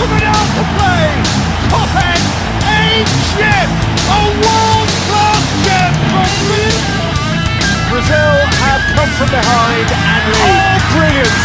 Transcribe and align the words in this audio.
Coming 0.00 0.24
out 0.24 0.48
to 0.56 0.64
play. 0.80 1.12
Top 1.68 1.92
end. 1.92 2.24
A 2.64 3.04
chip. 3.36 3.68
A 4.08 4.22
world-class 4.32 5.44
chip 5.60 5.92
from 6.08 6.30
Brazil 7.90 8.32
have 8.64 8.80
come 8.96 9.10
from 9.20 9.28
behind 9.28 9.92
and 9.92 10.24
lead. 10.32 10.40
Oh, 10.40 10.80
brilliant. 10.96 11.36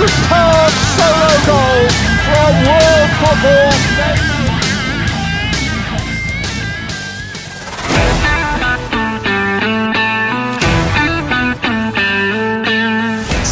Superb 0.00 0.72
solo 0.96 1.32
goal 1.44 1.84
from 2.24 2.52
world 2.64 3.10
football. 3.20 4.31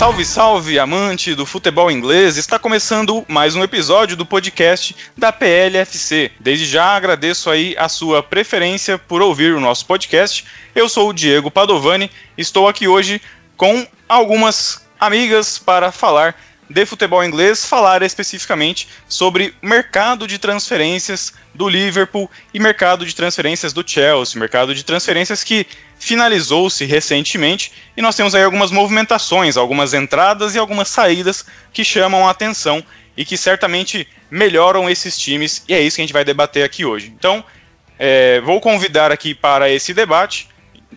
Salve, 0.01 0.25
salve, 0.25 0.79
amante 0.79 1.35
do 1.35 1.45
futebol 1.45 1.91
inglês! 1.91 2.39
Está 2.39 2.59
começando 2.59 3.23
mais 3.29 3.55
um 3.55 3.63
episódio 3.63 4.17
do 4.17 4.25
podcast 4.25 4.97
da 5.15 5.31
PLFC. 5.31 6.33
Desde 6.41 6.65
já 6.65 6.97
agradeço 6.97 7.51
aí 7.51 7.77
a 7.79 7.87
sua 7.87 8.23
preferência 8.23 8.97
por 8.97 9.21
ouvir 9.21 9.53
o 9.53 9.61
nosso 9.61 9.85
podcast. 9.85 10.47
Eu 10.75 10.89
sou 10.89 11.11
o 11.11 11.13
Diego 11.13 11.51
Padovani, 11.51 12.11
estou 12.39 12.67
aqui 12.67 12.89
hoje 12.89 13.21
com 13.59 13.87
algumas 14.09 14.89
amigas 14.99 15.59
para 15.59 15.93
falar 15.93 16.35
de 16.71 16.87
futebol 16.87 17.23
inglês, 17.23 17.67
falar 17.67 18.01
especificamente 18.03 18.89
sobre 19.07 19.53
o 19.63 19.67
mercado 19.67 20.27
de 20.27 20.39
transferências 20.39 21.35
do 21.55 21.69
Liverpool 21.69 22.31
e 22.55 22.59
mercado 22.59 23.05
de 23.05 23.15
transferências 23.15 23.75
do 23.75 23.87
Chelsea, 23.87 24.41
mercado 24.41 24.75
de 24.75 24.83
transferências 24.83 25.45
que 25.45 25.67
finalizou-se 26.01 26.85
recentemente 26.87 27.71
e 27.95 28.01
nós 28.01 28.17
temos 28.17 28.35
aí 28.35 28.43
algumas 28.43 28.71
movimentações, 28.71 29.59
algumas 29.59 29.93
entradas 29.93 30.55
e 30.55 30.59
algumas 30.59 30.89
saídas 30.89 31.45
que 31.73 31.85
chamam 31.85 32.27
a 32.27 32.31
atenção 32.31 32.83
e 33.15 33.25
que 33.25 33.37
certamente 33.37 34.09
melhoram 34.31 34.89
esses 34.89 35.17
times 35.19 35.63
e 35.69 35.75
é 35.75 35.81
isso 35.81 35.97
que 35.97 36.03
a 36.03 36.05
gente 36.05 36.13
vai 36.13 36.25
debater 36.25 36.65
aqui 36.65 36.87
hoje. 36.87 37.13
Então, 37.17 37.45
é, 37.99 38.41
vou 38.41 38.63
convidar 38.63 39.13
aqui 39.13 39.35
para 39.35 39.69
esse 39.69 39.93
debate, 39.93 40.49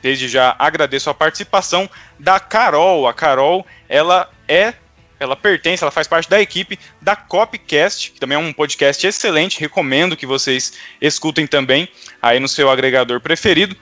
desde 0.02 0.30
já 0.30 0.56
agradeço 0.58 1.10
a 1.10 1.14
participação 1.14 1.90
da 2.18 2.40
Carol. 2.40 3.06
A 3.06 3.14
Carol, 3.14 3.68
ela 3.90 4.30
é 4.48 4.74
ela 5.20 5.36
pertence, 5.36 5.84
ela 5.84 5.92
faz 5.92 6.08
parte 6.08 6.30
da 6.30 6.42
equipe 6.42 6.78
da 7.02 7.16
Copcast, 7.16 8.12
que 8.12 8.20
também 8.20 8.36
é 8.36 8.40
um 8.40 8.52
podcast 8.52 9.06
excelente, 9.06 9.60
recomendo 9.60 10.18
que 10.18 10.26
vocês 10.26 10.74
escutem 11.02 11.48
também 11.48 11.88
aí 12.22 12.40
no 12.40 12.48
seu 12.48 12.70
agregador 12.70 13.22
preferido. 13.22 13.76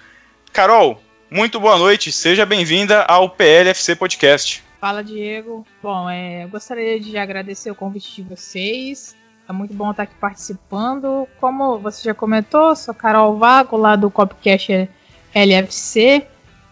Carol, 0.54 1.02
muito 1.32 1.62
boa 1.62 1.78
noite, 1.78 2.12
seja 2.12 2.46
bem-vinda 2.46 3.04
ao 3.04 3.30
PLFC 3.30 3.96
Podcast. 3.96 4.62
Fala, 4.82 5.02
Diego. 5.02 5.66
Bom, 5.82 6.10
é, 6.10 6.44
eu 6.44 6.50
gostaria 6.50 7.00
de 7.00 7.18
agradecer 7.18 7.72
o 7.72 7.76
convite 7.76 8.14
de 8.16 8.24
vocês. 8.24 9.16
É 9.48 9.54
muito 9.54 9.74
bom 9.74 9.92
estar 9.92 10.04
aqui 10.04 10.16
participando. 10.20 11.26
Como 11.40 11.80
você 11.80 12.04
já 12.04 12.14
comentou, 12.14 12.76
sou 12.76 12.94
Carol 12.94 13.38
Vago, 13.38 13.78
lá 13.78 13.96
do 13.96 14.12
Copcast 14.12 14.90
LFC. 15.34 16.28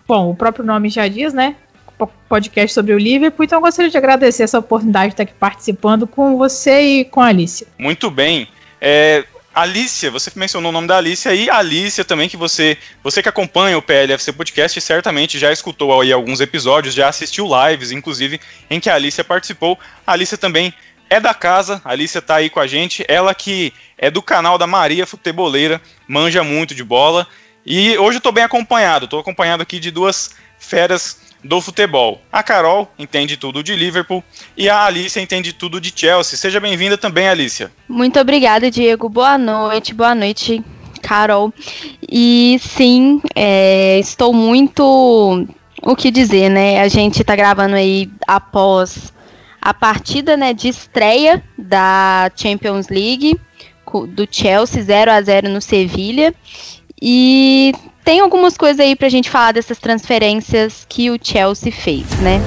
Bom, 0.06 0.30
o 0.30 0.36
próprio 0.36 0.66
nome 0.66 0.90
já 0.90 1.08
diz, 1.08 1.34
né? 1.34 1.56
podcast 2.30 2.74
sobre 2.74 2.94
o 2.94 2.98
Liverpool, 2.98 3.44
então 3.44 3.58
eu 3.58 3.62
gostaria 3.62 3.92
de 3.92 3.98
agradecer 3.98 4.44
essa 4.44 4.60
oportunidade 4.60 5.08
de 5.08 5.14
estar 5.14 5.24
aqui 5.24 5.34
participando 5.34 6.08
com 6.08 6.38
você 6.38 6.82
e 6.82 7.06
com 7.06 7.20
a 7.20 7.26
Alicia. 7.26 7.68
Muito 7.78 8.10
bem. 8.10 8.48
É, 8.80 9.26
Alicia, 9.62 10.10
você 10.10 10.32
mencionou 10.36 10.70
o 10.70 10.74
nome 10.74 10.88
da 10.88 10.98
Alicia 10.98 11.34
e 11.36 11.50
a 11.50 11.58
Alicia 11.58 12.06
também, 12.06 12.30
que 12.30 12.38
você, 12.38 12.78
você 13.04 13.22
que 13.22 13.28
acompanha 13.28 13.78
o 13.78 13.82
PLFC 13.82 14.32
Podcast, 14.32 14.80
certamente 14.80 15.38
já 15.38 15.52
escutou 15.52 16.00
aí 16.00 16.14
alguns 16.14 16.40
episódios, 16.40 16.94
já 16.94 17.10
assistiu 17.10 17.46
lives, 17.46 17.92
inclusive, 17.92 18.40
em 18.70 18.80
que 18.80 18.90
a 18.90 18.96
Alicia 18.96 19.24
participou. 19.24 19.78
A 20.08 20.14
Alicia 20.14 20.38
também 20.38 20.74
é 21.10 21.20
da 21.20 21.34
casa, 21.34 21.82
a 21.84 21.92
Alicia 21.92 22.22
tá 22.22 22.36
aí 22.36 22.50
com 22.50 22.60
a 22.60 22.68
gente, 22.68 23.04
ela 23.08 23.36
que 23.36 23.74
é 23.98 24.10
do 24.10 24.22
canal 24.22 24.58
da 24.58 24.66
Maria 24.66 25.06
Futeboleira, 25.06 25.82
manja 26.08 26.44
muito 26.44 26.74
de 26.74 26.84
bola. 26.84 27.28
E 27.66 27.98
hoje 27.98 28.20
eu 28.20 28.22
tô 28.22 28.32
bem 28.32 28.46
acompanhado, 28.46 29.08
tô 29.08 29.20
acompanhado 29.20 29.62
aqui 29.62 29.78
de 29.78 29.92
duas 29.92 30.32
feras 30.58 31.29
do 31.44 31.62
futebol. 31.62 32.22
A 32.32 32.44
Carol 32.44 32.92
entende 32.98 33.38
tudo 33.38 33.64
de 33.64 33.76
Liverpool 33.76 34.24
e 34.58 34.70
a 34.70 34.86
Alicia 34.86 35.22
entende 35.22 35.54
tudo 35.54 35.80
de 35.80 35.94
Chelsea. 35.96 36.38
Seja 36.38 36.60
bem-vinda 36.60 36.98
também, 36.98 37.28
Alicia. 37.28 37.72
Muito 37.88 38.20
obrigada, 38.20 38.70
Diego. 38.70 39.08
Boa 39.10 39.38
noite, 39.38 39.94
boa 39.94 40.14
noite, 40.14 40.64
Carol. 41.02 41.54
E 42.02 42.60
sim, 42.62 43.22
é, 43.36 44.00
estou 44.00 44.34
muito. 44.34 45.48
O 45.82 45.96
que 45.96 46.12
dizer, 46.12 46.50
né? 46.50 46.82
A 46.82 46.90
gente 46.90 47.22
está 47.22 47.36
gravando 47.36 47.76
aí 47.76 48.12
após 48.28 49.14
a 49.62 49.74
partida 49.74 50.36
né, 50.36 50.54
de 50.54 50.68
estreia 50.68 51.44
da 51.58 52.30
Champions 52.36 52.90
League 52.90 53.40
do 54.10 54.28
Chelsea 54.30 54.84
0 54.84 55.12
a 55.12 55.22
0 55.22 55.50
no 55.50 55.62
Sevilha. 55.62 56.34
E 57.02 57.74
tem 58.10 58.22
algumas 58.22 58.58
coisas 58.58 58.80
aí 58.80 58.96
pra 58.96 59.08
gente 59.08 59.30
falar 59.30 59.52
dessas 59.52 59.78
transferências 59.78 60.84
que 60.90 61.12
o 61.12 61.20
Chelsea 61.22 61.72
fez, 61.72 62.08
né? 62.22 62.42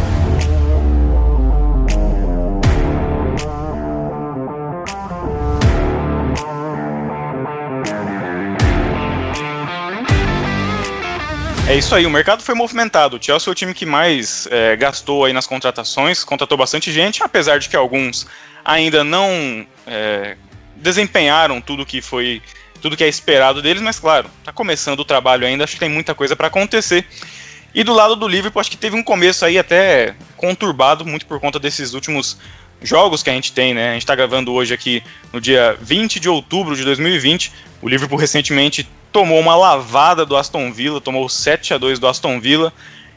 É 11.69 11.77
isso 11.77 11.95
aí, 11.95 12.05
o 12.05 12.11
mercado 12.11 12.43
foi 12.43 12.57
movimentado. 12.57 13.17
O 13.17 13.23
Chelsea 13.23 13.49
é 13.49 13.53
o 13.53 13.55
time 13.55 13.73
que 13.73 13.87
mais 13.87 14.49
é, 14.51 14.75
gastou 14.75 15.27
aí 15.27 15.33
nas 15.33 15.47
contratações, 15.47 16.25
contratou 16.25 16.59
bastante 16.59 16.91
gente, 16.91 17.23
apesar 17.23 17.61
de 17.61 17.69
que 17.69 17.77
alguns 17.77 18.27
ainda 18.65 19.05
não 19.05 19.65
é, 19.87 20.37
desempenharam 20.75 21.61
tudo 21.61 21.87
que 21.87 22.03
foi 22.03 22.43
tudo 22.83 22.97
que 22.97 23.05
é 23.05 23.09
esperado 23.09 23.63
deles, 23.63 23.81
mas 23.81 23.99
claro, 24.01 24.29
tá 24.45 24.53
começando 24.53 24.99
o 25.01 25.05
trabalho 25.05 25.47
ainda, 25.47 25.63
acho 25.63 25.75
que 25.75 25.81
tem 25.81 25.89
muita 25.89 26.15
coisa 26.15 26.35
para 26.35 26.49
acontecer. 26.49 27.07
E 27.75 27.83
do 27.85 27.95
lado 27.95 28.17
do 28.17 28.29
Liverpool, 28.29 28.61
acho 28.61 28.71
que 28.71 28.77
teve 28.77 28.97
um 28.97 29.03
começo 29.03 29.45
aí 29.47 29.57
até 29.57 30.15
conturbado, 30.37 31.07
muito 31.07 31.25
por 31.25 31.41
conta 31.41 31.59
desses 31.59 31.95
últimos 31.95 32.37
jogos 32.83 33.23
que 33.23 33.31
a 33.31 33.33
gente 33.33 33.53
tem, 33.53 33.73
né? 33.73 33.91
A 33.91 33.95
gente 33.95 34.05
tá 34.05 34.15
gravando 34.15 34.53
hoje 34.53 34.75
aqui 34.75 35.03
no 35.33 35.41
dia 35.41 35.79
20 35.81 36.19
de 36.19 36.29
outubro 36.29 36.77
de 36.77 36.85
2020. 36.85 37.53
O 37.81 37.89
Liverpool 37.89 38.19
recentemente 38.19 38.87
tomou 39.13 39.39
uma 39.39 39.55
lavada 39.55 40.27
do 40.27 40.37
Aston 40.37 40.73
Villa, 40.73 41.01
tomou 41.01 41.29
7 41.29 41.73
a 41.73 41.79
2 41.79 41.99
do 41.99 42.09
Aston 42.09 42.41
Villa, 42.41 42.73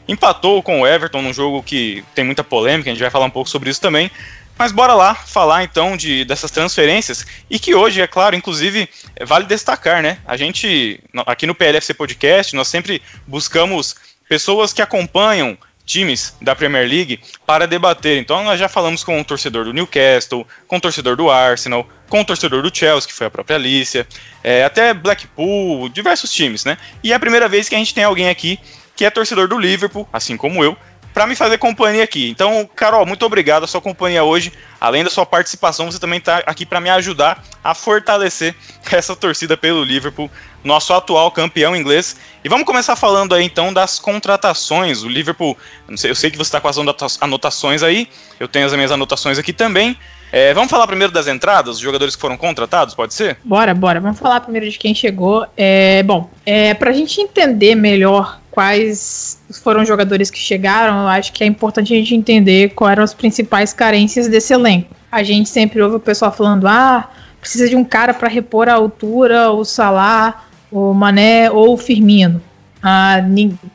empatou 0.06 0.62
com 0.62 0.82
o 0.82 0.86
Everton 0.86 1.20
num 1.20 1.32
jogo 1.32 1.62
que 1.62 2.04
tem 2.14 2.24
muita 2.24 2.44
polêmica, 2.44 2.88
a 2.88 2.92
gente 2.92 3.02
vai 3.02 3.10
falar 3.10 3.26
um 3.26 3.30
pouco 3.30 3.50
sobre 3.50 3.68
isso 3.68 3.80
também. 3.80 4.10
Mas 4.58 4.72
bora 4.72 4.94
lá 4.94 5.14
falar 5.14 5.64
então 5.64 5.96
de 5.96 6.24
dessas 6.24 6.50
transferências 6.50 7.26
e 7.50 7.58
que 7.58 7.74
hoje, 7.74 8.00
é 8.00 8.06
claro, 8.06 8.34
inclusive, 8.34 8.88
vale 9.26 9.44
destacar, 9.44 10.02
né? 10.02 10.18
A 10.26 10.36
gente, 10.36 11.00
aqui 11.26 11.46
no 11.46 11.54
PLFC 11.54 11.92
Podcast, 11.92 12.56
nós 12.56 12.68
sempre 12.68 13.02
buscamos 13.26 13.94
pessoas 14.28 14.72
que 14.72 14.80
acompanham 14.80 15.58
times 15.84 16.34
da 16.42 16.54
Premier 16.56 16.88
League 16.88 17.20
para 17.46 17.66
debater. 17.66 18.18
Então 18.18 18.42
nós 18.44 18.58
já 18.58 18.68
falamos 18.68 19.04
com 19.04 19.20
o 19.20 19.24
torcedor 19.24 19.64
do 19.64 19.72
Newcastle, 19.72 20.46
com 20.66 20.76
o 20.76 20.80
torcedor 20.80 21.16
do 21.16 21.30
Arsenal, 21.30 21.88
com 22.08 22.20
o 22.20 22.24
torcedor 22.24 22.62
do 22.62 22.76
Chelsea, 22.76 23.08
que 23.08 23.14
foi 23.14 23.28
a 23.28 23.30
própria 23.30 23.56
Alicia, 23.56 24.06
é, 24.42 24.64
até 24.64 24.92
Blackpool, 24.92 25.88
diversos 25.88 26.32
times, 26.32 26.64
né? 26.64 26.76
E 27.04 27.12
é 27.12 27.14
a 27.14 27.20
primeira 27.20 27.48
vez 27.48 27.68
que 27.68 27.74
a 27.74 27.78
gente 27.78 27.94
tem 27.94 28.04
alguém 28.04 28.28
aqui 28.28 28.58
que 28.96 29.04
é 29.04 29.10
torcedor 29.10 29.46
do 29.46 29.58
Liverpool, 29.58 30.08
assim 30.10 30.36
como 30.38 30.64
eu, 30.64 30.76
para 31.16 31.26
me 31.26 31.34
fazer 31.34 31.56
companhia 31.56 32.04
aqui. 32.04 32.28
Então, 32.28 32.68
Carol, 32.76 33.06
muito 33.06 33.24
obrigado 33.24 33.64
a 33.64 33.66
sua 33.66 33.80
companhia 33.80 34.22
hoje. 34.22 34.52
Além 34.78 35.02
da 35.02 35.08
sua 35.08 35.24
participação, 35.24 35.90
você 35.90 35.98
também 35.98 36.18
está 36.18 36.42
aqui 36.44 36.66
para 36.66 36.78
me 36.78 36.90
ajudar 36.90 37.42
a 37.64 37.72
fortalecer 37.72 38.54
essa 38.92 39.16
torcida 39.16 39.56
pelo 39.56 39.82
Liverpool, 39.82 40.30
nosso 40.62 40.92
atual 40.92 41.30
campeão 41.30 41.74
inglês. 41.74 42.18
E 42.44 42.50
vamos 42.50 42.66
começar 42.66 42.96
falando 42.96 43.34
aí 43.34 43.46
então 43.46 43.72
das 43.72 43.98
contratações. 43.98 45.04
O 45.04 45.08
Liverpool, 45.08 45.56
eu 45.88 46.14
sei 46.14 46.30
que 46.30 46.36
você 46.36 46.48
está 46.48 46.60
com 46.60 46.68
as 46.68 46.76
anotações 47.18 47.82
aí, 47.82 48.10
eu 48.38 48.46
tenho 48.46 48.66
as 48.66 48.74
minhas 48.74 48.92
anotações 48.92 49.38
aqui 49.38 49.54
também. 49.54 49.96
É, 50.30 50.52
vamos 50.52 50.70
falar 50.70 50.86
primeiro 50.86 51.14
das 51.14 51.26
entradas, 51.26 51.76
os 51.76 51.80
jogadores 51.80 52.14
que 52.14 52.20
foram 52.20 52.36
contratados, 52.36 52.94
pode 52.94 53.14
ser? 53.14 53.38
Bora, 53.42 53.72
bora. 53.72 54.00
Vamos 54.00 54.18
falar 54.18 54.40
primeiro 54.40 54.68
de 54.68 54.76
quem 54.76 54.94
chegou. 54.94 55.46
É, 55.56 56.02
bom, 56.02 56.28
é, 56.44 56.74
para 56.74 56.90
a 56.90 56.92
gente 56.92 57.22
entender 57.22 57.74
melhor 57.74 58.38
quais 58.56 59.38
foram 59.62 59.82
os 59.82 59.88
jogadores 59.88 60.30
que 60.30 60.38
chegaram, 60.38 61.02
eu 61.02 61.08
acho 61.08 61.30
que 61.30 61.44
é 61.44 61.46
importante 61.46 61.92
a 61.92 61.96
gente 61.96 62.14
entender 62.14 62.70
quais 62.70 62.92
eram 62.92 63.04
as 63.04 63.12
principais 63.12 63.74
carências 63.74 64.28
desse 64.28 64.54
elenco. 64.54 64.94
A 65.12 65.22
gente 65.22 65.50
sempre 65.50 65.82
ouve 65.82 65.96
o 65.96 66.00
pessoal 66.00 66.32
falando: 66.32 66.66
ah, 66.66 67.06
precisa 67.38 67.68
de 67.68 67.76
um 67.76 67.84
cara 67.84 68.14
para 68.14 68.28
repor 68.28 68.66
a 68.66 68.72
altura, 68.72 69.50
o 69.50 69.62
Salah, 69.62 70.46
o 70.72 70.94
Mané 70.94 71.50
ou 71.50 71.74
o 71.74 71.76
Firmino. 71.76 72.40
Ah, 72.82 73.18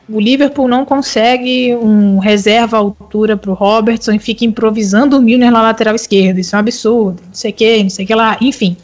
o 0.08 0.18
Liverpool 0.18 0.66
não 0.66 0.84
consegue 0.84 1.76
um 1.76 2.18
reserva 2.18 2.76
à 2.76 2.80
altura 2.80 3.36
para 3.36 3.52
o 3.52 3.54
Robertson 3.54 4.12
e 4.12 4.18
fica 4.18 4.44
improvisando 4.44 5.16
o 5.16 5.22
Milner 5.22 5.52
na 5.52 5.62
lateral 5.62 5.94
esquerda. 5.94 6.40
Isso 6.40 6.56
é 6.56 6.58
um 6.58 6.60
absurdo. 6.60 7.22
Não 7.24 7.34
sei 7.34 7.52
o 7.52 7.54
que, 7.54 7.82
não 7.84 7.90
sei 7.90 8.04
o 8.04 8.08
que 8.08 8.14
lá. 8.16 8.36
Enfim. 8.40 8.76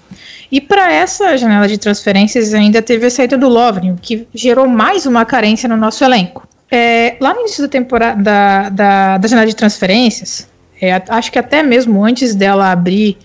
E 0.50 0.60
para 0.60 0.92
essa 0.92 1.36
janela 1.36 1.68
de 1.68 1.76
transferências 1.76 2.54
ainda 2.54 2.80
teve 2.80 3.06
a 3.06 3.10
saída 3.10 3.36
do 3.36 3.48
Lovren, 3.48 3.96
que 4.00 4.26
gerou 4.34 4.66
mais 4.66 5.04
uma 5.04 5.24
carência 5.24 5.68
no 5.68 5.76
nosso 5.76 6.02
elenco. 6.02 6.48
É, 6.70 7.16
lá 7.20 7.34
no 7.34 7.40
início 7.40 7.62
da 7.62 7.68
temporada 7.68 8.22
da, 8.22 8.68
da, 8.68 9.18
da 9.18 9.28
janela 9.28 9.46
de 9.46 9.56
transferências, 9.56 10.48
é, 10.80 11.02
acho 11.08 11.30
que 11.32 11.38
até 11.38 11.62
mesmo 11.62 12.04
antes 12.04 12.34
dela 12.34 12.70
abrir 12.70 13.16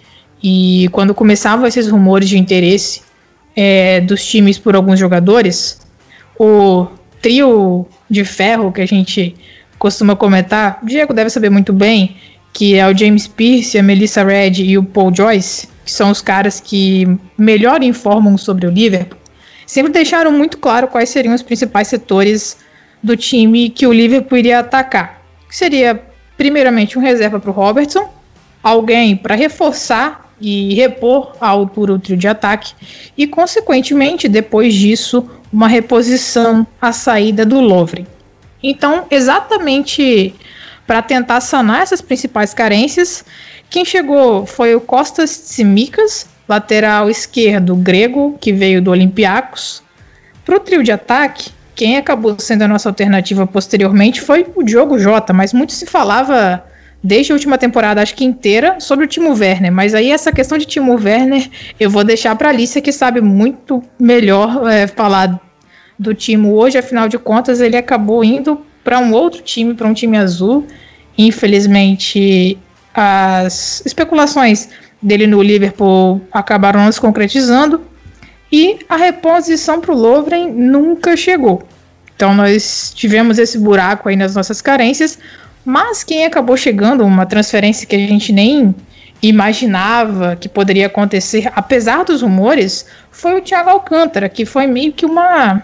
E 0.41 0.89
quando 0.91 1.13
começavam 1.13 1.65
esses 1.65 1.87
rumores 1.87 2.27
de 2.27 2.37
interesse 2.37 3.01
é, 3.55 4.01
dos 4.01 4.25
times 4.25 4.57
por 4.57 4.75
alguns 4.75 4.99
jogadores, 4.99 5.79
o 6.37 6.87
trio 7.21 7.85
de 8.09 8.25
ferro 8.25 8.71
que 8.71 8.81
a 8.81 8.85
gente 8.85 9.35
costuma 9.79 10.15
comentar, 10.15 10.79
o 10.83 10.85
Diego 10.85 11.13
deve 11.13 11.29
saber 11.29 11.49
muito 11.49 11.71
bem, 11.71 12.17
que 12.51 12.75
é 12.75 12.85
o 12.85 12.97
James 12.97 13.27
Pierce, 13.27 13.77
a 13.77 13.83
Melissa 13.83 14.23
Red 14.23 14.61
e 14.61 14.77
o 14.77 14.83
Paul 14.83 15.15
Joyce, 15.15 15.69
que 15.83 15.91
são 15.91 16.11
os 16.11 16.21
caras 16.21 16.59
que 16.59 17.07
melhor 17.37 17.83
informam 17.83 18.37
sobre 18.37 18.67
o 18.67 18.71
Liverpool, 18.71 19.19
sempre 19.65 19.91
deixaram 19.91 20.31
muito 20.31 20.57
claro 20.57 20.87
quais 20.87 21.09
seriam 21.09 21.33
os 21.33 21.41
principais 21.41 21.87
setores 21.87 22.57
do 23.01 23.17
time 23.17 23.69
que 23.69 23.85
o 23.85 23.93
Liverpool 23.93 24.37
iria 24.37 24.59
atacar. 24.59 25.21
Que 25.49 25.55
seria, 25.55 26.01
primeiramente, 26.37 26.97
um 26.97 27.01
reserva 27.01 27.39
para 27.39 27.49
o 27.49 27.53
Robertson, 27.53 28.09
alguém 28.61 29.15
para 29.15 29.35
reforçar 29.35 30.33
e 30.39 30.73
repor 30.73 31.35
a 31.39 31.47
altura 31.47 31.93
do 31.93 31.99
trio 31.99 32.17
de 32.17 32.27
ataque, 32.27 32.73
e, 33.17 33.27
consequentemente, 33.27 34.27
depois 34.27 34.73
disso, 34.73 35.29
uma 35.51 35.67
reposição 35.67 36.65
à 36.81 36.91
saída 36.91 37.45
do 37.45 37.59
Lovren. 37.59 38.07
Então, 38.61 39.05
exatamente 39.11 40.33
para 40.87 41.01
tentar 41.01 41.41
sanar 41.41 41.81
essas 41.81 42.01
principais 42.01 42.53
carências, 42.53 43.23
quem 43.73 43.83
chegou 43.83 44.45
foi 44.45 44.75
o 44.75 44.79
Costas 44.79 45.35
Tsimikas, 45.35 46.27
lateral 46.47 47.09
esquerdo 47.09 47.75
grego, 47.75 48.37
que 48.39 48.53
veio 48.53 48.79
do 48.79 48.91
Olympiacos. 48.91 49.81
Para 50.45 50.57
o 50.57 50.59
trio 50.59 50.83
de 50.83 50.91
ataque, 50.91 51.49
quem 51.73 51.97
acabou 51.97 52.35
sendo 52.37 52.61
a 52.61 52.67
nossa 52.67 52.87
alternativa 52.87 53.47
posteriormente 53.47 54.21
foi 54.21 54.45
o 54.55 54.61
Diogo 54.61 54.99
Jota, 54.99 55.33
mas 55.33 55.53
muito 55.53 55.73
se 55.73 55.87
falava 55.87 56.63
desde 57.03 57.31
a 57.31 57.35
última 57.35 57.57
temporada, 57.57 57.99
acho 57.99 58.13
que 58.13 58.23
inteira, 58.23 58.79
sobre 58.79 59.05
o 59.05 59.07
Timo 59.07 59.33
Werner. 59.35 59.71
Mas 59.71 59.95
aí 59.95 60.11
essa 60.11 60.31
questão 60.31 60.59
de 60.59 60.67
Timo 60.67 60.93
Werner 60.93 61.49
eu 61.79 61.89
vou 61.89 62.03
deixar 62.03 62.35
para 62.35 62.49
a 62.49 62.51
Alicia, 62.51 62.79
que 62.79 62.91
sabe 62.91 63.21
muito 63.21 63.81
melhor 63.99 64.69
é, 64.69 64.85
falar 64.85 65.41
do 65.97 66.13
Timo 66.13 66.53
hoje. 66.53 66.77
Afinal 66.77 67.09
de 67.09 67.17
contas, 67.17 67.59
ele 67.59 67.75
acabou 67.75 68.23
indo 68.23 68.61
para 68.83 68.99
um 68.99 69.13
outro 69.13 69.41
time, 69.41 69.73
para 69.73 69.87
um 69.87 69.95
time 69.95 70.15
azul. 70.15 70.67
Infelizmente, 71.17 72.59
as 72.93 73.81
especulações 73.85 74.69
dele 75.01 75.27
no 75.27 75.41
Liverpool 75.41 76.21
acabaram 76.31 76.83
não 76.83 76.91
se 76.91 77.01
concretizando 77.01 77.81
e 78.51 78.79
a 78.87 78.95
reposição 78.95 79.81
para 79.81 79.91
o 79.91 79.97
Lovren 79.97 80.51
nunca 80.51 81.17
chegou. 81.17 81.63
Então 82.15 82.33
nós 82.33 82.93
tivemos 82.95 83.39
esse 83.39 83.57
buraco 83.57 84.07
aí 84.07 84.15
nas 84.15 84.35
nossas 84.35 84.61
carências, 84.61 85.17
mas 85.65 86.03
quem 86.03 86.25
acabou 86.25 86.55
chegando, 86.55 87.03
uma 87.03 87.25
transferência 87.25 87.87
que 87.87 87.95
a 87.95 87.99
gente 87.99 88.31
nem 88.31 88.75
imaginava 89.21 90.35
que 90.35 90.49
poderia 90.49 90.87
acontecer, 90.87 91.49
apesar 91.55 92.03
dos 92.03 92.21
rumores, 92.21 92.85
foi 93.09 93.37
o 93.37 93.41
Thiago 93.41 93.69
Alcântara, 93.69 94.27
que 94.27 94.45
foi 94.45 94.67
meio 94.67 94.91
que 94.91 95.05
uma 95.05 95.63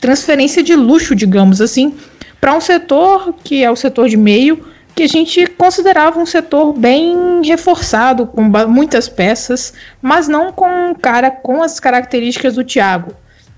transferência 0.00 0.62
de 0.62 0.74
luxo, 0.74 1.14
digamos 1.14 1.60
assim, 1.60 1.94
para 2.40 2.54
um 2.54 2.60
setor 2.60 3.34
que 3.44 3.62
é 3.62 3.70
o 3.70 3.76
setor 3.76 4.08
de 4.08 4.16
meio, 4.16 4.66
que 4.94 5.02
a 5.02 5.08
gente 5.08 5.46
considerava 5.46 6.18
um 6.18 6.26
setor 6.26 6.72
bem 6.72 7.42
reforçado, 7.44 8.26
com 8.26 8.42
muitas 8.68 9.08
peças, 9.08 9.72
mas 10.00 10.28
não 10.28 10.52
com 10.52 10.90
um 10.90 10.94
cara 10.94 11.30
com 11.30 11.62
as 11.62 11.80
características 11.80 12.54
do 12.54 12.64
Thiago. 12.64 13.12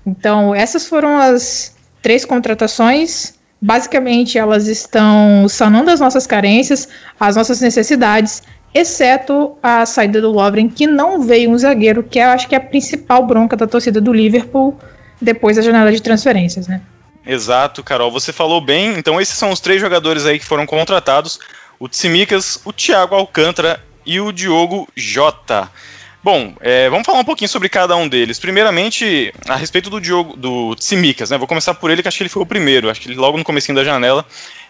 Então, 0.05 0.55
essas 0.55 0.87
foram 0.87 1.17
as 1.17 1.75
três 2.01 2.25
contratações 2.25 3.37
Basicamente, 3.59 4.37
elas 4.37 4.67
estão 4.67 5.47
sanando 5.49 5.89
as 5.89 5.99
nossas 5.99 6.27
carências, 6.27 6.87
as 7.19 7.35
nossas 7.35 7.59
necessidades, 7.59 8.43
exceto 8.73 9.57
a 9.63 9.85
saída 9.85 10.21
do 10.21 10.31
Lovren, 10.31 10.69
que 10.69 10.85
não 10.85 11.21
veio 11.21 11.49
um 11.49 11.57
zagueiro, 11.57 12.03
que 12.03 12.19
eu 12.19 12.27
acho 12.27 12.47
que 12.47 12.53
é 12.53 12.59
a 12.59 12.61
principal 12.61 13.25
bronca 13.25 13.55
da 13.55 13.65
torcida 13.65 13.99
do 13.99 14.13
Liverpool 14.13 14.77
depois 15.19 15.55
da 15.55 15.63
janela 15.63 15.91
de 15.91 16.01
transferências, 16.01 16.67
né? 16.67 16.81
Exato, 17.27 17.83
Carol, 17.83 18.09
você 18.09 18.31
falou 18.31 18.61
bem. 18.61 18.97
Então 18.97 19.19
esses 19.19 19.37
são 19.37 19.51
os 19.51 19.59
três 19.59 19.81
jogadores 19.81 20.25
aí 20.25 20.39
que 20.39 20.45
foram 20.45 20.65
contratados: 20.65 21.39
o 21.77 21.89
Tsimikas, 21.89 22.59
o 22.63 22.71
Thiago 22.71 23.13
Alcântara 23.13 23.83
e 24.05 24.21
o 24.21 24.31
Diogo 24.31 24.87
Jota. 24.95 25.69
Bom, 26.23 26.55
é, 26.61 26.89
vamos 26.89 27.05
falar 27.05 27.19
um 27.19 27.25
pouquinho 27.25 27.49
sobre 27.49 27.69
cada 27.69 27.95
um 27.95 28.07
deles. 28.07 28.39
Primeiramente, 28.39 29.33
a 29.47 29.55
respeito 29.55 29.89
do 29.89 30.01
Diogo, 30.01 30.35
do 30.35 30.75
Tsimikas, 30.75 31.29
né? 31.29 31.37
Vou 31.37 31.47
começar 31.47 31.73
por 31.73 31.91
ele, 31.91 32.01
que 32.01 32.07
acho 32.07 32.17
que 32.17 32.23
ele 32.23 32.29
foi 32.29 32.43
o 32.43 32.45
primeiro. 32.45 32.89
Acho 32.89 33.01
que 33.01 33.09
ele, 33.09 33.15
logo 33.15 33.37
no 33.37 33.43
comecinho 33.43 33.75
da 33.75 33.83
janela 33.83 34.25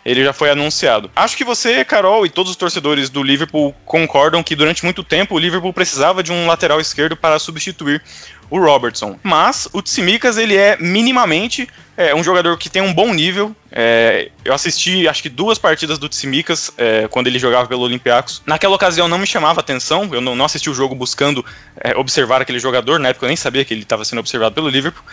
ele 0.08 0.24
já 0.24 0.32
foi 0.32 0.50
anunciado. 0.50 1.12
Acho 1.14 1.36
que 1.36 1.44
você, 1.44 1.84
Carol, 1.84 2.26
e 2.26 2.30
todos 2.30 2.52
os 2.52 2.56
torcedores 2.56 3.10
do 3.10 3.22
Liverpool 3.22 3.76
concordam 3.84 4.42
que 4.42 4.56
durante 4.56 4.86
muito 4.86 5.04
tempo 5.04 5.36
o 5.36 5.38
Liverpool 5.38 5.74
precisava 5.74 6.24
de 6.24 6.32
um 6.32 6.48
lateral 6.48 6.80
esquerdo 6.80 7.18
para 7.18 7.38
substituir 7.38 8.02
o 8.50 8.60
Robertson. 8.60 9.18
Mas 9.24 9.68
o 9.74 9.82
Tsimikas, 9.82 10.38
ele 10.38 10.56
é 10.56 10.78
minimamente 10.80 11.68
é, 11.98 12.14
um 12.14 12.24
jogador 12.24 12.58
que 12.58 12.70
tem 12.70 12.82
um 12.82 12.94
bom 12.94 13.14
nível. 13.14 13.56
É, 13.72 14.30
eu 14.46 14.54
assisti, 14.54 15.08
acho 15.08 15.22
que 15.22 15.30
duas 15.30 15.58
partidas 15.58 15.98
do 15.98 16.08
Tsimikas 16.08 16.72
é, 16.78 17.08
quando 17.08 17.28
ele 17.28 17.40
jogava 17.40 17.68
pelo 17.68 17.82
Olympiacos. 17.82 18.42
Naquela 18.46 18.76
ocasião 18.76 19.08
não 19.08 19.18
me 19.18 19.26
chamava 19.26 19.60
atenção, 19.60 20.08
eu 20.14 20.22
não, 20.22 20.36
não 20.36 20.46
assisti 20.46 20.70
o 20.70 20.74
jogo 20.74 20.94
buscando 20.94 21.44
é, 21.80 21.98
observar 21.98 22.42
aquele 22.42 22.60
jogador, 22.60 23.00
na 23.00 23.10
época 23.10 23.26
eu 23.26 23.28
nem 23.28 23.36
sabia 23.36 23.66
que 23.66 23.74
ele 23.74 23.82
estava 23.82 24.06
sendo 24.06 24.20
observado 24.20 24.54
pelo 24.54 24.70
Liverpool. 24.70 25.04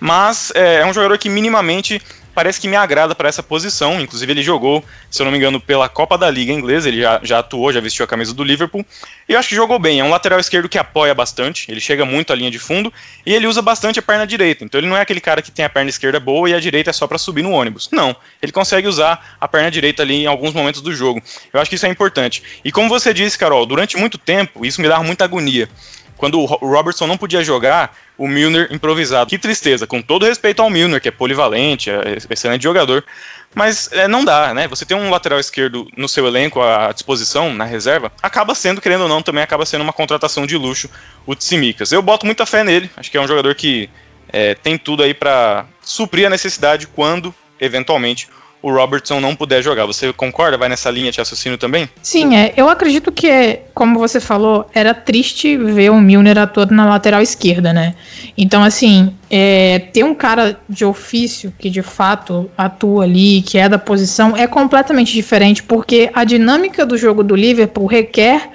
Mas 0.00 0.52
é, 0.54 0.76
é 0.76 0.86
um 0.86 0.94
jogador 0.94 1.18
que 1.18 1.28
minimamente 1.28 2.00
parece 2.38 2.60
que 2.60 2.68
me 2.68 2.76
agrada 2.76 3.16
para 3.16 3.28
essa 3.28 3.42
posição. 3.42 4.00
Inclusive, 4.00 4.30
ele 4.30 4.44
jogou, 4.44 4.84
se 5.10 5.20
eu 5.20 5.24
não 5.24 5.32
me 5.32 5.38
engano, 5.38 5.60
pela 5.60 5.88
Copa 5.88 6.16
da 6.16 6.30
Liga 6.30 6.52
Inglesa. 6.52 6.86
Ele 6.86 7.00
já, 7.00 7.18
já 7.20 7.40
atuou, 7.40 7.72
já 7.72 7.80
vestiu 7.80 8.04
a 8.04 8.06
camisa 8.06 8.32
do 8.32 8.44
Liverpool. 8.44 8.86
E 9.28 9.32
eu 9.32 9.38
acho 9.40 9.48
que 9.48 9.56
jogou 9.56 9.76
bem. 9.76 9.98
É 9.98 10.04
um 10.04 10.08
lateral 10.08 10.38
esquerdo 10.38 10.68
que 10.68 10.78
apoia 10.78 11.12
bastante. 11.12 11.68
Ele 11.68 11.80
chega 11.80 12.04
muito 12.04 12.32
à 12.32 12.36
linha 12.36 12.48
de 12.48 12.60
fundo 12.60 12.92
e 13.26 13.34
ele 13.34 13.48
usa 13.48 13.60
bastante 13.60 13.98
a 13.98 14.02
perna 14.02 14.24
direita. 14.24 14.64
Então, 14.64 14.78
ele 14.78 14.86
não 14.86 14.96
é 14.96 15.00
aquele 15.00 15.20
cara 15.20 15.42
que 15.42 15.50
tem 15.50 15.64
a 15.64 15.68
perna 15.68 15.90
esquerda 15.90 16.20
boa 16.20 16.48
e 16.48 16.54
a 16.54 16.60
direita 16.60 16.90
é 16.90 16.92
só 16.92 17.08
para 17.08 17.18
subir 17.18 17.42
no 17.42 17.50
ônibus. 17.50 17.88
Não. 17.90 18.14
Ele 18.40 18.52
consegue 18.52 18.86
usar 18.86 19.36
a 19.40 19.48
perna 19.48 19.68
direita 19.68 20.04
ali 20.04 20.22
em 20.22 20.26
alguns 20.26 20.54
momentos 20.54 20.80
do 20.80 20.94
jogo. 20.94 21.20
Eu 21.52 21.60
acho 21.60 21.68
que 21.68 21.74
isso 21.74 21.86
é 21.86 21.88
importante. 21.88 22.40
E 22.64 22.70
como 22.70 22.88
você 22.88 23.12
disse, 23.12 23.36
Carol, 23.36 23.66
durante 23.66 23.96
muito 23.96 24.16
tempo, 24.16 24.64
isso 24.64 24.80
me 24.80 24.86
dava 24.86 25.02
muita 25.02 25.24
agonia 25.24 25.68
quando 26.18 26.40
o 26.40 26.44
Robertson 26.44 27.06
não 27.06 27.16
podia 27.16 27.42
jogar, 27.42 27.96
o 28.18 28.26
Milner 28.26 28.68
improvisado. 28.70 29.30
Que 29.30 29.38
tristeza, 29.38 29.86
com 29.86 30.02
todo 30.02 30.26
respeito 30.26 30.60
ao 30.60 30.68
Milner, 30.68 31.00
que 31.00 31.08
é 31.08 31.12
polivalente, 31.12 31.88
é 31.90 32.18
excelente 32.28 32.62
jogador, 32.62 33.04
mas 33.54 33.88
é, 33.92 34.06
não 34.06 34.24
dá, 34.24 34.52
né? 34.52 34.68
Você 34.68 34.84
tem 34.84 34.96
um 34.96 35.08
lateral 35.08 35.38
esquerdo 35.38 35.88
no 35.96 36.08
seu 36.08 36.26
elenco 36.26 36.60
à 36.60 36.92
disposição, 36.92 37.54
na 37.54 37.64
reserva, 37.64 38.12
acaba 38.22 38.54
sendo, 38.54 38.80
querendo 38.80 39.02
ou 39.02 39.08
não, 39.08 39.22
também 39.22 39.42
acaba 39.42 39.64
sendo 39.64 39.82
uma 39.82 39.92
contratação 39.92 40.46
de 40.46 40.56
luxo 40.56 40.90
o 41.24 41.34
Tsimikas. 41.34 41.92
Eu 41.92 42.02
boto 42.02 42.26
muita 42.26 42.44
fé 42.44 42.62
nele, 42.64 42.90
acho 42.96 43.10
que 43.10 43.16
é 43.16 43.20
um 43.20 43.28
jogador 43.28 43.54
que 43.54 43.88
é, 44.30 44.54
tem 44.54 44.76
tudo 44.76 45.02
aí 45.02 45.14
para 45.14 45.66
suprir 45.80 46.26
a 46.26 46.30
necessidade 46.30 46.86
quando, 46.88 47.34
eventualmente, 47.60 48.28
o 48.62 48.72
Robertson 48.72 49.20
não 49.20 49.34
puder 49.34 49.62
jogar. 49.62 49.86
Você 49.86 50.12
concorda? 50.12 50.58
Vai 50.58 50.68
nessa 50.68 50.90
linha 50.90 51.10
de 51.10 51.18
raciocínio 51.18 51.58
também? 51.58 51.88
Sim, 52.02 52.36
é. 52.36 52.52
Eu 52.56 52.68
acredito 52.68 53.12
que, 53.12 53.60
como 53.74 53.98
você 53.98 54.20
falou, 54.20 54.68
era 54.74 54.92
triste 54.92 55.56
ver 55.56 55.90
o 55.90 56.00
Milner 56.00 56.38
atuando 56.38 56.74
na 56.74 56.86
lateral 56.86 57.22
esquerda, 57.22 57.72
né? 57.72 57.94
Então, 58.36 58.62
assim, 58.62 59.14
é, 59.30 59.78
ter 59.78 60.04
um 60.04 60.14
cara 60.14 60.58
de 60.68 60.84
ofício 60.84 61.52
que 61.58 61.70
de 61.70 61.82
fato 61.82 62.50
atua 62.56 63.04
ali, 63.04 63.42
que 63.42 63.58
é 63.58 63.68
da 63.68 63.78
posição, 63.78 64.36
é 64.36 64.46
completamente 64.46 65.12
diferente, 65.12 65.62
porque 65.62 66.10
a 66.12 66.24
dinâmica 66.24 66.84
do 66.84 66.96
jogo 66.96 67.22
do 67.22 67.36
Liverpool 67.36 67.86
requer 67.86 68.50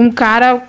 um 0.00 0.10
cara 0.10 0.64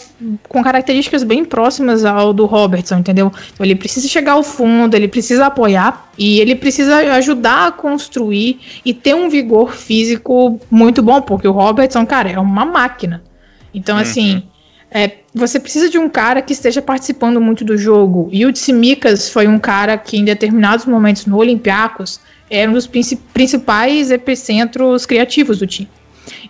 com 0.50 0.62
características 0.62 1.24
bem 1.24 1.46
próximas 1.46 2.04
ao 2.04 2.34
do 2.34 2.46
Robertson, 2.46 2.98
entendeu? 2.98 3.32
Então 3.54 3.66
ele 3.66 3.76
precisa 3.76 4.08
chegar 4.08 4.34
ao 4.34 4.44
fundo, 4.44 4.94
ele 4.94 5.08
precisa 5.08 5.46
apoiar 5.46 6.12
e 6.18 6.42
ele 6.42 6.54
precisa 6.54 6.98
ajudar 7.16 7.68
a 7.68 7.72
construir 7.72 8.60
e 8.84 8.94
ter 8.94 9.16
um 9.16 9.30
vigor 9.30 9.74
físico 9.74 10.60
muito 10.70 11.02
bom, 11.02 11.22
porque 11.22 11.48
o 11.48 11.54
Robertson, 11.54 12.06
cara, 12.06 12.30
é 12.30 12.40
uma 12.40 12.66
máquina. 12.66 13.24
Então, 13.74 13.96
uhum. 13.96 14.02
assim, 14.02 14.44
é, 14.92 15.12
você 15.34 15.62
precisa 15.62 15.90
de 15.90 15.98
um 15.98 16.10
cara 16.10 16.42
que 16.42 16.52
esteja 16.52 16.82
participando 16.82 17.40
muito 17.40 17.64
do 17.64 17.78
jogo. 17.78 18.28
E 18.34 18.46
o 18.46 18.52
Tsimikas 18.52 19.30
foi 19.30 19.48
um 19.48 19.58
cara 19.58 19.98
que, 19.98 20.18
em 20.18 20.26
determinados 20.26 20.86
momentos 20.86 21.26
no 21.26 21.38
Olympiacos, 21.38 22.20
era 22.50 22.70
um 22.70 22.74
dos 22.74 22.86
principais 22.86 24.12
epicentros 24.12 25.06
criativos 25.06 25.60
do 25.60 25.66
time. 25.66 25.88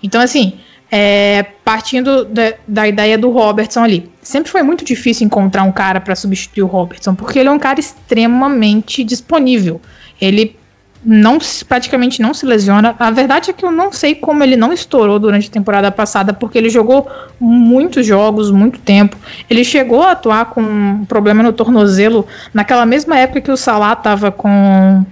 Então, 0.01 0.19
assim, 0.19 0.53
é, 0.91 1.45
partindo 1.63 2.25
da, 2.25 2.53
da, 2.67 2.87
ideia 2.87 3.17
do 3.17 3.29
Robertson 3.29 3.81
ali. 3.81 4.11
Sempre 4.21 4.51
foi 4.51 4.61
muito 4.61 4.83
difícil 4.83 5.25
encontrar 5.25 5.63
um 5.63 5.71
cara 5.71 6.01
para 6.01 6.15
substituir 6.15 6.63
o 6.63 6.67
Robertson, 6.67 7.15
porque 7.15 7.39
ele 7.39 7.47
é 7.47 7.51
um 7.51 7.59
cara 7.59 7.79
extremamente 7.79 9.01
disponível. 9.01 9.79
Ele 10.19 10.59
não 11.03 11.39
praticamente 11.67 12.21
não 12.21 12.33
se 12.33 12.45
lesiona. 12.45 12.93
A 12.99 13.09
verdade 13.09 13.49
é 13.49 13.53
que 13.53 13.65
eu 13.65 13.71
não 13.71 13.91
sei 13.91 14.13
como 14.13 14.43
ele 14.43 14.57
não 14.57 14.73
estourou 14.73 15.17
durante 15.17 15.47
a 15.47 15.51
temporada 15.51 15.89
passada, 15.91 16.33
porque 16.33 16.57
ele 16.57 16.69
jogou 16.69 17.09
muitos 17.39 18.05
jogos, 18.05 18.51
muito 18.51 18.77
tempo. 18.77 19.17
Ele 19.49 19.63
chegou 19.63 20.03
a 20.03 20.11
atuar 20.11 20.45
com 20.45 20.61
um 20.61 21.05
problema 21.05 21.41
no 21.41 21.53
tornozelo 21.53 22.27
naquela 22.53 22.85
mesma 22.85 23.17
época 23.17 23.41
que 23.41 23.51
o 23.51 23.57
Salah 23.57 23.93
estava 23.93 24.29
com 24.29 25.05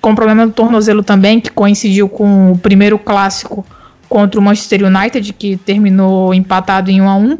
com 0.00 0.14
problema 0.14 0.46
no 0.46 0.52
tornozelo 0.52 1.02
também, 1.02 1.40
que 1.40 1.50
coincidiu 1.50 2.08
com 2.08 2.52
o 2.52 2.58
primeiro 2.58 2.96
clássico 2.96 3.66
contra 4.08 4.38
o 4.38 4.42
Manchester 4.42 4.84
United, 4.84 5.32
que 5.32 5.56
terminou 5.56 6.32
empatado 6.32 6.90
em 6.90 7.00
1 7.00 7.08
a 7.08 7.16
1 7.16 7.38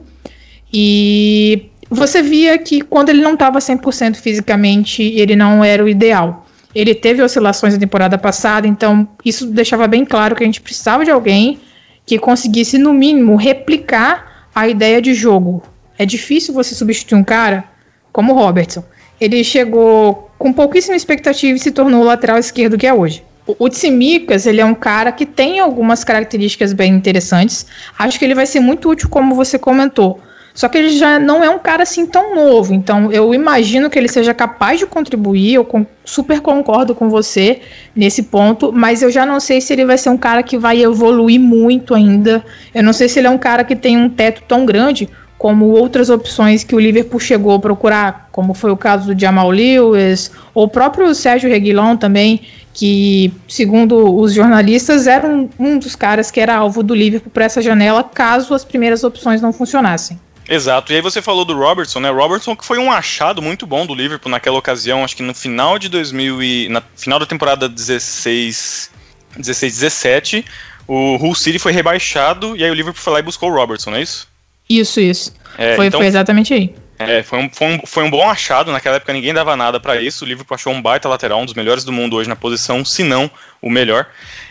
E 0.73 1.71
você 1.89 2.23
via 2.23 2.59
que 2.59 2.81
quando 2.81 3.11
ele 3.11 3.23
não 3.23 3.35
estava 3.35 3.59
100% 3.59 4.17
fisicamente, 4.17 5.03
ele 5.03 5.37
não 5.37 5.65
era 5.65 5.85
o 5.85 5.89
ideal. 5.89 6.47
Ele 6.75 6.95
teve 6.95 7.23
oscilações 7.23 7.75
na 7.75 7.81
temporada 7.81 8.19
passada, 8.19 8.67
então 8.67 9.09
isso 9.25 9.47
deixava 9.47 9.87
bem 9.87 10.05
claro 10.05 10.35
que 10.35 10.43
a 10.43 10.47
gente 10.47 10.61
precisava 10.61 11.05
de 11.05 11.11
alguém 11.11 11.59
que 12.05 12.19
conseguisse, 12.19 12.79
no 12.79 12.93
mínimo, 12.93 13.37
replicar 13.37 14.49
a 14.55 14.69
ideia 14.69 15.01
de 15.01 15.15
jogo. 15.15 15.63
É 15.99 16.05
difícil 16.05 16.53
você 16.53 16.75
substituir 16.75 17.19
um 17.19 17.25
cara 17.25 17.65
como 18.13 18.33
o 18.33 18.37
Robertson. 18.37 18.85
Ele 19.21 19.43
chegou 19.43 20.31
com 20.39 20.53
pouquíssima 20.53 20.97
expectativa 20.97 21.57
e 21.57 21.61
se 21.61 21.71
tornou 21.71 22.03
o 22.03 22.05
lateral 22.05 22.39
esquerdo 22.39 22.77
que 22.77 22.87
é 22.87 22.93
hoje. 22.93 23.23
O 23.47 23.69
Tsimikas, 23.69 24.47
ele 24.47 24.61
é 24.61 24.65
um 24.65 24.75
cara 24.75 25.13
que 25.13 25.25
tem 25.25 25.61
algumas 25.61 26.03
características 26.03 26.73
bem 26.73 26.93
interessantes. 26.93 27.67
Acho 27.97 28.19
que 28.19 28.25
ele 28.25 28.35
vai 28.35 28.47
ser 28.47 28.61
muito 28.61 28.91
útil, 28.91 29.09
como 29.09 29.35
você 29.35 29.59
comentou. 29.59 30.21
Só 30.57 30.69
que 30.69 30.79
ele 30.79 30.89
já 30.89 31.19
não 31.19 31.45
é 31.45 31.51
um 31.51 31.59
cara 31.59 31.83
assim 31.83 32.07
tão 32.07 32.35
novo, 32.35 32.73
então 32.73 33.13
eu 33.13 33.35
imagino 33.35 33.91
que 33.91 33.99
ele 33.99 34.09
seja 34.09 34.33
capaz 34.33 34.79
de 34.79 34.87
contribuir. 34.87 35.53
Eu 35.53 35.65
com, 35.67 35.87
super 36.03 36.41
concordo 36.41 36.95
com 36.95 37.11
você 37.11 37.61
nesse 37.95 38.23
ponto, 38.23 38.73
mas 38.73 39.03
eu 39.03 39.11
já 39.11 39.27
não 39.27 39.39
sei 39.39 39.61
se 39.61 39.75
ele 39.75 39.85
vai 39.85 39.99
ser 39.99 40.09
um 40.09 40.17
cara 40.17 40.43
que 40.43 40.57
vai 40.57 40.83
evoluir 40.83 41.39
muito 41.39 41.95
ainda. 41.95 42.43
Eu 42.75 42.83
não 42.83 42.95
sei 42.95 43.07
se 43.07 43.19
ele 43.19 43.27
é 43.27 43.31
um 43.31 43.37
cara 43.37 43.65
que 43.65 43.77
tem 43.77 43.99
um 43.99 44.09
teto 44.09 44.43
tão 44.49 44.65
grande 44.65 45.11
como 45.37 45.67
outras 45.67 46.09
opções 46.09 46.65
que 46.65 46.75
o 46.75 46.81
Liverpool 46.81 47.21
chegou 47.21 47.55
a 47.55 47.61
procurar, 47.61 48.31
como 48.33 48.55
foi 48.55 48.71
o 48.71 48.77
caso 48.79 49.15
do 49.15 49.21
Jamal 49.21 49.51
Lewis, 49.51 50.31
ou 50.55 50.65
o 50.65 50.69
próprio 50.69 51.15
Sérgio 51.15 51.51
Reguilão 51.51 51.99
também, 51.99 52.41
que, 52.77 53.33
segundo 53.49 54.21
os 54.21 54.35
jornalistas, 54.35 55.07
era 55.07 55.27
um, 55.27 55.49
um 55.59 55.79
dos 55.79 55.97
caras 55.97 56.31
que 56.31 56.39
era 56.39 56.55
alvo 56.55 56.83
do 56.83 56.95
Liverpool 56.95 57.33
para 57.33 57.47
essa 57.47 57.63
janela, 57.63 58.05
caso 58.05 58.53
as 58.53 58.67
primeiras 58.67 59.03
opções 59.03 59.41
não 59.41 59.51
funcionassem. 59.51 60.21
Exato. 60.47 60.93
E 60.93 60.97
aí 60.97 61.01
você 61.01 61.23
falou 61.23 61.47
do 61.47 61.57
Robertson, 61.57 62.01
né? 62.01 62.11
Robertson 62.11 62.55
que 62.55 62.67
foi 62.67 62.79
um 62.79 62.93
achado 62.93 63.41
muito 63.41 63.67
bom 63.67 63.87
do 63.87 63.95
Liverpool 63.95 64.31
naquela 64.31 64.59
ocasião, 64.59 65.03
acho 65.03 65.17
que 65.17 65.23
no 65.23 65.33
final 65.33 65.79
de 65.79 65.89
2000 65.89 66.43
e 66.43 66.69
na 66.69 66.83
final 66.95 67.19
da 67.19 67.25
temporada 67.25 67.67
16 67.67 68.91
16 69.39 69.75
17, 69.75 70.45
o 70.87 71.17
Hull 71.17 71.35
City 71.35 71.59
foi 71.59 71.73
rebaixado 71.73 72.55
e 72.57 72.63
aí 72.63 72.71
o 72.71 72.75
Liverpool 72.75 73.03
foi 73.03 73.15
lá 73.15 73.21
e 73.21 73.23
buscou 73.23 73.51
o 73.51 73.55
Robertson, 73.55 73.91
não 73.91 73.97
é 73.97 74.03
isso? 74.03 74.29
Isso, 74.69 75.01
isso. 75.01 75.35
É, 75.57 75.77
foi, 75.77 75.87
então, 75.87 75.99
foi 75.99 76.07
exatamente 76.07 76.53
aí. 76.53 76.75
É, 76.99 77.23
foi 77.23 77.39
um, 77.39 77.51
foi, 77.51 77.67
um, 77.67 77.81
foi 77.87 78.05
um 78.05 78.11
bom 78.11 78.29
achado. 78.29 78.73
Naquela 78.73 78.97
época 78.97 79.13
ninguém 79.13 79.35
dava 79.35 79.55
nada 79.55 79.79
para 79.79 80.01
isso. 80.01 80.25
O 80.25 80.29
Liverpool 80.29 80.55
achou 80.55 80.73
um 80.73 80.81
baita 80.81 81.09
lateral, 81.09 81.41
um 81.41 81.45
dos 81.45 81.55
melhores 81.55 81.85
do 81.85 81.93
mundo 81.93 82.17
hoje 82.17 82.29
na 82.29 82.37
posição, 82.37 82.85
se 82.85 83.03
não 83.03 83.31
o 83.61 83.71
melhor. 83.71 84.07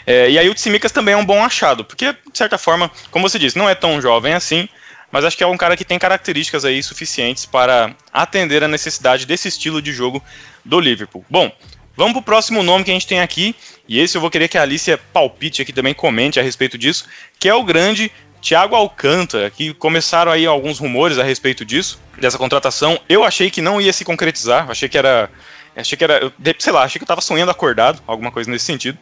É, 0.06 0.30
e 0.30 0.38
aí 0.38 0.48
o 0.50 0.54
Tsimikas 0.54 0.92
também 0.92 1.14
é 1.14 1.18
um 1.18 1.26
bom 1.26 1.44
achado, 1.44 1.84
porque, 1.84 2.12
de 2.12 2.38
certa 2.38 2.58
forma, 2.58 2.92
como 3.10 3.28
você 3.28 3.40
disse, 3.40 3.58
não 3.58 3.68
é 3.68 3.74
tão 3.74 4.00
jovem 4.00 4.34
assim, 4.34 4.70
mas 5.12 5.26
acho 5.26 5.38
que 5.38 5.44
é 5.44 5.48
um 5.48 5.58
cara 5.58 5.76
que 5.76 5.86
tem 5.86 5.98
características 5.98 6.66
aí 6.66 6.84
suficientes 6.84 7.46
para 7.46 7.96
atender 8.14 8.64
a 8.64 8.68
necessidade 8.68 9.26
desse 9.26 9.48
estilo 9.48 9.82
de 9.82 9.92
jogo 9.92 10.24
do 10.64 10.80
Liverpool. 10.80 11.26
Bom, 11.30 11.52
vamos 11.96 12.14
para 12.14 12.20
o 12.20 12.24
próximo 12.24 12.62
nome 12.62 12.84
que 12.84 12.92
a 12.92 12.94
gente 12.94 13.08
tem 13.08 13.20
aqui, 13.20 13.56
e 13.88 14.00
esse 14.00 14.18
eu 14.18 14.22
vou 14.22 14.30
querer 14.30 14.48
que 14.48 14.58
a 14.58 14.62
Alicia 14.62 14.98
palpite 14.98 15.62
aqui 15.62 15.74
também, 15.74 15.94
comente 15.94 16.40
a 16.40 16.44
respeito 16.44 16.78
disso, 16.78 17.06
que 17.40 17.50
é 17.50 17.54
o 17.54 17.64
grande 17.64 18.12
Thiago 18.46 18.76
Alcântara, 18.76 19.50
que 19.50 19.74
começaram 19.74 20.32
aí 20.32 20.46
alguns 20.46 20.78
rumores 20.78 21.18
a 21.18 21.24
respeito 21.24 21.66
disso, 21.66 22.00
dessa 22.22 22.38
contratação. 22.38 23.00
Eu 23.10 23.24
achei 23.24 23.50
que 23.50 23.60
não 23.60 23.82
ia 23.82 23.92
se 23.92 24.06
concretizar, 24.06 24.70
achei 24.70 24.88
que 24.88 25.00
era. 25.00 25.32
Achei 25.76 25.98
que 25.98 26.04
era. 26.04 26.32
Sei 26.60 26.72
lá, 26.72 26.84
achei 26.84 27.00
que 27.00 27.04
eu 27.04 27.06
estava 27.06 27.22
sonhando 27.22 27.50
acordado, 27.50 28.04
alguma 28.06 28.32
coisa 28.32 28.52
nesse 28.52 28.66
sentido. 28.66 29.00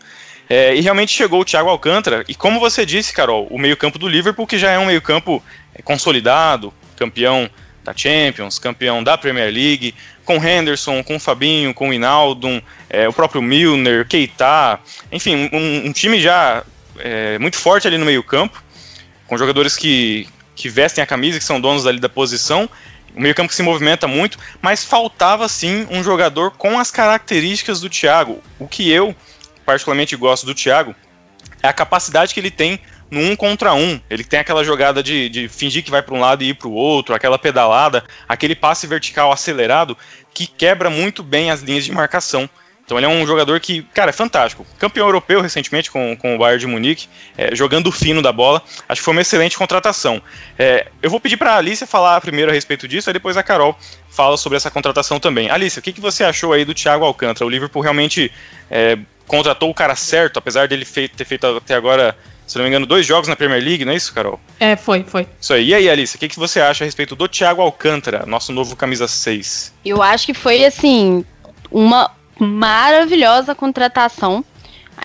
É, 0.49 0.73
e 0.73 0.79
realmente 0.79 1.11
chegou 1.11 1.41
o 1.41 1.45
Thiago 1.45 1.69
Alcântara, 1.69 2.23
e 2.25 2.33
como 2.33 2.57
você 2.57 2.85
disse, 2.85 3.11
Carol, 3.11 3.45
o 3.49 3.57
meio-campo 3.57 3.99
do 3.99 4.07
Liverpool, 4.07 4.47
que 4.47 4.57
já 4.57 4.71
é 4.71 4.79
um 4.79 4.85
meio-campo 4.85 5.43
é, 5.75 5.81
consolidado, 5.81 6.73
campeão 6.95 7.49
da 7.83 7.93
Champions, 7.93 8.59
campeão 8.59 9.03
da 9.03 9.17
Premier 9.17 9.53
League, 9.53 9.93
com 10.23 10.35
Henderson, 10.35 11.03
com 11.03 11.19
Fabinho, 11.19 11.73
com 11.73 11.93
Inaldo, 11.93 12.63
é, 12.89 13.09
o 13.09 13.13
próprio 13.13 13.41
Milner, 13.41 14.07
Keita, 14.07 14.79
enfim, 15.11 15.49
um, 15.51 15.87
um 15.87 15.91
time 15.91 16.21
já 16.21 16.63
é, 16.99 17.37
muito 17.39 17.57
forte 17.57 17.87
ali 17.87 17.97
no 17.97 18.05
meio-campo, 18.05 18.62
com 19.33 19.37
jogadores 19.37 19.75
que, 19.75 20.29
que 20.55 20.69
vestem 20.69 21.03
a 21.03 21.07
camisa, 21.07 21.39
que 21.39 21.43
são 21.43 21.59
donos 21.59 21.87
ali 21.87 21.99
da 21.99 22.07
posição, 22.07 22.69
o 23.15 23.19
meio-campo 23.19 23.49
que 23.49 23.55
se 23.55 23.63
movimenta 23.63 24.07
muito, 24.07 24.37
mas 24.61 24.83
faltava 24.83 25.49
sim 25.49 25.87
um 25.89 26.03
jogador 26.03 26.51
com 26.51 26.79
as 26.79 26.91
características 26.91 27.81
do 27.81 27.89
Thiago. 27.89 28.43
O 28.59 28.67
que 28.67 28.91
eu 28.91 29.15
particularmente 29.65 30.15
gosto 30.15 30.45
do 30.45 30.53
Thiago 30.53 30.93
é 31.63 31.67
a 31.67 31.73
capacidade 31.73 32.31
que 32.31 32.39
ele 32.39 32.51
tem 32.51 32.79
no 33.09 33.21
um 33.21 33.35
contra 33.35 33.73
um. 33.73 33.99
Ele 34.07 34.23
tem 34.23 34.39
aquela 34.39 34.63
jogada 34.63 35.01
de, 35.01 35.29
de 35.29 35.47
fingir 35.47 35.83
que 35.83 35.89
vai 35.89 36.03
para 36.03 36.13
um 36.13 36.19
lado 36.19 36.43
e 36.43 36.49
ir 36.49 36.53
para 36.53 36.67
o 36.67 36.73
outro, 36.73 37.15
aquela 37.15 37.39
pedalada, 37.39 38.03
aquele 38.29 38.53
passe 38.53 38.85
vertical 38.85 39.31
acelerado 39.31 39.97
que 40.31 40.45
quebra 40.45 40.91
muito 40.91 41.23
bem 41.23 41.49
as 41.49 41.61
linhas 41.61 41.85
de 41.85 41.91
marcação. 41.91 42.47
Então 42.85 42.97
ele 42.97 43.05
é 43.05 43.09
um 43.09 43.25
jogador 43.25 43.59
que, 43.59 43.83
cara, 43.93 44.09
é 44.09 44.13
fantástico. 44.13 44.65
Campeão 44.77 45.07
europeu 45.07 45.41
recentemente 45.41 45.89
com, 45.89 46.15
com 46.17 46.35
o 46.35 46.37
Bayern 46.37 46.59
de 46.59 46.67
Munique, 46.67 47.07
é, 47.37 47.55
jogando 47.55 47.91
fino 47.91 48.21
da 48.21 48.31
bola. 48.31 48.61
Acho 48.89 48.99
que 48.99 49.05
foi 49.05 49.13
uma 49.13 49.21
excelente 49.21 49.57
contratação. 49.57 50.21
É, 50.59 50.87
eu 51.01 51.09
vou 51.09 51.19
pedir 51.19 51.37
para 51.37 51.53
a 51.53 51.57
Alicia 51.57 51.87
falar 51.87 52.19
primeiro 52.19 52.51
a 52.51 52.53
respeito 52.53 52.87
disso, 52.87 53.09
aí 53.09 53.13
depois 53.13 53.37
a 53.37 53.43
Carol 53.43 53.77
fala 54.09 54.35
sobre 54.35 54.57
essa 54.57 54.69
contratação 54.69 55.19
também. 55.19 55.49
Alicia, 55.49 55.79
o 55.79 55.83
que, 55.83 55.93
que 55.93 56.01
você 56.01 56.23
achou 56.23 56.51
aí 56.51 56.65
do 56.65 56.73
Thiago 56.73 57.05
Alcântara? 57.05 57.45
O 57.45 57.49
Liverpool 57.49 57.81
realmente 57.81 58.31
é, 58.69 58.97
contratou 59.27 59.69
o 59.69 59.73
cara 59.73 59.95
certo, 59.95 60.37
apesar 60.37 60.67
dele 60.67 60.85
ter 60.85 61.25
feito 61.25 61.47
até 61.47 61.75
agora, 61.75 62.17
se 62.45 62.57
não 62.57 62.63
me 62.63 62.69
engano, 62.69 62.85
dois 62.85 63.05
jogos 63.05 63.29
na 63.29 63.35
Premier 63.35 63.63
League, 63.63 63.85
não 63.85 63.93
é 63.93 63.95
isso, 63.95 64.13
Carol? 64.13 64.39
É, 64.59 64.75
foi, 64.75 65.03
foi. 65.03 65.25
Isso 65.39 65.53
aí. 65.53 65.69
E 65.69 65.73
aí, 65.73 65.89
Alice, 65.89 66.17
o 66.17 66.19
que, 66.19 66.27
que 66.27 66.37
você 66.37 66.59
acha 66.59 66.83
a 66.83 66.85
respeito 66.85 67.15
do 67.15 67.29
Thiago 67.29 67.61
Alcântara, 67.61 68.25
nosso 68.25 68.51
novo 68.51 68.75
camisa 68.75 69.07
6? 69.07 69.73
Eu 69.85 70.01
acho 70.01 70.25
que 70.25 70.33
foi, 70.33 70.65
assim, 70.65 71.25
uma 71.71 72.11
maravilhosa 72.39 73.55
contratação. 73.55 74.43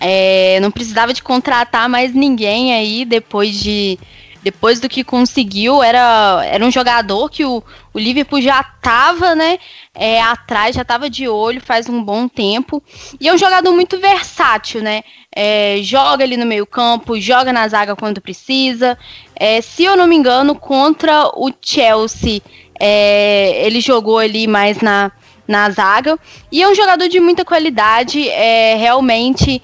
É, 0.01 0.59
não 0.61 0.71
precisava 0.71 1.13
de 1.13 1.21
contratar 1.21 1.89
mais 1.89 2.13
ninguém 2.13 2.73
aí 2.73 3.03
depois 3.03 3.59
de 3.59 3.99
depois 4.41 4.79
do 4.79 4.87
que 4.87 5.03
conseguiu, 5.03 5.83
era, 5.83 6.41
era 6.45 6.65
um 6.65 6.71
jogador 6.71 7.29
que 7.29 7.43
o, 7.43 7.61
o 7.93 7.99
Liverpool 7.99 8.41
já 8.41 8.61
estava 8.61 9.35
né, 9.35 9.59
é, 9.93 10.21
atrás, 10.21 10.75
já 10.75 10.81
estava 10.81 11.09
de 11.09 11.27
olho 11.27 11.61
faz 11.61 11.89
um 11.89 12.01
bom 12.01 12.27
tempo. 12.27 12.81
E 13.19 13.27
é 13.27 13.33
um 13.33 13.37
jogador 13.37 13.71
muito 13.73 13.99
versátil, 13.99 14.81
né? 14.81 15.03
É, 15.35 15.79
joga 15.81 16.23
ali 16.23 16.37
no 16.37 16.45
meio 16.45 16.65
campo, 16.65 17.19
joga 17.19 17.51
na 17.51 17.67
zaga 17.67 17.95
quando 17.95 18.21
precisa. 18.21 18.97
É, 19.35 19.61
se 19.61 19.83
eu 19.83 19.97
não 19.97 20.07
me 20.07 20.15
engano, 20.15 20.55
contra 20.55 21.27
o 21.35 21.51
Chelsea, 21.61 22.41
é, 22.79 23.65
ele 23.65 23.81
jogou 23.81 24.19
ali 24.19 24.47
mais 24.47 24.79
na, 24.79 25.11
na 25.49 25.67
zaga. 25.71 26.19
E 26.51 26.61
é 26.61 26.69
um 26.69 26.75
jogador 26.75 27.09
de 27.09 27.19
muita 27.19 27.43
qualidade, 27.43 28.29
é, 28.29 28.75
realmente, 28.75 29.59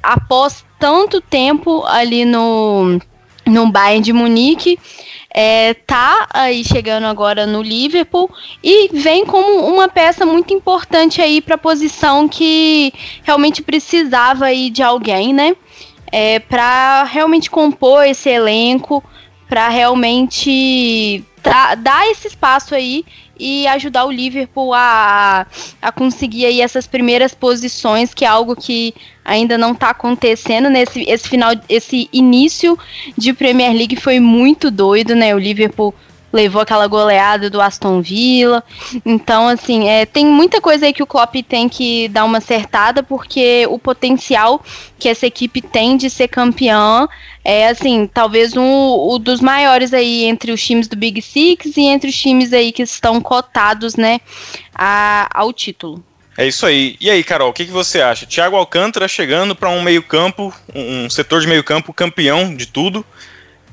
após 0.00 0.64
tanto 0.78 1.20
tempo 1.20 1.84
ali 1.84 2.24
no 2.24 3.00
no 3.44 3.72
Bayern 3.72 4.00
de 4.00 4.12
Munique, 4.12 4.78
é, 5.34 5.74
tá 5.74 6.28
aí 6.32 6.62
chegando 6.62 7.06
agora 7.06 7.44
no 7.44 7.60
Liverpool 7.60 8.30
e 8.62 8.88
vem 8.92 9.26
como 9.26 9.66
uma 9.66 9.88
peça 9.88 10.24
muito 10.24 10.54
importante 10.54 11.20
aí 11.20 11.40
para 11.40 11.56
a 11.56 11.58
posição 11.58 12.28
que 12.28 12.92
realmente 13.24 13.60
precisava 13.60 14.44
aí 14.44 14.70
de 14.70 14.80
alguém, 14.80 15.34
né? 15.34 15.56
É, 16.12 16.38
para 16.38 17.02
realmente 17.02 17.50
compor 17.50 18.04
esse 18.06 18.28
elenco, 18.28 19.02
para 19.52 19.68
realmente 19.68 21.22
dar 21.82 22.10
esse 22.10 22.26
espaço 22.28 22.74
aí 22.74 23.04
e 23.38 23.66
ajudar 23.66 24.06
o 24.06 24.10
Liverpool 24.10 24.72
a, 24.72 25.46
a 25.82 25.92
conseguir 25.92 26.46
aí 26.46 26.62
essas 26.62 26.86
primeiras 26.86 27.34
posições, 27.34 28.14
que 28.14 28.24
é 28.24 28.28
algo 28.28 28.56
que 28.56 28.94
ainda 29.22 29.58
não 29.58 29.72
está 29.72 29.90
acontecendo 29.90 30.70
nesse 30.70 31.02
esse 31.02 31.28
final, 31.28 31.52
esse 31.68 32.08
início 32.14 32.78
de 33.18 33.34
Premier 33.34 33.74
League 33.74 33.96
foi 33.96 34.18
muito 34.18 34.70
doido, 34.70 35.14
né? 35.14 35.34
O 35.34 35.38
Liverpool 35.38 35.94
levou 36.32 36.62
aquela 36.62 36.86
goleada 36.86 37.50
do 37.50 37.60
Aston 37.60 38.00
Villa. 38.00 38.64
Então, 39.04 39.48
assim, 39.48 39.88
é, 39.88 40.06
tem 40.06 40.26
muita 40.26 40.60
coisa 40.60 40.86
aí 40.86 40.92
que 40.92 41.02
o 41.02 41.06
Klopp 41.06 41.34
tem 41.48 41.68
que 41.68 42.08
dar 42.08 42.24
uma 42.24 42.38
acertada, 42.38 43.02
porque 43.02 43.66
o 43.68 43.78
potencial 43.78 44.62
que 44.98 45.08
essa 45.08 45.26
equipe 45.26 45.60
tem 45.60 45.96
de 45.96 46.08
ser 46.08 46.28
campeã 46.28 47.08
é, 47.44 47.68
assim, 47.68 48.08
talvez 48.12 48.56
um, 48.56 49.14
um 49.14 49.18
dos 49.18 49.40
maiores 49.40 49.92
aí 49.92 50.24
entre 50.24 50.52
os 50.52 50.64
times 50.64 50.86
do 50.86 50.96
Big 50.96 51.20
Six 51.20 51.76
e 51.76 51.82
entre 51.82 52.08
os 52.08 52.16
times 52.16 52.52
aí 52.52 52.70
que 52.70 52.82
estão 52.82 53.20
cotados, 53.20 53.96
né, 53.96 54.20
a, 54.74 55.28
ao 55.32 55.52
título. 55.52 56.02
É 56.36 56.46
isso 56.46 56.64
aí. 56.64 56.96
E 57.00 57.10
aí, 57.10 57.22
Carol, 57.22 57.50
o 57.50 57.52
que, 57.52 57.66
que 57.66 57.70
você 57.70 58.00
acha? 58.00 58.26
Thiago 58.26 58.56
Alcântara 58.56 59.06
chegando 59.06 59.54
para 59.54 59.68
um 59.68 59.82
meio-campo, 59.82 60.54
um 60.74 61.10
setor 61.10 61.40
de 61.42 61.46
meio-campo 61.46 61.92
campeão 61.92 62.54
de 62.54 62.66
tudo, 62.66 63.04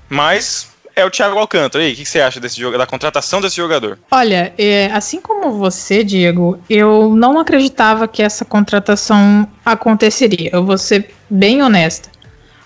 mas 0.09 0.69
é 0.99 1.05
o 1.05 1.09
Thiago 1.09 1.37
Alcântara. 1.37 1.83
E 1.83 1.87
aí, 1.87 1.93
o 1.93 1.95
que 1.95 2.05
você 2.05 2.19
acha 2.19 2.39
desse 2.39 2.59
jogo, 2.59 2.77
da 2.77 2.85
contratação 2.85 3.41
desse 3.41 3.55
jogador? 3.55 3.97
Olha, 4.11 4.53
é, 4.57 4.87
assim 4.93 5.21
como 5.21 5.51
você, 5.51 6.03
Diego, 6.03 6.59
eu 6.69 7.15
não 7.15 7.39
acreditava 7.39 8.07
que 8.07 8.21
essa 8.21 8.43
contratação 8.43 9.47
aconteceria. 9.65 10.49
Eu 10.51 10.65
vou 10.65 10.77
ser 10.77 11.09
bem 11.29 11.61
honesta. 11.63 12.09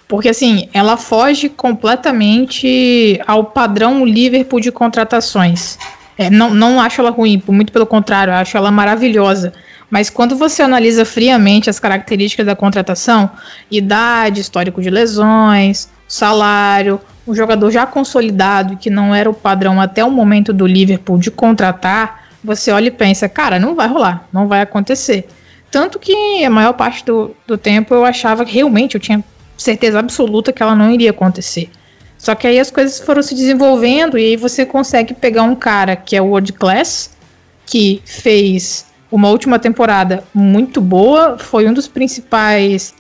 Porque 0.07 0.29
assim, 0.29 0.69
ela 0.73 0.97
foge 0.97 1.49
completamente 1.49 3.19
ao 3.25 3.45
padrão 3.45 4.05
Liverpool 4.05 4.59
de 4.59 4.71
contratações. 4.71 5.77
É, 6.17 6.29
não, 6.29 6.53
não 6.53 6.79
acho 6.79 7.01
ela 7.01 7.09
ruim, 7.09 7.41
muito 7.47 7.71
pelo 7.71 7.87
contrário, 7.87 8.33
acho 8.33 8.55
ela 8.55 8.69
maravilhosa. 8.69 9.53
Mas 9.89 10.09
quando 10.09 10.35
você 10.35 10.61
analisa 10.61 11.05
friamente 11.05 11.69
as 11.69 11.79
características 11.79 12.45
da 12.45 12.55
contratação, 12.55 13.29
idade, 13.69 14.41
histórico 14.41 14.81
de 14.81 14.89
lesões, 14.89 15.89
salário, 16.13 17.01
um 17.27 17.34
jogador 17.34 17.72
já 17.72 17.88
consolidado 17.88 18.77
que 18.77 18.89
não 18.89 19.15
era 19.15 19.27
o 19.27 19.34
padrão 19.34 19.82
até 19.82 20.05
o 20.05 20.12
momento 20.12 20.53
do 20.53 20.67
Liverpool 20.67 21.17
de 21.17 21.32
contratar, 21.32 22.27
você 22.43 22.72
olha 22.72 22.88
e 22.88 22.91
pensa, 22.91 23.27
cara, 23.27 23.58
não 23.58 23.74
vai 23.74 23.88
rolar, 23.88 24.27
não 24.32 24.48
vai 24.48 24.62
acontecer. 24.62 25.27
Tanto 25.72 25.98
que 25.98 26.46
a 26.46 26.50
maior 26.51 26.74
parte 26.74 27.03
do, 27.03 27.36
do 27.48 27.58
tempo 27.58 27.96
eu 27.96 28.05
achava 28.05 28.46
que 28.46 28.53
realmente 28.53 28.93
eu 28.93 29.01
tinha 29.01 29.24
certeza 29.58 29.98
absoluta 29.98 30.53
que 30.53 30.62
ela 30.62 30.75
não 30.75 30.91
iria 30.91 31.10
acontecer. 31.10 31.72
Só 32.15 32.36
que 32.36 32.46
aí 32.46 32.60
as 32.60 32.70
coisas 32.70 33.00
foram 33.00 33.24
se 33.24 33.34
desenvolvendo 33.34 34.15
e 34.15 34.24
aí 34.24 34.38
você 34.38 34.67
consegue 34.67 35.15
pegar 35.15 35.43
um 35.43 35.55
cara 35.55 35.96
que 35.96 36.15
é 36.15 36.22
world 36.22 36.53
class, 36.53 37.17
que 37.65 38.03
fez 38.05 38.86
uma 39.12 39.29
última 39.29 39.58
temporada 39.58 40.24
muito 40.32 40.79
boa, 40.79 41.39
foi 41.39 41.67
um 41.67 41.74
dos 41.74 41.88
principais, 41.88 42.93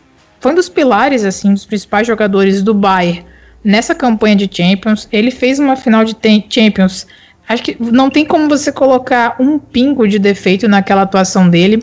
foi 0.43 0.51
um 0.51 0.55
dos 0.55 0.67
pilares 0.67 1.23
assim, 1.23 1.53
dos 1.53 1.65
principais 1.65 2.05
jogadores 2.05 2.61
do 2.61 2.73
Bayern 2.73 3.25
nessa 3.63 3.95
campanha 3.95 4.35
de 4.35 4.49
Champions. 4.51 5.07
Ele 5.09 5.31
fez 5.31 5.57
uma 5.57 5.77
final 5.77 6.03
de 6.03 6.13
Champions. 6.49 7.07
Acho 7.47 7.63
que 7.63 7.77
não 7.79 8.09
tem 8.09 8.25
como 8.25 8.49
você 8.49 8.69
colocar 8.69 9.37
um 9.39 9.57
pingo 9.57 10.05
de 10.05 10.19
defeito 10.19 10.67
naquela 10.67 11.03
atuação 11.03 11.49
dele. 11.49 11.81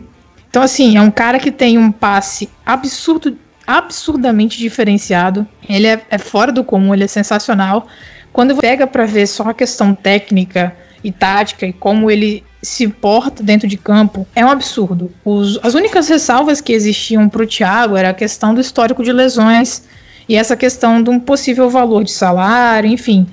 Então, 0.50 0.62
assim, 0.62 0.98
é 0.98 1.00
um 1.00 1.10
cara 1.10 1.38
que 1.38 1.50
tem 1.50 1.78
um 1.78 1.90
passe 1.90 2.50
absurdo, 2.66 3.34
absurdamente 3.66 4.58
diferenciado. 4.58 5.48
Ele 5.66 5.86
é, 5.86 6.02
é 6.10 6.18
fora 6.18 6.52
do 6.52 6.62
comum, 6.62 6.92
ele 6.92 7.04
é 7.04 7.08
sensacional. 7.08 7.86
Quando 8.30 8.54
pega 8.56 8.86
para 8.86 9.06
ver 9.06 9.26
só 9.26 9.44
a 9.44 9.54
questão 9.54 9.94
técnica 9.94 10.76
e 11.02 11.10
tática 11.10 11.66
e 11.66 11.72
como 11.72 12.10
ele 12.10 12.44
se 12.62 12.88
porta 12.88 13.42
dentro 13.42 13.66
de 13.66 13.76
campo, 13.76 14.26
é 14.34 14.44
um 14.44 14.50
absurdo. 14.50 15.10
Os, 15.24 15.58
as 15.62 15.74
únicas 15.74 16.08
ressalvas 16.08 16.60
que 16.60 16.72
existiam 16.72 17.28
para 17.28 17.42
o 17.42 17.46
Thiago 17.46 17.96
era 17.96 18.10
a 18.10 18.14
questão 18.14 18.54
do 18.54 18.60
histórico 18.60 19.02
de 19.02 19.12
lesões 19.12 19.84
e 20.28 20.36
essa 20.36 20.56
questão 20.56 21.02
de 21.02 21.10
um 21.10 21.18
possível 21.18 21.70
valor 21.70 22.04
de 22.04 22.12
salário, 22.12 22.90
enfim. 22.90 23.26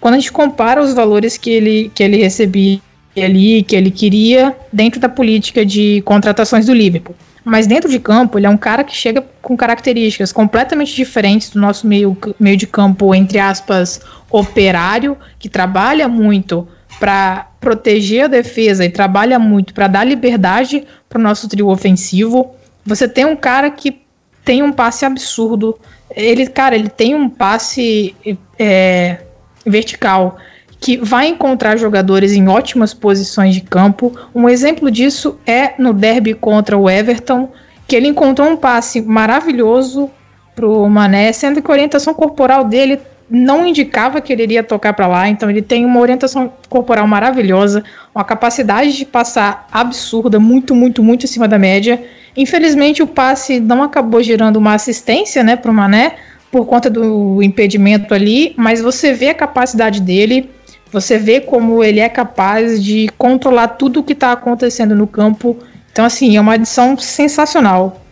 Quando 0.00 0.14
a 0.14 0.18
gente 0.18 0.32
compara 0.32 0.82
os 0.82 0.94
valores 0.94 1.36
que 1.36 1.50
ele, 1.50 1.90
que 1.94 2.02
ele 2.02 2.16
recebia 2.16 2.80
ali, 3.16 3.62
que 3.62 3.76
ele 3.76 3.90
queria, 3.90 4.56
dentro 4.72 5.00
da 5.00 5.08
política 5.08 5.66
de 5.66 6.00
contratações 6.02 6.66
do 6.66 6.72
Liverpool. 6.72 7.14
Mas 7.44 7.66
dentro 7.66 7.90
de 7.90 7.98
campo, 7.98 8.38
ele 8.38 8.46
é 8.46 8.50
um 8.50 8.56
cara 8.56 8.84
que 8.84 8.94
chega 8.94 9.24
com 9.42 9.56
características 9.56 10.32
completamente 10.32 10.94
diferentes 10.94 11.50
do 11.50 11.60
nosso 11.60 11.86
meio, 11.86 12.16
meio 12.38 12.56
de 12.56 12.66
campo, 12.66 13.14
entre 13.14 13.38
aspas, 13.38 14.00
operário, 14.30 15.16
que 15.38 15.48
trabalha 15.48 16.06
muito 16.06 16.68
para 17.00 17.48
proteger 17.58 18.26
a 18.26 18.28
defesa 18.28 18.84
e 18.84 18.90
trabalha 18.90 19.38
muito 19.38 19.72
para 19.72 19.88
dar 19.88 20.04
liberdade 20.04 20.86
para 21.08 21.18
o 21.18 21.22
nosso 21.22 21.48
trio 21.48 21.68
ofensivo. 21.68 22.54
Você 22.84 23.08
tem 23.08 23.24
um 23.24 23.34
cara 23.34 23.70
que 23.70 24.02
tem 24.44 24.62
um 24.62 24.70
passe 24.70 25.06
absurdo, 25.06 25.78
ele, 26.14 26.46
cara, 26.46 26.74
ele 26.74 26.90
tem 26.90 27.14
um 27.14 27.28
passe 27.28 28.14
é, 28.58 29.20
vertical 29.64 30.36
que 30.78 30.96
vai 30.96 31.28
encontrar 31.28 31.76
jogadores 31.76 32.32
em 32.32 32.48
ótimas 32.48 32.92
posições 32.92 33.54
de 33.54 33.60
campo. 33.60 34.14
Um 34.34 34.48
exemplo 34.48 34.90
disso 34.90 35.38
é 35.46 35.74
no 35.78 35.92
derby 35.92 36.34
contra 36.34 36.76
o 36.76 36.88
Everton, 36.88 37.50
que 37.86 37.96
ele 37.96 38.08
encontrou 38.08 38.48
um 38.48 38.56
passe 38.56 39.00
maravilhoso 39.00 40.10
pro 40.54 40.88
Mané, 40.88 41.32
sendo 41.32 41.62
que 41.62 41.70
a 41.70 41.74
orientação 41.74 42.12
corporal 42.12 42.64
dele 42.64 43.00
não 43.30 43.64
indicava 43.64 44.20
que 44.20 44.32
ele 44.32 44.42
iria 44.42 44.62
tocar 44.62 44.92
para 44.92 45.06
lá, 45.06 45.28
então 45.28 45.48
ele 45.48 45.62
tem 45.62 45.84
uma 45.84 46.00
orientação 46.00 46.52
corporal 46.68 47.06
maravilhosa, 47.06 47.84
uma 48.12 48.24
capacidade 48.24 48.92
de 48.96 49.04
passar 49.04 49.68
absurda, 49.70 50.40
muito, 50.40 50.74
muito, 50.74 51.02
muito 51.02 51.26
acima 51.26 51.46
da 51.46 51.58
média. 51.58 52.02
Infelizmente 52.36 53.02
o 53.02 53.06
passe 53.06 53.60
não 53.60 53.82
acabou 53.82 54.20
gerando 54.20 54.56
uma 54.56 54.74
assistência, 54.74 55.44
né, 55.44 55.58
o 55.64 55.72
Mané 55.72 56.16
por 56.50 56.66
conta 56.66 56.90
do 56.90 57.40
impedimento 57.40 58.12
ali, 58.12 58.52
mas 58.56 58.82
você 58.82 59.12
vê 59.12 59.28
a 59.28 59.34
capacidade 59.34 60.00
dele, 60.00 60.50
você 60.90 61.16
vê 61.16 61.40
como 61.40 61.84
ele 61.84 62.00
é 62.00 62.08
capaz 62.08 62.82
de 62.82 63.08
controlar 63.16 63.68
tudo 63.68 64.00
o 64.00 64.02
que 64.02 64.12
está 64.12 64.32
acontecendo 64.32 64.96
no 64.96 65.06
campo. 65.06 65.56
Então 65.92 66.04
assim 66.04 66.36
é 66.36 66.40
uma 66.40 66.54
adição 66.54 66.98
sensacional. 66.98 68.02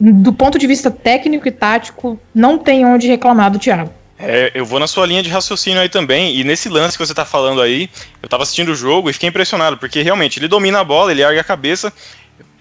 Do 0.00 0.32
ponto 0.32 0.58
de 0.58 0.66
vista 0.66 0.90
técnico 0.90 1.46
e 1.46 1.52
tático, 1.52 2.18
não 2.34 2.58
tem 2.58 2.84
onde 2.84 3.06
reclamar 3.06 3.52
do 3.52 3.60
Thiago. 3.60 3.90
É, 4.18 4.52
eu 4.54 4.64
vou 4.64 4.78
na 4.78 4.86
sua 4.86 5.06
linha 5.06 5.22
de 5.22 5.28
raciocínio 5.28 5.80
aí 5.80 5.88
também, 5.88 6.36
e 6.36 6.44
nesse 6.44 6.68
lance 6.68 6.96
que 6.96 7.04
você 7.04 7.14
tá 7.14 7.24
falando 7.24 7.60
aí, 7.60 7.90
eu 8.22 8.28
tava 8.28 8.44
assistindo 8.44 8.70
o 8.70 8.74
jogo 8.74 9.10
e 9.10 9.12
fiquei 9.12 9.28
impressionado, 9.28 9.76
porque 9.76 10.02
realmente 10.02 10.38
ele 10.38 10.48
domina 10.48 10.80
a 10.80 10.84
bola, 10.84 11.10
ele 11.10 11.22
ergue 11.22 11.40
a 11.40 11.44
cabeça, 11.44 11.92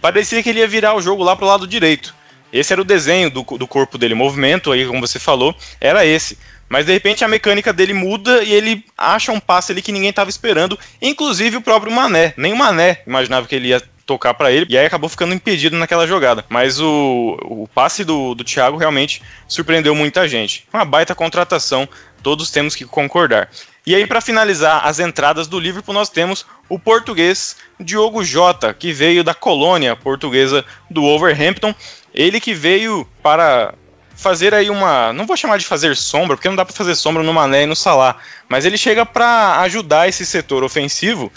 parecia 0.01 0.41
que 0.41 0.49
ele 0.49 0.59
ia 0.59 0.67
virar 0.67 0.95
o 0.95 1.01
jogo 1.01 1.23
lá 1.23 1.35
pro 1.35 1.45
lado 1.45 1.67
direito. 1.67 2.13
Esse 2.51 2.73
era 2.73 2.81
o 2.81 2.85
desenho 2.85 3.29
do, 3.29 3.43
do 3.43 3.67
corpo 3.67 3.97
dele, 3.97 4.13
o 4.13 4.17
movimento 4.17 4.71
aí, 4.71 4.85
como 4.85 4.99
você 4.99 5.19
falou, 5.19 5.55
era 5.79 6.05
esse. 6.05 6.37
Mas 6.69 6.85
de 6.85 6.93
repente 6.93 7.23
a 7.23 7.27
mecânica 7.27 7.71
dele 7.71 7.93
muda 7.93 8.43
e 8.43 8.51
ele 8.51 8.83
acha 8.97 9.31
um 9.31 9.39
passe 9.39 9.71
ali 9.71 9.81
que 9.81 9.91
ninguém 9.91 10.09
estava 10.09 10.29
esperando, 10.29 10.77
inclusive 11.01 11.57
o 11.57 11.61
próprio 11.61 11.91
Mané. 11.91 12.33
Nem 12.35 12.53
o 12.53 12.57
Mané 12.57 13.01
imaginava 13.05 13.47
que 13.47 13.55
ele 13.55 13.67
ia 13.67 13.81
tocar 14.05 14.33
para 14.33 14.51
ele, 14.51 14.65
e 14.69 14.77
aí 14.77 14.85
acabou 14.85 15.09
ficando 15.09 15.33
impedido 15.33 15.77
naquela 15.77 16.05
jogada. 16.05 16.45
Mas 16.49 16.79
o, 16.79 17.37
o 17.43 17.67
passe 17.73 18.03
do, 18.03 18.35
do 18.35 18.43
Thiago 18.43 18.77
realmente 18.77 19.21
surpreendeu 19.47 19.95
muita 19.95 20.27
gente. 20.27 20.67
Uma 20.73 20.85
baita 20.85 21.15
contratação, 21.15 21.87
todos 22.21 22.51
temos 22.51 22.75
que 22.75 22.85
concordar. 22.85 23.49
E 23.85 23.93
aí, 23.93 24.07
para 24.07 24.21
finalizar 24.21 24.85
as 24.85 24.99
entradas 24.99 25.47
do 25.47 25.59
Liverpool, 25.59 25.93
nós 25.93 26.09
temos 26.09 26.45
o 26.69 26.79
português 26.79 27.57
Diogo 27.79 28.23
Jota, 28.23 28.73
que 28.73 28.93
veio 28.93 29.23
da 29.23 29.33
colônia 29.33 29.95
portuguesa 29.95 30.63
do 30.89 31.01
Wolverhampton. 31.01 31.75
Ele 32.13 32.39
que 32.39 32.53
veio 32.53 33.05
para 33.21 33.73
fazer 34.15 34.53
aí 34.53 34.69
uma. 34.69 35.11
Não 35.11 35.25
vou 35.25 35.35
chamar 35.35 35.57
de 35.57 35.65
fazer 35.65 35.97
sombra, 35.97 36.37
porque 36.37 36.47
não 36.47 36.55
dá 36.55 36.63
para 36.63 36.73
fazer 36.73 36.95
sombra 36.95 37.23
no 37.23 37.33
Mané 37.33 37.63
e 37.63 37.65
no 37.65 37.75
Salah. 37.75 38.15
Mas 38.47 38.63
ele 38.63 38.77
chega 38.77 39.05
para 39.05 39.59
ajudar 39.61 40.07
esse 40.07 40.25
setor 40.25 40.63
ofensivo, 40.63 41.31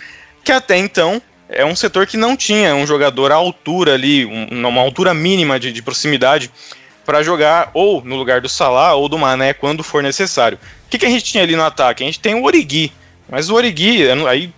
que 0.44 0.52
até 0.52 0.76
então 0.76 1.20
é 1.48 1.64
um 1.64 1.76
setor 1.76 2.06
que 2.06 2.16
não 2.16 2.36
tinha 2.36 2.74
um 2.74 2.86
jogador 2.86 3.32
à 3.32 3.36
altura 3.36 3.94
ali, 3.94 4.24
um, 4.26 4.66
uma 4.66 4.80
altura 4.80 5.14
mínima 5.14 5.58
de, 5.58 5.72
de 5.72 5.82
proximidade 5.82 6.50
para 7.04 7.22
jogar 7.22 7.70
ou 7.72 8.02
no 8.04 8.16
lugar 8.16 8.40
do 8.40 8.48
Salah 8.48 8.94
ou 8.94 9.08
do 9.08 9.18
Mané 9.18 9.54
quando 9.54 9.82
for 9.84 10.02
necessário. 10.02 10.58
O 10.86 10.90
que, 10.90 10.98
que 10.98 11.06
a 11.06 11.10
gente 11.10 11.24
tinha 11.24 11.42
ali 11.42 11.54
no 11.54 11.62
ataque? 11.62 12.02
A 12.02 12.06
gente 12.06 12.20
tem 12.20 12.34
o 12.34 12.44
Origi, 12.44 12.92
mas 13.28 13.48
o 13.48 13.54
Origi, 13.54 14.08
aí 14.28 14.52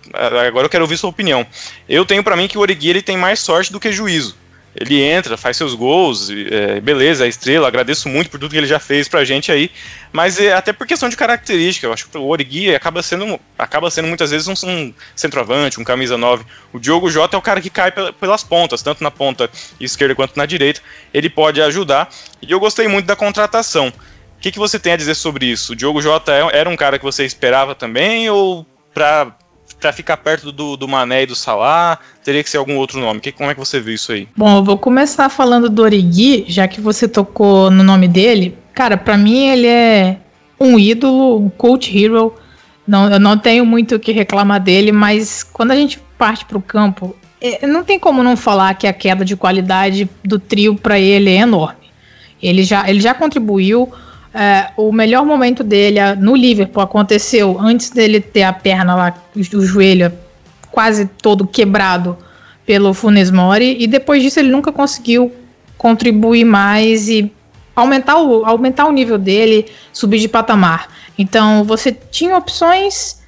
agora 0.47 0.65
eu 0.65 0.69
quero 0.69 0.83
ouvir 0.83 0.97
sua 0.97 1.09
opinião. 1.09 1.45
Eu 1.87 2.05
tenho 2.05 2.23
para 2.23 2.35
mim 2.35 2.47
que 2.47 2.57
o 2.57 2.61
Origi 2.61 2.89
ele 2.89 3.01
tem 3.01 3.17
mais 3.17 3.39
sorte 3.39 3.71
do 3.71 3.79
que 3.79 3.91
juízo 3.91 4.35
ele 4.75 5.01
entra, 5.01 5.35
faz 5.35 5.57
seus 5.57 5.73
gols, 5.73 6.29
é, 6.29 6.79
beleza, 6.79 7.25
é 7.25 7.27
estrela, 7.27 7.67
agradeço 7.67 8.07
muito 8.07 8.29
por 8.29 8.39
tudo 8.39 8.51
que 8.51 8.57
ele 8.57 8.67
já 8.67 8.79
fez 8.79 9.07
pra 9.07 9.25
gente 9.25 9.51
aí, 9.51 9.71
mas 10.11 10.39
é, 10.39 10.53
até 10.53 10.71
por 10.71 10.85
questão 10.85 11.09
de 11.09 11.17
característica, 11.17 11.87
eu 11.87 11.93
acho 11.93 12.07
que 12.07 12.17
o 12.17 12.27
Origi 12.27 12.73
acaba 12.73 13.01
sendo, 13.01 13.39
acaba 13.57 13.89
sendo 13.89 14.07
muitas 14.07 14.31
vezes 14.31 14.47
um, 14.47 14.53
um 14.67 14.93
centroavante, 15.15 15.79
um 15.79 15.83
camisa 15.83 16.17
9. 16.17 16.45
O 16.71 16.79
Diogo 16.79 17.09
Jota 17.09 17.35
é 17.35 17.39
o 17.39 17.41
cara 17.41 17.61
que 17.61 17.69
cai 17.69 17.91
pelas 17.91 18.43
pontas, 18.43 18.81
tanto 18.81 19.03
na 19.03 19.11
ponta 19.11 19.49
esquerda 19.79 20.15
quanto 20.15 20.37
na 20.37 20.45
direita, 20.45 20.81
ele 21.13 21.29
pode 21.29 21.61
ajudar, 21.61 22.09
e 22.41 22.51
eu 22.51 22.59
gostei 22.59 22.87
muito 22.87 23.05
da 23.05 23.15
contratação. 23.15 23.87
O 23.87 24.41
que, 24.41 24.51
que 24.51 24.59
você 24.59 24.79
tem 24.79 24.93
a 24.93 24.97
dizer 24.97 25.15
sobre 25.15 25.45
isso? 25.47 25.73
O 25.73 25.75
Diogo 25.75 26.01
Jota 26.01 26.31
é, 26.31 26.59
era 26.59 26.69
um 26.69 26.77
cara 26.77 26.97
que 26.97 27.03
você 27.03 27.25
esperava 27.25 27.75
também, 27.75 28.29
ou 28.29 28.65
pra 28.93 29.35
para 29.79 29.93
ficar 29.93 30.17
perto 30.17 30.51
do, 30.51 30.75
do 30.75 30.87
Mané 30.87 31.23
e 31.23 31.25
do 31.25 31.35
Salah, 31.35 31.97
teria 32.23 32.43
que 32.43 32.49
ser 32.49 32.57
algum 32.57 32.75
outro 32.77 32.99
nome. 32.99 33.19
Que, 33.19 33.31
como 33.31 33.49
é 33.49 33.53
que 33.53 33.59
você 33.59 33.79
vê 33.79 33.93
isso 33.93 34.11
aí? 34.11 34.27
Bom, 34.35 34.57
eu 34.57 34.63
vou 34.63 34.77
começar 34.77 35.29
falando 35.29 35.69
do 35.69 35.81
Origi, 35.81 36.45
já 36.47 36.67
que 36.67 36.81
você 36.81 37.07
tocou 37.07 37.71
no 37.71 37.83
nome 37.83 38.07
dele. 38.07 38.57
Cara, 38.73 38.97
para 38.97 39.17
mim 39.17 39.47
ele 39.47 39.67
é 39.67 40.17
um 40.59 40.77
ídolo, 40.77 41.39
um 41.39 41.49
cult 41.49 41.97
hero. 41.97 42.35
Não, 42.85 43.09
eu 43.09 43.19
não 43.19 43.37
tenho 43.37 43.65
muito 43.65 43.95
o 43.95 43.99
que 43.99 44.11
reclamar 44.11 44.59
dele, 44.59 44.91
mas 44.91 45.43
quando 45.43 45.71
a 45.71 45.75
gente 45.75 45.99
parte 46.17 46.43
para 46.43 46.57
o 46.57 46.61
campo, 46.61 47.15
é, 47.41 47.65
não 47.65 47.83
tem 47.83 47.97
como 47.97 48.21
não 48.21 48.35
falar 48.35 48.73
que 48.73 48.85
a 48.85 48.93
queda 48.93 49.23
de 49.23 49.35
qualidade 49.35 50.09
do 50.23 50.37
trio 50.37 50.75
para 50.75 50.99
ele 50.99 51.29
é 51.29 51.37
enorme. 51.37 51.89
Ele 52.41 52.63
já, 52.63 52.89
ele 52.89 52.99
já 52.99 53.13
contribuiu 53.13 53.91
é, 54.33 54.69
o 54.77 54.91
melhor 54.91 55.25
momento 55.25 55.63
dele 55.63 55.99
no 56.19 56.35
Liverpool 56.35 56.83
aconteceu 56.83 57.57
antes 57.59 57.89
dele 57.89 58.19
ter 58.19 58.43
a 58.43 58.53
perna 58.53 58.95
lá, 58.95 59.13
o 59.35 59.61
joelho 59.61 60.11
quase 60.71 61.05
todo 61.21 61.47
quebrado 61.47 62.17
pelo 62.65 62.93
Funes 62.93 63.31
Mori, 63.31 63.77
e 63.79 63.87
depois 63.87 64.21
disso 64.21 64.39
ele 64.39 64.51
nunca 64.51 64.71
conseguiu 64.71 65.33
contribuir 65.77 66.45
mais 66.45 67.09
e 67.09 67.31
aumentar 67.75 68.21
o, 68.21 68.45
aumentar 68.45 68.85
o 68.85 68.91
nível 68.91 69.17
dele, 69.17 69.65
subir 69.91 70.19
de 70.19 70.27
patamar. 70.27 70.87
Então 71.17 71.63
você 71.63 71.91
tinha 71.91 72.37
opções, 72.37 73.19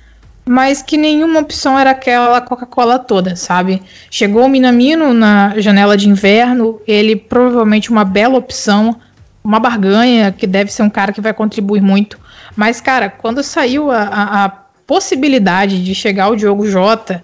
mas 0.46 0.82
que 0.82 0.98
nenhuma 0.98 1.40
opção 1.40 1.80
era 1.80 1.92
aquela 1.92 2.42
Coca-Cola 2.42 3.00
toda, 3.00 3.36
sabe? 3.36 3.82
Chegou 4.10 4.46
o 4.46 4.50
Minamino 4.50 5.14
na 5.14 5.60
janela 5.60 5.98
de 5.98 6.08
inverno, 6.08 6.80
ele 6.88 7.16
provavelmente 7.16 7.90
uma 7.90 8.06
bela 8.06 8.38
opção 8.38 8.98
uma 9.43 9.60
barganha, 9.60 10.32
que 10.32 10.45
deve 10.45 10.71
ser 10.71 10.84
um 10.84 10.89
cara 10.89 11.12
que 11.12 11.21
vai 11.21 11.34
contribuir 11.34 11.82
muito. 11.82 12.19
Mas, 12.56 12.80
cara, 12.80 13.10
quando 13.10 13.41
saiu 13.43 13.89
a, 13.89 14.01
a, 14.04 14.45
a 14.45 14.49
possibilidade 14.86 15.84
de 15.84 15.95
chegar 15.95 16.30
o 16.30 16.36
Diogo 16.36 16.67
Jota, 16.67 17.23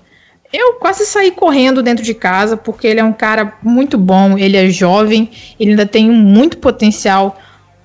eu 0.51 0.75
quase 0.75 1.05
saí 1.05 1.31
correndo 1.31 1.83
dentro 1.83 2.03
de 2.03 2.13
casa, 2.13 2.55
porque 2.55 2.87
ele 2.87 2.99
é 2.99 3.03
um 3.03 3.13
cara 3.13 3.53
muito 3.61 3.97
bom, 3.97 4.37
ele 4.37 4.55
é 4.55 4.69
jovem, 4.69 5.29
ele 5.59 5.71
ainda 5.71 5.85
tem 5.85 6.09
muito 6.09 6.57
potencial 6.57 7.37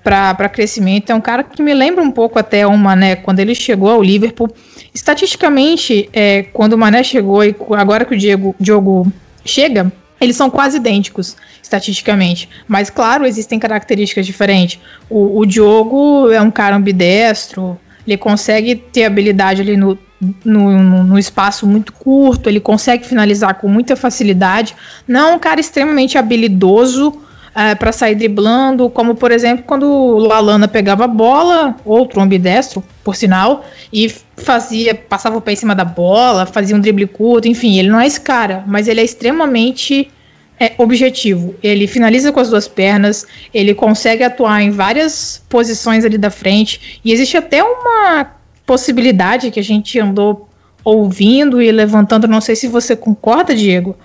para 0.02 0.48
crescimento. 0.48 1.10
É 1.10 1.14
um 1.14 1.20
cara 1.20 1.42
que 1.42 1.62
me 1.62 1.74
lembra 1.74 2.02
um 2.02 2.10
pouco 2.10 2.38
até 2.38 2.66
o 2.66 2.76
Mané, 2.76 3.16
quando 3.16 3.40
ele 3.40 3.54
chegou 3.54 3.90
ao 3.90 4.02
Liverpool. 4.02 4.48
Estatisticamente, 4.94 6.08
é, 6.12 6.44
quando 6.52 6.74
o 6.74 6.78
Mané 6.78 7.02
chegou 7.02 7.44
e 7.44 7.54
agora 7.76 8.04
que 8.04 8.14
o 8.14 8.18
Diego, 8.18 8.54
Diogo 8.58 9.12
chega, 9.44 9.92
eles 10.24 10.36
são 10.36 10.48
quase 10.48 10.76
idênticos, 10.76 11.36
estatisticamente. 11.62 12.48
Mas, 12.68 12.90
claro, 12.90 13.26
existem 13.26 13.58
características 13.58 14.24
diferentes. 14.24 14.80
O, 15.10 15.40
o 15.40 15.46
Diogo 15.46 16.30
é 16.30 16.40
um 16.40 16.50
cara 16.50 16.76
ambidestro, 16.76 17.78
ele 18.06 18.16
consegue 18.16 18.74
ter 18.74 19.04
habilidade 19.04 19.62
ali 19.62 19.76
no, 19.76 19.98
no, 20.44 21.04
no, 21.04 21.18
espaço 21.18 21.66
muito 21.66 21.92
curto, 21.92 22.48
ele 22.48 22.60
consegue 22.60 23.06
finalizar 23.06 23.54
com 23.54 23.68
muita 23.68 23.96
facilidade. 23.96 24.74
Não 25.06 25.30
é 25.30 25.34
um 25.34 25.38
cara 25.38 25.60
extremamente 25.60 26.18
habilidoso 26.18 27.20
é, 27.54 27.74
para 27.74 27.92
sair 27.92 28.14
driblando, 28.14 28.88
como 28.88 29.14
por 29.14 29.30
exemplo 29.30 29.64
quando 29.66 29.86
o 29.86 30.18
Lalana 30.18 30.66
pegava 30.66 31.04
a 31.04 31.08
bola, 31.08 31.76
outro 31.84 32.20
ambidestro, 32.20 32.82
por 33.04 33.14
sinal, 33.14 33.64
e 33.92 34.12
fazia, 34.36 34.94
passava 34.94 35.36
o 35.36 35.40
pé 35.40 35.52
em 35.52 35.56
cima 35.56 35.74
da 35.74 35.84
bola, 35.84 36.46
fazia 36.46 36.74
um 36.74 36.80
drible 36.80 37.06
curto, 37.06 37.48
enfim, 37.48 37.78
ele 37.78 37.88
não 37.88 38.00
é 38.00 38.06
esse 38.06 38.20
cara, 38.20 38.64
mas 38.66 38.88
ele 38.88 39.00
é 39.00 39.04
extremamente 39.04 40.10
é, 40.58 40.72
objetivo. 40.78 41.54
Ele 41.62 41.86
finaliza 41.86 42.32
com 42.32 42.40
as 42.40 42.48
duas 42.48 42.68
pernas, 42.68 43.26
ele 43.52 43.74
consegue 43.74 44.22
atuar 44.22 44.62
em 44.62 44.70
várias 44.70 45.42
posições 45.48 46.04
ali 46.04 46.16
da 46.16 46.30
frente, 46.30 47.00
e 47.04 47.12
existe 47.12 47.36
até 47.36 47.62
uma 47.62 48.26
possibilidade 48.64 49.50
que 49.50 49.60
a 49.60 49.64
gente 49.64 49.98
andou 49.98 50.48
ouvindo 50.84 51.60
e 51.60 51.70
levantando, 51.70 52.26
não 52.26 52.40
sei 52.40 52.56
se 52.56 52.66
você 52.66 52.96
concorda, 52.96 53.54
Diego, 53.54 53.96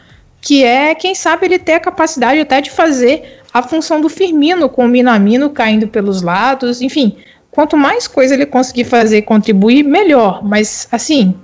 que 0.42 0.64
é, 0.64 0.96
quem 0.96 1.16
sabe, 1.16 1.46
ele 1.46 1.60
ter 1.60 1.74
a 1.74 1.80
capacidade 1.80 2.40
até 2.40 2.62
de 2.62 2.72
fazer 2.72 3.42
a 3.54 3.64
função 3.64 4.00
do 4.00 4.10
Firmino, 4.10 4.70
com 4.70 4.86
o 4.86 4.88
Minamino 4.88 5.50
caindo 5.50 5.88
pelos 5.88 6.22
lados, 6.22 6.82
enfim. 6.82 7.18
Quanto 7.52 7.76
mais 7.76 8.08
coisa 8.08 8.36
ele 8.36 8.46
conseguir 8.46 8.84
fazer 8.84 9.18
e 9.18 9.22
contribuir, 9.22 9.84
melhor. 9.84 10.44
Mas, 10.44 10.88
assim, 10.92 11.36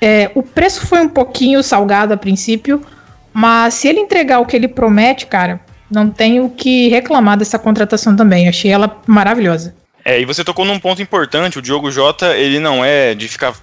é, 0.00 0.30
o 0.34 0.42
preço 0.42 0.86
foi 0.86 1.00
um 1.00 1.08
pouquinho 1.08 1.62
salgado 1.62 2.12
a 2.12 2.16
princípio, 2.16 2.82
mas 3.32 3.74
se 3.74 3.88
ele 3.88 4.00
entregar 4.00 4.40
o 4.40 4.46
que 4.46 4.54
ele 4.54 4.68
promete, 4.68 5.26
cara, 5.26 5.60
não 5.90 6.10
tenho 6.10 6.50
que 6.50 6.88
reclamar 6.88 7.38
dessa 7.38 7.58
contratação 7.58 8.14
também. 8.14 8.48
Achei 8.48 8.70
ela 8.70 9.00
maravilhosa. 9.06 9.74
É, 10.04 10.20
e 10.20 10.24
você 10.26 10.44
tocou 10.44 10.66
num 10.66 10.78
ponto 10.78 11.00
importante, 11.00 11.58
o 11.58 11.62
Diogo 11.62 11.90
Jota, 11.90 12.36
ele 12.36 12.60
não 12.60 12.84
é 12.84 13.14
de 13.14 13.26
ficar 13.26 13.54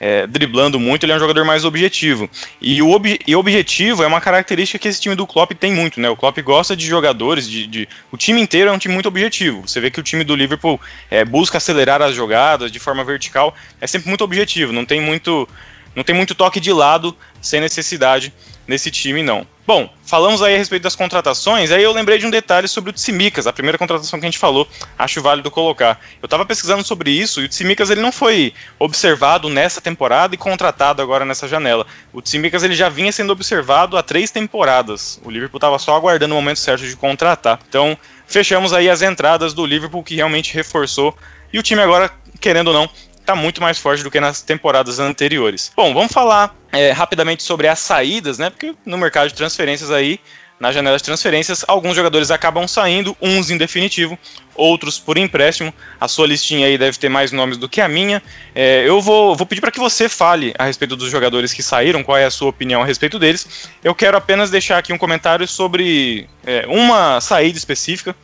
é, 0.00 0.26
driblando 0.26 0.80
muito, 0.80 1.04
ele 1.04 1.12
é 1.12 1.16
um 1.16 1.20
jogador 1.20 1.44
mais 1.44 1.62
objetivo. 1.62 2.28
E 2.58 2.80
o 2.80 2.90
ob 2.90 3.20
e 3.26 3.36
objetivo 3.36 4.02
é 4.02 4.06
uma 4.06 4.20
característica 4.20 4.78
que 4.78 4.88
esse 4.88 5.00
time 5.00 5.14
do 5.14 5.26
Klopp 5.26 5.52
tem 5.52 5.72
muito, 5.72 6.00
né? 6.00 6.08
O 6.08 6.16
Klopp 6.16 6.38
gosta 6.38 6.74
de 6.74 6.86
jogadores, 6.86 7.46
de, 7.46 7.66
de 7.66 7.88
o 8.10 8.16
time 8.16 8.40
inteiro 8.40 8.70
é 8.70 8.72
um 8.72 8.78
time 8.78 8.94
muito 8.94 9.08
objetivo. 9.08 9.68
Você 9.68 9.78
vê 9.78 9.90
que 9.90 10.00
o 10.00 10.02
time 10.02 10.24
do 10.24 10.34
Liverpool 10.34 10.80
é, 11.10 11.22
busca 11.22 11.58
acelerar 11.58 12.00
as 12.00 12.14
jogadas 12.14 12.72
de 12.72 12.78
forma 12.78 13.04
vertical, 13.04 13.54
é 13.78 13.86
sempre 13.86 14.08
muito 14.08 14.24
objetivo, 14.24 14.72
não 14.72 14.86
tem 14.86 15.02
muito, 15.02 15.46
não 15.94 16.02
tem 16.02 16.14
muito 16.14 16.34
toque 16.34 16.58
de 16.58 16.72
lado 16.72 17.14
sem 17.42 17.60
necessidade 17.60 18.32
nesse 18.70 18.88
time, 18.88 19.20
não. 19.20 19.44
Bom, 19.66 19.92
falamos 20.06 20.42
aí 20.42 20.54
a 20.54 20.58
respeito 20.58 20.84
das 20.84 20.94
contratações, 20.94 21.72
aí 21.72 21.82
eu 21.82 21.92
lembrei 21.92 22.18
de 22.18 22.26
um 22.26 22.30
detalhe 22.30 22.68
sobre 22.68 22.90
o 22.90 22.92
Tsimikas, 22.92 23.46
a 23.46 23.52
primeira 23.52 23.76
contratação 23.76 24.18
que 24.18 24.24
a 24.24 24.28
gente 24.28 24.38
falou, 24.38 24.66
acho 24.96 25.20
válido 25.20 25.50
colocar. 25.50 26.00
Eu 26.22 26.26
estava 26.26 26.46
pesquisando 26.46 26.84
sobre 26.84 27.10
isso 27.10 27.40
e 27.40 27.44
o 27.44 27.48
Tsimikas 27.48 27.90
ele 27.90 28.00
não 28.00 28.12
foi 28.12 28.54
observado 28.78 29.48
nessa 29.48 29.80
temporada 29.80 30.34
e 30.34 30.38
contratado 30.38 31.02
agora 31.02 31.24
nessa 31.24 31.48
janela. 31.48 31.84
O 32.12 32.22
Tsimikas 32.22 32.62
ele 32.62 32.74
já 32.74 32.88
vinha 32.88 33.10
sendo 33.10 33.32
observado 33.32 33.96
há 33.96 34.02
três 34.04 34.30
temporadas. 34.30 35.20
O 35.24 35.30
Liverpool 35.30 35.58
estava 35.58 35.78
só 35.78 35.96
aguardando 35.96 36.32
o 36.32 36.36
momento 36.36 36.58
certo 36.58 36.86
de 36.86 36.94
contratar. 36.94 37.58
Então, 37.68 37.98
fechamos 38.26 38.72
aí 38.72 38.88
as 38.88 39.02
entradas 39.02 39.52
do 39.52 39.66
Liverpool 39.66 40.04
que 40.04 40.14
realmente 40.14 40.54
reforçou 40.54 41.16
e 41.52 41.58
o 41.58 41.62
time 41.62 41.82
agora, 41.82 42.08
querendo 42.40 42.68
ou 42.68 42.74
não, 42.74 42.88
está 43.20 43.34
muito 43.34 43.60
mais 43.60 43.78
forte 43.78 44.04
do 44.04 44.10
que 44.10 44.20
nas 44.20 44.42
temporadas 44.42 45.00
anteriores. 45.00 45.72
Bom, 45.76 45.92
vamos 45.92 46.12
falar 46.12 46.59
é, 46.72 46.90
rapidamente 46.92 47.42
sobre 47.42 47.68
as 47.68 47.78
saídas, 47.78 48.38
né? 48.38 48.50
Porque 48.50 48.74
no 48.84 48.98
mercado 48.98 49.28
de 49.28 49.34
transferências 49.34 49.90
aí, 49.90 50.20
na 50.60 50.70
janela 50.70 50.98
de 50.98 51.02
transferências, 51.02 51.64
alguns 51.66 51.96
jogadores 51.96 52.30
acabam 52.30 52.68
saindo, 52.68 53.16
uns 53.18 53.50
em 53.50 53.56
definitivo, 53.56 54.18
outros 54.54 54.98
por 54.98 55.16
empréstimo. 55.16 55.72
A 55.98 56.06
sua 56.06 56.26
listinha 56.26 56.66
aí 56.66 56.76
deve 56.76 56.98
ter 56.98 57.08
mais 57.08 57.32
nomes 57.32 57.56
do 57.56 57.66
que 57.66 57.80
a 57.80 57.88
minha. 57.88 58.22
É, 58.54 58.86
eu 58.86 59.00
vou, 59.00 59.34
vou 59.34 59.46
pedir 59.46 59.62
para 59.62 59.70
que 59.70 59.80
você 59.80 60.06
fale 60.06 60.54
a 60.58 60.66
respeito 60.66 60.96
dos 60.96 61.10
jogadores 61.10 61.54
que 61.54 61.62
saíram, 61.62 62.04
qual 62.04 62.18
é 62.18 62.26
a 62.26 62.30
sua 62.30 62.50
opinião 62.50 62.82
a 62.82 62.84
respeito 62.84 63.18
deles. 63.18 63.70
Eu 63.82 63.94
quero 63.94 64.18
apenas 64.18 64.50
deixar 64.50 64.76
aqui 64.76 64.92
um 64.92 64.98
comentário 64.98 65.48
sobre 65.48 66.28
é, 66.44 66.66
uma 66.68 67.22
saída 67.22 67.56
específica, 67.56 68.14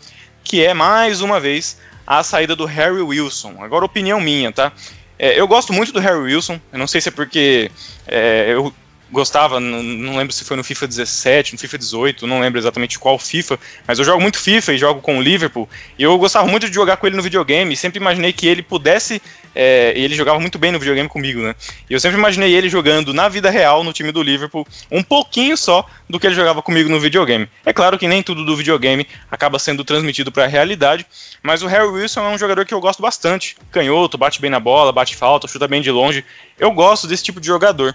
que 0.45 0.63
é 0.63 0.75
mais 0.75 1.23
uma 1.23 1.41
vez 1.41 1.79
a 2.07 2.23
saída 2.23 2.55
do 2.55 2.67
Harry 2.67 3.01
Wilson. 3.01 3.57
Agora, 3.61 3.85
opinião 3.85 4.21
minha, 4.21 4.53
tá? 4.53 4.73
É, 5.19 5.39
eu 5.39 5.49
gosto 5.49 5.73
muito 5.73 5.93
do 5.93 6.01
Harry 6.01 6.19
Wilson. 6.19 6.61
Eu 6.73 6.79
não 6.79 6.87
sei 6.87 7.01
se 7.01 7.09
é 7.09 7.13
porque 7.13 7.71
é, 8.07 8.47
eu 8.53 8.73
gostava, 9.11 9.61
não, 9.61 10.17
lembro 10.17 10.33
se 10.33 10.45
foi 10.45 10.57
no 10.57 10.65
FIFA 10.65 10.87
17, 10.89 11.53
no 11.53 11.59
FIFA 11.59 11.79
18, 11.79 12.27
não 12.27 12.41
lembro 12.41 12.59
exatamente 12.59 12.99
qual 12.99 13.19
FIFA, 13.19 13.59
mas 13.87 13.99
eu 13.99 14.05
jogo 14.05 14.21
muito 14.21 14.39
FIFA 14.39 14.73
e 14.73 14.79
jogo 14.79 15.01
com 15.01 15.19
o 15.19 15.23
Liverpool, 15.23 15.69
e 15.99 16.03
eu 16.03 16.17
gostava 16.19 16.47
muito 16.47 16.69
de 16.69 16.75
jogar 16.75 16.97
com 16.97 17.07
ele 17.07 17.17
no 17.17 17.23
videogame, 17.23 17.73
e 17.73 17.77
sempre 17.77 18.01
imaginei 18.01 18.33
que 18.33 18.49
ele 18.49 18.63
pudesse, 18.63 19.23
é, 19.55 19.93
ele 19.97 20.15
jogava 20.15 20.41
muito 20.41 20.59
bem 20.59 20.73
no 20.73 20.79
videogame 20.79 21.09
comigo, 21.09 21.41
né, 21.41 21.55
e 21.89 21.95
eu 21.95 22.01
sempre 22.01 22.19
imaginei 22.19 22.53
ele 22.53 22.69
jogando 22.69 23.15
na 23.15 23.29
vida 23.29 23.49
real 23.49 23.85
no 23.85 23.93
time 23.93 24.11
do 24.11 24.23
Liverpool, 24.23 24.67
um 24.91 25.03
pouquinho 25.03 25.57
só 25.57 25.87
do 26.11 26.19
que 26.19 26.27
ele 26.27 26.35
jogava 26.35 26.61
comigo 26.63 26.89
no 26.89 27.01
videogame. 27.01 27.49
É 27.65 27.73
claro 27.73 27.99
que 27.99 28.07
nem 28.07 28.23
tudo 28.23 28.45
do 28.45 28.57
videogame 28.57 29.07
acaba 29.31 29.59
sendo 29.59 29.85
transmitido 29.85 30.33
para 30.33 30.45
a 30.45 30.49
realidade, 30.49 31.07
mas 31.43 31.63
o 31.63 31.67
Harry 31.67 31.87
Wilson 31.87 32.21
é 32.21 32.29
um 32.29 32.39
jogador 32.39 32.67
que 32.67 32.75
eu 32.75 32.81
gosto 32.81 33.01
bastante, 33.01 33.57
canhoto, 33.71 34.19
bate 34.19 34.41
bem 34.41 34.51
na 34.51 34.61
bola, 34.61 34.93
bate 34.93 35.15
falta, 35.15 35.47
chuta 35.47 35.69
bem 35.69 35.81
de 35.81 35.91
longe, 35.91 36.25
eu 36.59 36.73
gosto 36.73 37.07
desse 37.07 37.23
tipo 37.23 37.41
de 37.41 37.47
jogador 37.47 37.95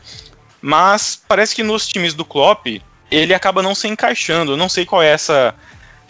mas 0.61 1.21
parece 1.27 1.55
que 1.55 1.63
nos 1.63 1.87
times 1.87 2.13
do 2.13 2.23
Klopp 2.23 2.67
ele 3.09 3.33
acaba 3.33 3.61
não 3.61 3.75
se 3.75 3.87
encaixando. 3.87 4.53
Eu 4.53 4.57
não 4.57 4.69
sei 4.69 4.85
qual 4.85 5.01
é 5.01 5.07
essa 5.07 5.53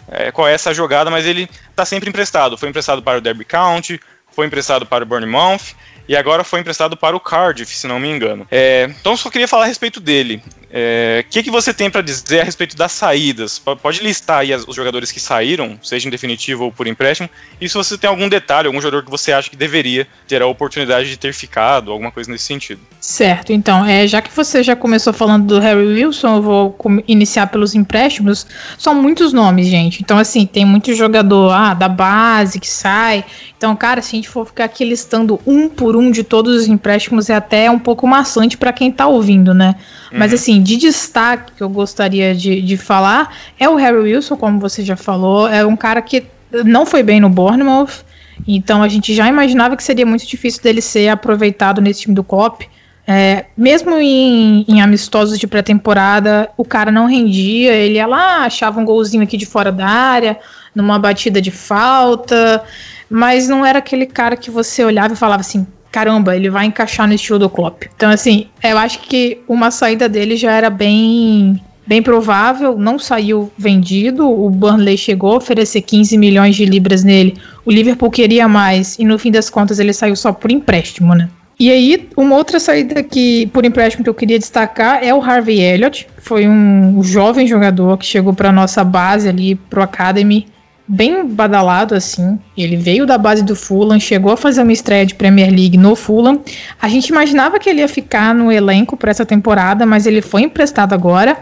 é, 0.08 0.30
qual 0.30 0.46
é 0.46 0.52
essa 0.52 0.74
jogada, 0.74 1.10
mas 1.10 1.26
ele 1.26 1.48
está 1.70 1.84
sempre 1.84 2.08
emprestado. 2.08 2.56
Foi 2.58 2.68
emprestado 2.68 3.02
para 3.02 3.18
o 3.18 3.20
Derby 3.20 3.44
County, 3.44 4.00
foi 4.30 4.46
emprestado 4.46 4.86
para 4.86 5.04
o 5.04 5.06
Bournemouth 5.06 5.74
e 6.08 6.16
agora 6.16 6.44
foi 6.44 6.60
emprestado 6.60 6.96
para 6.96 7.16
o 7.16 7.20
Cardiff, 7.20 7.74
se 7.74 7.86
não 7.86 7.98
me 7.98 8.08
engano. 8.08 8.46
É, 8.50 8.84
então 9.00 9.16
só 9.16 9.30
queria 9.30 9.48
falar 9.48 9.64
a 9.64 9.68
respeito 9.68 10.00
dele. 10.00 10.42
O 10.72 10.74
é, 10.74 11.22
que, 11.28 11.42
que 11.42 11.50
você 11.50 11.74
tem 11.74 11.90
para 11.90 12.00
dizer 12.00 12.40
a 12.40 12.44
respeito 12.44 12.74
das 12.74 12.92
saídas? 12.92 13.58
Pode 13.58 14.02
listar 14.02 14.38
aí 14.38 14.54
os 14.54 14.74
jogadores 14.74 15.12
que 15.12 15.20
saíram, 15.20 15.78
seja 15.82 16.08
em 16.08 16.10
definitivo 16.10 16.64
ou 16.64 16.72
por 16.72 16.86
empréstimo, 16.86 17.28
e 17.60 17.68
se 17.68 17.74
você 17.74 17.98
tem 17.98 18.08
algum 18.08 18.26
detalhe, 18.26 18.68
algum 18.68 18.80
jogador 18.80 19.04
que 19.04 19.10
você 19.10 19.32
acha 19.32 19.50
que 19.50 19.56
deveria 19.56 20.06
ter 20.26 20.40
a 20.40 20.46
oportunidade 20.46 21.10
de 21.10 21.18
ter 21.18 21.34
ficado, 21.34 21.92
alguma 21.92 22.10
coisa 22.10 22.32
nesse 22.32 22.44
sentido. 22.44 22.80
Certo, 22.98 23.52
então, 23.52 23.84
é, 23.84 24.06
já 24.06 24.22
que 24.22 24.34
você 24.34 24.62
já 24.62 24.74
começou 24.74 25.12
falando 25.12 25.46
do 25.46 25.58
Harry 25.60 25.84
Wilson, 25.84 26.36
eu 26.36 26.42
vou 26.42 26.78
iniciar 27.06 27.48
pelos 27.48 27.74
empréstimos. 27.74 28.46
São 28.78 28.94
muitos 28.94 29.34
nomes, 29.34 29.66
gente. 29.66 30.02
Então, 30.02 30.16
assim, 30.16 30.46
tem 30.46 30.64
muito 30.64 30.94
jogador 30.94 31.50
ah, 31.50 31.74
da 31.74 31.88
base 31.88 32.58
que 32.58 32.68
sai. 32.68 33.26
Então, 33.58 33.76
cara, 33.76 34.00
se 34.00 34.14
a 34.14 34.16
gente 34.16 34.28
for 34.28 34.46
ficar 34.46 34.64
aqui 34.64 34.84
listando 34.84 35.38
um 35.46 35.68
por 35.68 35.96
um 35.96 36.10
de 36.10 36.24
todos 36.24 36.62
os 36.62 36.66
empréstimos, 36.66 37.28
é 37.28 37.34
até 37.34 37.70
um 37.70 37.78
pouco 37.78 38.06
maçante 38.06 38.56
para 38.56 38.72
quem 38.72 38.90
tá 38.90 39.06
ouvindo, 39.06 39.52
né? 39.52 39.76
Mas 40.12 40.32
uhum. 40.32 40.34
assim, 40.36 40.62
de 40.62 40.76
destaque 40.76 41.52
que 41.56 41.62
eu 41.62 41.68
gostaria 41.68 42.34
de, 42.34 42.60
de 42.60 42.76
falar 42.76 43.34
é 43.58 43.68
o 43.68 43.76
Harry 43.76 43.98
Wilson, 43.98 44.36
como 44.36 44.60
você 44.60 44.84
já 44.84 44.96
falou. 44.96 45.48
É 45.48 45.64
um 45.64 45.76
cara 45.76 46.02
que 46.02 46.24
não 46.64 46.84
foi 46.84 47.02
bem 47.02 47.20
no 47.20 47.28
Bournemouth. 47.28 48.04
Então 48.46 48.82
a 48.82 48.88
gente 48.88 49.14
já 49.14 49.28
imaginava 49.28 49.76
que 49.76 49.82
seria 49.82 50.04
muito 50.04 50.26
difícil 50.26 50.62
dele 50.62 50.80
ser 50.80 51.08
aproveitado 51.08 51.80
nesse 51.80 52.02
time 52.02 52.14
do 52.14 52.24
COP. 52.24 52.68
É, 53.06 53.46
mesmo 53.56 53.96
em, 53.98 54.64
em, 54.68 54.80
amistosos 54.80 55.38
de 55.38 55.46
pré-temporada, 55.46 56.48
o 56.56 56.64
cara 56.64 56.92
não 56.92 57.06
rendia, 57.06 57.72
ele 57.72 57.94
ia 57.94 58.06
lá, 58.06 58.44
achava 58.44 58.80
um 58.80 58.84
golzinho 58.84 59.24
aqui 59.24 59.36
de 59.36 59.44
fora 59.44 59.72
da 59.72 59.86
área, 59.86 60.38
numa 60.72 61.00
batida 61.00 61.42
de 61.42 61.50
falta, 61.50 62.62
mas 63.10 63.48
não 63.48 63.66
era 63.66 63.80
aquele 63.80 64.06
cara 64.06 64.36
que 64.36 64.52
você 64.52 64.84
olhava 64.84 65.14
e 65.14 65.16
falava 65.16 65.40
assim: 65.40 65.66
caramba, 65.92 66.34
ele 66.34 66.48
vai 66.48 66.64
encaixar 66.64 67.06
no 67.06 67.14
estilo 67.14 67.38
do 67.38 67.50
Klopp. 67.50 67.84
Então, 67.94 68.10
assim, 68.10 68.46
eu 68.64 68.78
acho 68.78 69.00
que 69.00 69.38
uma 69.46 69.70
saída 69.70 70.08
dele 70.08 70.36
já 70.36 70.50
era 70.50 70.70
bem 70.70 71.60
bem 71.86 72.00
provável, 72.00 72.78
não 72.78 72.98
saiu 72.98 73.52
vendido. 73.58 74.28
O 74.28 74.48
Burnley 74.48 74.96
chegou 74.96 75.32
a 75.34 75.36
oferecer 75.36 75.82
15 75.82 76.16
milhões 76.16 76.56
de 76.56 76.64
libras 76.64 77.04
nele. 77.04 77.36
O 77.64 77.70
Liverpool 77.70 78.10
queria 78.10 78.48
mais 78.48 78.98
e 78.98 79.04
no 79.04 79.18
fim 79.18 79.30
das 79.30 79.50
contas 79.50 79.78
ele 79.78 79.92
saiu 79.92 80.16
só 80.16 80.32
por 80.32 80.50
empréstimo, 80.50 81.14
né? 81.14 81.28
E 81.58 81.70
aí, 81.70 82.08
uma 82.16 82.36
outra 82.36 82.58
saída 82.58 83.02
que 83.02 83.46
por 83.48 83.64
empréstimo 83.64 84.02
que 84.02 84.10
eu 84.10 84.14
queria 84.14 84.38
destacar 84.38 85.04
é 85.04 85.14
o 85.14 85.20
Harvey 85.20 85.60
Elliott, 85.60 86.08
foi 86.18 86.48
um 86.48 87.02
jovem 87.04 87.46
jogador 87.46 87.98
que 87.98 88.06
chegou 88.06 88.32
para 88.32 88.50
nossa 88.50 88.82
base 88.82 89.28
ali 89.28 89.54
pro 89.54 89.82
Academy 89.82 90.46
bem 90.86 91.26
badalado 91.26 91.94
assim. 91.94 92.38
Ele 92.56 92.76
veio 92.76 93.06
da 93.06 93.16
base 93.16 93.42
do 93.42 93.54
Fulham, 93.54 93.98
chegou 93.98 94.32
a 94.32 94.36
fazer 94.36 94.62
uma 94.62 94.72
estreia 94.72 95.06
de 95.06 95.14
Premier 95.14 95.50
League 95.50 95.76
no 95.76 95.94
Fulham. 95.94 96.40
A 96.80 96.88
gente 96.88 97.08
imaginava 97.08 97.58
que 97.58 97.70
ele 97.70 97.80
ia 97.80 97.88
ficar 97.88 98.34
no 98.34 98.50
elenco 98.50 98.96
para 98.96 99.10
essa 99.10 99.24
temporada, 99.24 99.86
mas 99.86 100.06
ele 100.06 100.20
foi 100.20 100.42
emprestado 100.42 100.92
agora. 100.92 101.36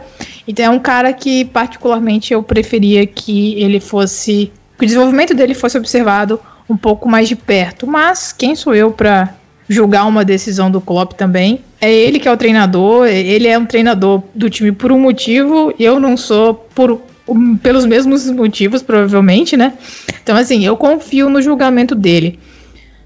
Então 0.47 0.65
é 0.65 0.71
um 0.71 0.79
cara 0.79 1.13
que 1.13 1.45
particularmente 1.47 2.33
eu 2.33 2.43
preferia 2.43 3.07
que 3.07 3.61
ele 3.61 3.81
fosse, 3.81 4.53
que 4.79 4.85
o 4.85 4.87
desenvolvimento 4.87 5.35
dele 5.35 5.55
fosse 5.55 5.77
observado 5.79 6.41
um 6.69 6.77
pouco 6.77 7.09
mais 7.09 7.29
de 7.29 7.37
perto. 7.37 7.87
Mas 7.87 8.33
quem 8.33 8.55
sou 8.55 8.75
eu 8.75 8.91
para 8.91 9.35
julgar 9.69 10.07
uma 10.07 10.25
decisão 10.25 10.71
do 10.71 10.81
Klopp 10.81 11.13
também? 11.13 11.61
É 11.81 11.91
ele 11.91 12.19
que 12.19 12.29
é 12.29 12.33
o 12.33 12.37
treinador, 12.37 13.07
ele 13.07 13.49
é 13.49 13.57
um 13.57 13.65
treinador 13.65 14.23
do 14.35 14.51
time 14.51 14.71
por 14.71 14.93
um 14.93 14.99
motivo, 14.99 15.73
eu 15.79 15.99
não 15.99 16.17
sou 16.17 16.55
por 16.75 17.01
pelos 17.63 17.87
mesmos 17.87 18.29
motivos, 18.31 18.83
provavelmente, 18.83 19.57
né? 19.57 19.75
Então, 20.23 20.37
assim, 20.37 20.65
eu 20.65 20.77
confio 20.77 21.29
no 21.29 21.41
julgamento 21.41 21.95
dele. 21.95 22.39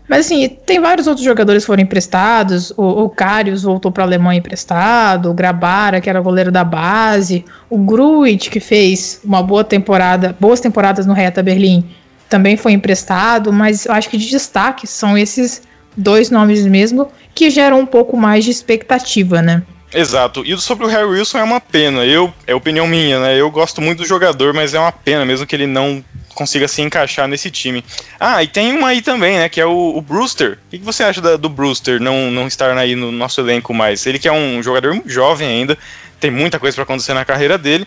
Mas, 0.09 0.27
assim, 0.27 0.49
tem 0.67 0.81
vários 0.81 1.07
outros 1.07 1.25
jogadores 1.25 1.63
que 1.63 1.67
foram 1.67 1.83
emprestados. 1.83 2.71
O, 2.77 3.05
o 3.05 3.09
Karius 3.09 3.63
voltou 3.63 3.91
para 3.91 4.05
a 4.05 4.07
Alemanha 4.07 4.39
emprestado. 4.39 5.31
O 5.31 5.35
Grabara, 5.35 6.01
que 6.01 6.11
era 6.11 6.21
goleiro 6.21 6.53
da 6.53 6.63
base. 6.63 7.45
O 7.71 7.79
Gruit, 7.79 8.51
que 8.51 8.61
fez 8.61 9.21
uma 9.25 9.43
boa 9.43 9.65
temporada, 9.65 10.37
boas 10.39 10.61
temporadas 10.61 11.07
no 11.07 11.15
Reta 11.15 11.43
Berlim, 11.43 11.85
também 12.29 12.57
foi 12.57 12.73
emprestado. 12.73 13.51
Mas 13.53 13.87
eu 13.87 13.93
acho 13.93 14.11
que 14.11 14.19
de 14.19 14.29
destaque 14.29 14.87
são 14.87 15.17
esses 15.17 15.63
dois 15.97 16.29
nomes 16.29 16.67
mesmo 16.67 17.09
que 17.35 17.49
geram 17.49 17.81
um 17.81 17.87
pouco 17.87 18.17
mais 18.17 18.45
de 18.45 18.51
expectativa, 18.51 19.41
né? 19.41 19.63
Exato. 19.95 20.43
E 20.45 20.59
sobre 20.61 20.85
o 20.85 20.89
Harry 20.89 21.07
Wilson 21.07 21.39
é 21.39 21.43
uma 21.45 21.61
pena. 21.61 22.05
Eu, 22.05 22.35
é 22.47 22.55
opinião 22.55 22.87
minha, 22.87 23.21
né? 23.21 23.41
Eu 23.41 23.49
gosto 23.51 23.81
muito 23.81 23.99
do 23.99 24.07
jogador, 24.07 24.53
mas 24.53 24.75
é 24.75 24.79
uma 24.79 24.91
pena 24.91 25.25
mesmo 25.25 25.47
que 25.47 25.55
ele 25.55 25.69
não 25.69 26.05
consiga 26.35 26.67
se 26.67 26.83
encaixar 26.83 27.29
nesse 27.29 27.49
time. 27.49 27.85
Ah, 28.19 28.43
e 28.43 28.49
tem 28.49 28.73
uma 28.73 28.89
aí 28.89 29.01
também, 29.01 29.39
né? 29.39 29.49
Que 29.49 29.61
é 29.61 29.67
o, 29.67 29.97
o 29.97 30.01
Brewster. 30.03 30.59
O 30.67 30.71
que, 30.71 30.79
que 30.79 30.85
você 30.85 31.05
acha 31.05 31.21
da, 31.21 31.37
do 31.37 31.49
Brewster 31.49 32.01
não, 32.01 32.31
não 32.31 32.49
estar 32.49 32.77
aí 32.77 32.97
no 32.97 33.13
nosso 33.13 33.41
elenco 33.41 33.73
mais? 33.73 34.05
Ele 34.05 34.19
que 34.19 34.27
é 34.27 34.33
um 34.33 34.61
jogador 34.61 35.01
jovem 35.07 35.47
ainda, 35.47 35.79
tem 36.19 36.31
muita 36.31 36.59
coisa 36.59 36.75
para 36.75 36.83
acontecer 36.83 37.15
na 37.15 37.25
carreira 37.25 37.57
dele. 37.57 37.87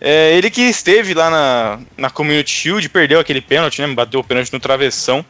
É, 0.00 0.36
ele 0.36 0.48
que 0.48 0.62
esteve 0.62 1.12
lá 1.12 1.28
na, 1.28 1.80
na 1.96 2.10
Community 2.10 2.50
Shield, 2.50 2.88
perdeu 2.88 3.18
aquele 3.18 3.40
pênalti, 3.40 3.80
né? 3.82 3.88
Bateu 3.88 4.20
o 4.20 4.24
pênalti 4.24 4.52
no 4.52 4.60
travessão. 4.60 5.24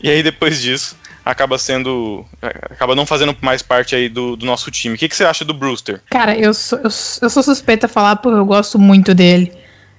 E 0.00 0.08
aí 0.08 0.22
depois 0.22 0.62
disso 0.62 0.96
acaba 1.24 1.58
sendo. 1.58 2.24
acaba 2.42 2.94
não 2.94 3.06
fazendo 3.06 3.36
mais 3.40 3.62
parte 3.62 3.94
aí 3.94 4.08
do, 4.08 4.36
do 4.36 4.46
nosso 4.46 4.70
time. 4.70 4.94
O 4.94 4.98
que, 4.98 5.08
que 5.08 5.16
você 5.16 5.24
acha 5.24 5.44
do 5.44 5.54
Brewster? 5.54 6.00
Cara, 6.10 6.36
eu 6.36 6.52
sou, 6.54 6.78
eu, 6.80 6.90
sou 7.30 7.42
suspeita 7.42 7.86
a 7.86 7.88
falar 7.88 8.16
porque 8.16 8.38
eu 8.38 8.44
gosto 8.44 8.78
muito 8.78 9.14
dele. 9.14 9.52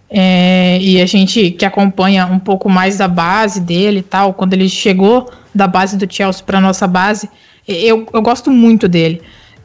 É, 0.10 0.78
e 0.82 1.02
a 1.02 1.06
gente 1.06 1.52
que 1.52 1.64
acompanha 1.64 2.26
um 2.26 2.40
pouco 2.40 2.70
mais 2.70 2.98
da 2.98 3.08
base 3.08 3.62
dele 3.62 4.00
e 4.00 4.04
tal, 4.04 4.34
quando 4.34 4.54
ele 4.54 4.68
chegou 4.68 5.32
da 5.56 5.68
base 5.68 5.98
do 5.98 6.12
Chelsea 6.12 6.44
para 6.44 6.60
nossa 6.60 6.86
base, 6.86 7.30
eu, 7.68 8.06
eu 8.14 8.22
gosto 8.22 8.52
muito 8.52 8.90
dele. 8.90 9.22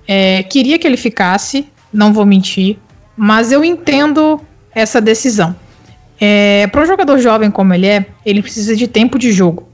É, 0.07 0.45
queria 0.45 0.79
que 0.79 0.87
ele 0.87 0.97
ficasse, 0.97 1.69
não 1.93 2.13
vou 2.13 2.25
mentir, 2.25 2.79
mas 3.17 3.51
eu 3.51 3.65
entendo 3.65 4.41
essa 4.73 5.01
decisão. 5.01 5.57
É, 6.21 6.67
para 6.69 6.83
um 6.83 6.87
jogador 6.87 7.19
jovem 7.19 7.51
como 7.51 7.75
ele 7.75 7.87
é, 7.87 8.07
ele 8.25 8.41
precisa 8.41 8.77
de 8.77 8.87
tempo 8.87 9.19
de 9.19 9.33
jogo. 9.33 9.69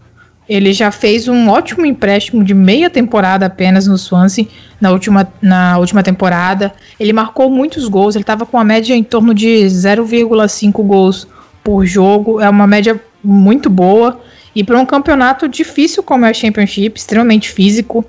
Ele 0.48 0.72
já 0.72 0.90
fez 0.90 1.28
um 1.28 1.48
ótimo 1.48 1.86
empréstimo 1.86 2.42
de 2.42 2.52
meia 2.52 2.90
temporada 2.90 3.46
apenas 3.46 3.86
no 3.86 3.96
Swansea 3.96 4.46
na 4.80 4.90
última, 4.90 5.32
na 5.40 5.78
última 5.78 6.02
temporada. 6.02 6.72
Ele 6.98 7.12
marcou 7.12 7.48
muitos 7.48 7.86
gols, 7.88 8.14
ele 8.14 8.22
estava 8.22 8.44
com 8.44 8.56
uma 8.56 8.64
média 8.64 8.94
em 8.94 9.04
torno 9.04 9.32
de 9.32 9.46
0,5 9.66 10.72
gols 10.84 11.28
por 11.62 11.86
jogo. 11.86 12.40
É 12.40 12.48
uma 12.48 12.66
média 12.66 13.00
muito 13.22 13.70
boa. 13.70 14.20
E 14.54 14.62
para 14.64 14.78
um 14.78 14.84
campeonato 14.84 15.48
difícil 15.48 16.02
como 16.02 16.26
é 16.26 16.30
a 16.30 16.34
Championship, 16.34 16.98
extremamente 16.98 17.48
físico, 17.50 18.04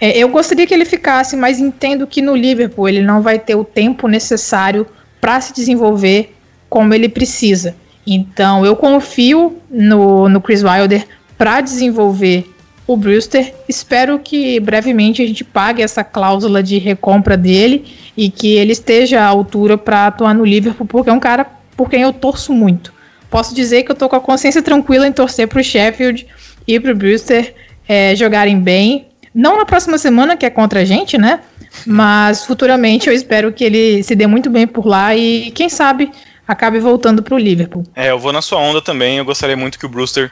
é, 0.00 0.16
eu 0.16 0.28
gostaria 0.28 0.66
que 0.66 0.74
ele 0.74 0.84
ficasse, 0.84 1.36
mas 1.36 1.58
entendo 1.58 2.06
que 2.06 2.22
no 2.22 2.36
Liverpool 2.36 2.88
ele 2.88 3.02
não 3.02 3.22
vai 3.22 3.38
ter 3.38 3.54
o 3.54 3.64
tempo 3.64 4.08
necessário 4.08 4.86
para 5.20 5.40
se 5.40 5.52
desenvolver 5.52 6.34
como 6.68 6.94
ele 6.94 7.08
precisa. 7.08 7.74
Então 8.06 8.64
eu 8.64 8.76
confio 8.76 9.56
no, 9.70 10.28
no 10.28 10.40
Chris 10.40 10.62
Wilder 10.62 11.06
para 11.36 11.60
desenvolver 11.60 12.50
o 12.86 12.96
Brewster. 12.96 13.52
Espero 13.68 14.18
que 14.18 14.60
brevemente 14.60 15.22
a 15.22 15.26
gente 15.26 15.42
pague 15.42 15.82
essa 15.82 16.04
cláusula 16.04 16.62
de 16.62 16.78
recompra 16.78 17.36
dele 17.36 17.84
e 18.16 18.30
que 18.30 18.54
ele 18.54 18.72
esteja 18.72 19.20
à 19.20 19.26
altura 19.26 19.76
para 19.76 20.06
atuar 20.06 20.34
no 20.34 20.44
Liverpool, 20.44 20.86
porque 20.86 21.10
é 21.10 21.12
um 21.12 21.20
cara 21.20 21.46
por 21.76 21.90
quem 21.90 22.02
eu 22.02 22.12
torço 22.12 22.52
muito. 22.52 22.92
Posso 23.28 23.54
dizer 23.54 23.82
que 23.82 23.90
eu 23.90 23.96
tô 23.96 24.08
com 24.08 24.16
a 24.16 24.20
consciência 24.20 24.62
tranquila 24.62 25.06
em 25.06 25.12
torcer 25.12 25.48
para 25.48 25.60
o 25.60 25.64
Sheffield 25.64 26.26
e 26.66 26.78
para 26.78 26.92
o 26.92 26.94
Brewster 26.94 27.54
é, 27.88 28.14
jogarem 28.14 28.58
bem. 28.58 29.08
Não 29.34 29.58
na 29.58 29.66
próxima 29.66 29.98
semana, 29.98 30.36
que 30.36 30.46
é 30.46 30.50
contra 30.50 30.80
a 30.80 30.84
gente, 30.84 31.18
né? 31.18 31.40
Mas 31.84 32.46
futuramente 32.46 33.08
eu 33.08 33.12
espero 33.12 33.52
que 33.52 33.64
ele 33.64 34.02
se 34.02 34.14
dê 34.14 34.26
muito 34.26 34.48
bem 34.48 34.66
por 34.66 34.86
lá 34.86 35.14
e, 35.14 35.50
quem 35.50 35.68
sabe, 35.68 36.10
acabe 36.48 36.78
voltando 36.78 37.22
para 37.22 37.34
o 37.34 37.38
Liverpool. 37.38 37.84
É, 37.94 38.10
eu 38.10 38.18
vou 38.18 38.32
na 38.32 38.40
sua 38.40 38.58
onda 38.58 38.80
também. 38.80 39.18
Eu 39.18 39.24
gostaria 39.24 39.56
muito 39.56 39.78
que 39.78 39.84
o 39.84 39.88
Brewster 39.88 40.30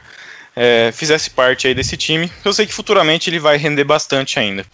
é, 0.55 0.91
fizesse 0.93 1.29
parte 1.29 1.67
aí 1.67 1.73
desse 1.73 1.97
time. 1.97 2.31
Eu 2.43 2.53
sei 2.53 2.65
que 2.65 2.73
futuramente 2.73 3.29
ele 3.29 3.39
vai 3.39 3.57
render 3.57 3.83
bastante 3.83 4.39
ainda. 4.39 4.65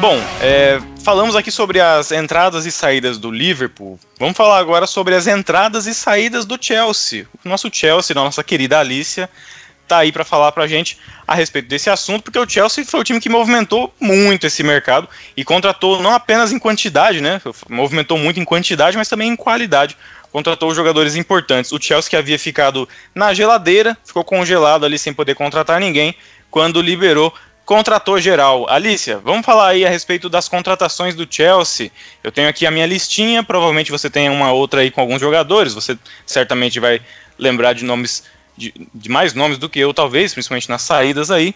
Bom, 0.00 0.22
é, 0.40 0.80
falamos 1.02 1.34
aqui 1.34 1.50
sobre 1.50 1.80
as 1.80 2.12
entradas 2.12 2.64
e 2.64 2.70
saídas 2.70 3.18
do 3.18 3.28
Liverpool. 3.28 3.98
Vamos 4.20 4.36
falar 4.36 4.58
agora 4.58 4.86
sobre 4.86 5.16
as 5.16 5.26
entradas 5.26 5.86
e 5.86 5.94
saídas 5.94 6.44
do 6.44 6.56
Chelsea. 6.60 7.26
O 7.44 7.48
nosso 7.48 7.68
Chelsea, 7.72 8.14
nossa 8.14 8.44
querida 8.44 8.78
Alicia, 8.78 9.28
tá 9.86 9.98
aí 9.98 10.12
para 10.12 10.24
falar 10.24 10.52
pra 10.52 10.66
gente 10.66 10.98
a 11.26 11.34
respeito 11.34 11.68
desse 11.68 11.88
assunto, 11.88 12.22
porque 12.22 12.38
o 12.38 12.48
Chelsea 12.48 12.84
foi 12.84 13.00
o 13.00 13.04
time 13.04 13.20
que 13.20 13.28
movimentou 13.28 13.92
muito 14.00 14.46
esse 14.46 14.62
mercado 14.62 15.08
e 15.36 15.44
contratou 15.44 16.02
não 16.02 16.12
apenas 16.12 16.52
em 16.52 16.58
quantidade, 16.58 17.20
né? 17.20 17.40
Movimentou 17.68 18.18
muito 18.18 18.40
em 18.40 18.44
quantidade, 18.44 18.96
mas 18.96 19.08
também 19.08 19.30
em 19.30 19.36
qualidade. 19.36 19.96
Contratou 20.32 20.74
jogadores 20.74 21.16
importantes. 21.16 21.72
O 21.72 21.80
Chelsea 21.80 22.10
que 22.10 22.16
havia 22.16 22.38
ficado 22.38 22.88
na 23.14 23.32
geladeira, 23.32 23.96
ficou 24.04 24.22
congelado 24.22 24.84
ali 24.84 24.98
sem 24.98 25.14
poder 25.14 25.34
contratar 25.34 25.80
ninguém, 25.80 26.14
quando 26.50 26.80
liberou 26.80 27.32
contratou 27.66 28.20
geral. 28.20 28.64
Alicia, 28.70 29.18
vamos 29.18 29.44
falar 29.44 29.70
aí 29.70 29.84
a 29.84 29.88
respeito 29.90 30.28
das 30.28 30.48
contratações 30.48 31.16
do 31.16 31.26
Chelsea. 31.28 31.90
Eu 32.22 32.30
tenho 32.30 32.48
aqui 32.48 32.64
a 32.64 32.70
minha 32.70 32.86
listinha, 32.86 33.42
provavelmente 33.42 33.90
você 33.90 34.08
tem 34.08 34.30
uma 34.30 34.52
outra 34.52 34.82
aí 34.82 34.90
com 34.90 35.00
alguns 35.00 35.20
jogadores, 35.20 35.74
você 35.74 35.98
certamente 36.24 36.78
vai 36.78 37.02
lembrar 37.36 37.72
de 37.72 37.84
nomes 37.84 38.22
de, 38.56 38.72
de 38.94 39.08
mais 39.08 39.34
nomes 39.34 39.58
do 39.58 39.68
que 39.68 39.78
eu, 39.78 39.92
talvez, 39.92 40.32
principalmente 40.32 40.68
nas 40.68 40.82
saídas 40.82 41.30
aí. 41.30 41.54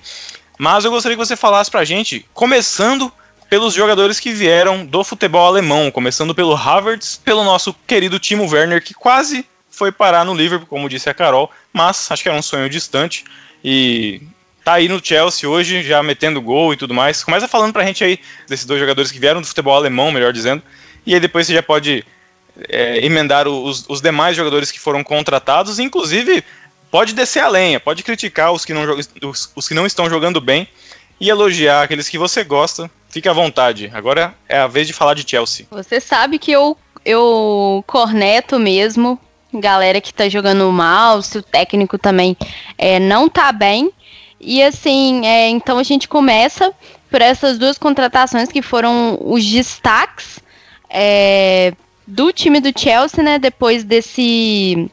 Mas 0.58 0.84
eu 0.84 0.90
gostaria 0.90 1.16
que 1.16 1.24
você 1.24 1.36
falasse 1.36 1.70
pra 1.70 1.84
gente, 1.84 2.26
começando 2.34 3.12
pelos 3.48 3.74
jogadores 3.74 4.20
que 4.20 4.30
vieram 4.30 4.86
do 4.86 5.02
futebol 5.02 5.46
alemão, 5.46 5.90
começando 5.90 6.34
pelo 6.34 6.54
Havertz, 6.54 7.20
pelo 7.24 7.42
nosso 7.42 7.74
querido 7.86 8.18
Timo 8.18 8.48
Werner, 8.48 8.82
que 8.82 8.94
quase 8.94 9.44
foi 9.70 9.90
parar 9.90 10.24
no 10.24 10.34
Liverpool, 10.34 10.68
como 10.68 10.88
disse 10.88 11.10
a 11.10 11.14
Carol, 11.14 11.50
mas 11.72 12.10
acho 12.10 12.22
que 12.22 12.28
era 12.28 12.38
um 12.38 12.42
sonho 12.42 12.68
distante 12.68 13.24
e 13.64 14.22
tá 14.64 14.74
aí 14.74 14.88
no 14.88 15.04
Chelsea 15.04 15.48
hoje, 15.48 15.82
já 15.82 16.02
metendo 16.02 16.40
gol 16.40 16.72
e 16.72 16.76
tudo 16.76 16.94
mais. 16.94 17.24
Começa 17.24 17.48
falando 17.48 17.72
pra 17.72 17.84
gente 17.84 18.04
aí 18.04 18.20
desses 18.46 18.66
dois 18.66 18.78
jogadores 18.78 19.10
que 19.10 19.18
vieram 19.18 19.40
do 19.40 19.46
futebol 19.46 19.74
alemão, 19.74 20.12
melhor 20.12 20.32
dizendo, 20.32 20.62
e 21.04 21.14
aí 21.14 21.20
depois 21.20 21.46
você 21.46 21.54
já 21.54 21.62
pode 21.62 22.04
é, 22.68 23.04
emendar 23.04 23.48
os, 23.48 23.84
os 23.88 24.00
demais 24.00 24.36
jogadores 24.36 24.70
que 24.70 24.78
foram 24.78 25.02
contratados, 25.02 25.78
inclusive 25.78 26.44
pode 26.90 27.14
descer 27.14 27.40
a 27.40 27.48
lenha, 27.48 27.80
pode 27.80 28.02
criticar 28.02 28.52
os 28.52 28.64
que 28.64 28.74
não, 28.74 28.82
os, 29.22 29.52
os 29.54 29.68
que 29.68 29.74
não 29.74 29.86
estão 29.86 30.08
jogando 30.08 30.40
bem 30.40 30.68
e 31.20 31.28
elogiar 31.28 31.82
aqueles 31.82 32.08
que 32.08 32.18
você 32.18 32.42
gosta. 32.44 32.90
Fique 33.08 33.28
à 33.28 33.32
vontade. 33.32 33.90
Agora 33.92 34.34
é 34.48 34.58
a 34.58 34.66
vez 34.66 34.86
de 34.86 34.92
falar 34.92 35.14
de 35.14 35.28
Chelsea. 35.28 35.66
Você 35.70 36.00
sabe 36.00 36.38
que 36.38 36.52
eu, 36.52 36.76
eu 37.04 37.84
corneto 37.86 38.58
mesmo 38.58 39.18
galera 39.52 40.00
que 40.00 40.14
tá 40.14 40.28
jogando 40.28 40.70
mal, 40.70 41.22
se 41.22 41.38
o 41.38 41.42
técnico 41.42 41.98
também 41.98 42.36
é, 42.78 43.00
não 43.00 43.28
tá 43.28 43.50
bem. 43.50 43.90
E 44.40 44.62
assim, 44.62 45.26
é, 45.26 45.48
então 45.48 45.78
a 45.78 45.82
gente 45.82 46.08
começa 46.08 46.72
por 47.10 47.20
essas 47.20 47.58
duas 47.58 47.76
contratações 47.76 48.50
que 48.50 48.62
foram 48.62 49.18
os 49.20 49.44
destaques 49.44 50.38
é, 50.88 51.72
do 52.06 52.32
time 52.32 52.60
do 52.60 52.72
Chelsea, 52.78 53.22
né? 53.22 53.38
Depois 53.38 53.84
desse 53.84 54.90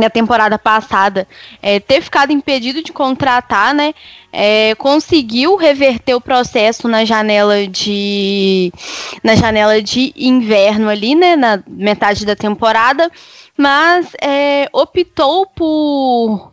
na 0.00 0.10
temporada 0.10 0.58
passada 0.58 1.28
é, 1.62 1.78
ter 1.78 2.00
ficado 2.00 2.32
impedido 2.32 2.82
de 2.82 2.92
contratar, 2.92 3.74
né? 3.74 3.94
É, 4.32 4.74
conseguiu 4.76 5.56
reverter 5.56 6.14
o 6.14 6.20
processo 6.20 6.88
na 6.88 7.04
janela 7.04 7.66
de 7.66 8.72
na 9.22 9.34
janela 9.34 9.82
de 9.82 10.12
inverno 10.16 10.88
ali, 10.88 11.14
né? 11.14 11.36
Na 11.36 11.62
metade 11.66 12.24
da 12.24 12.34
temporada, 12.34 13.10
mas 13.56 14.08
é, 14.20 14.68
optou 14.72 15.46
por 15.46 16.50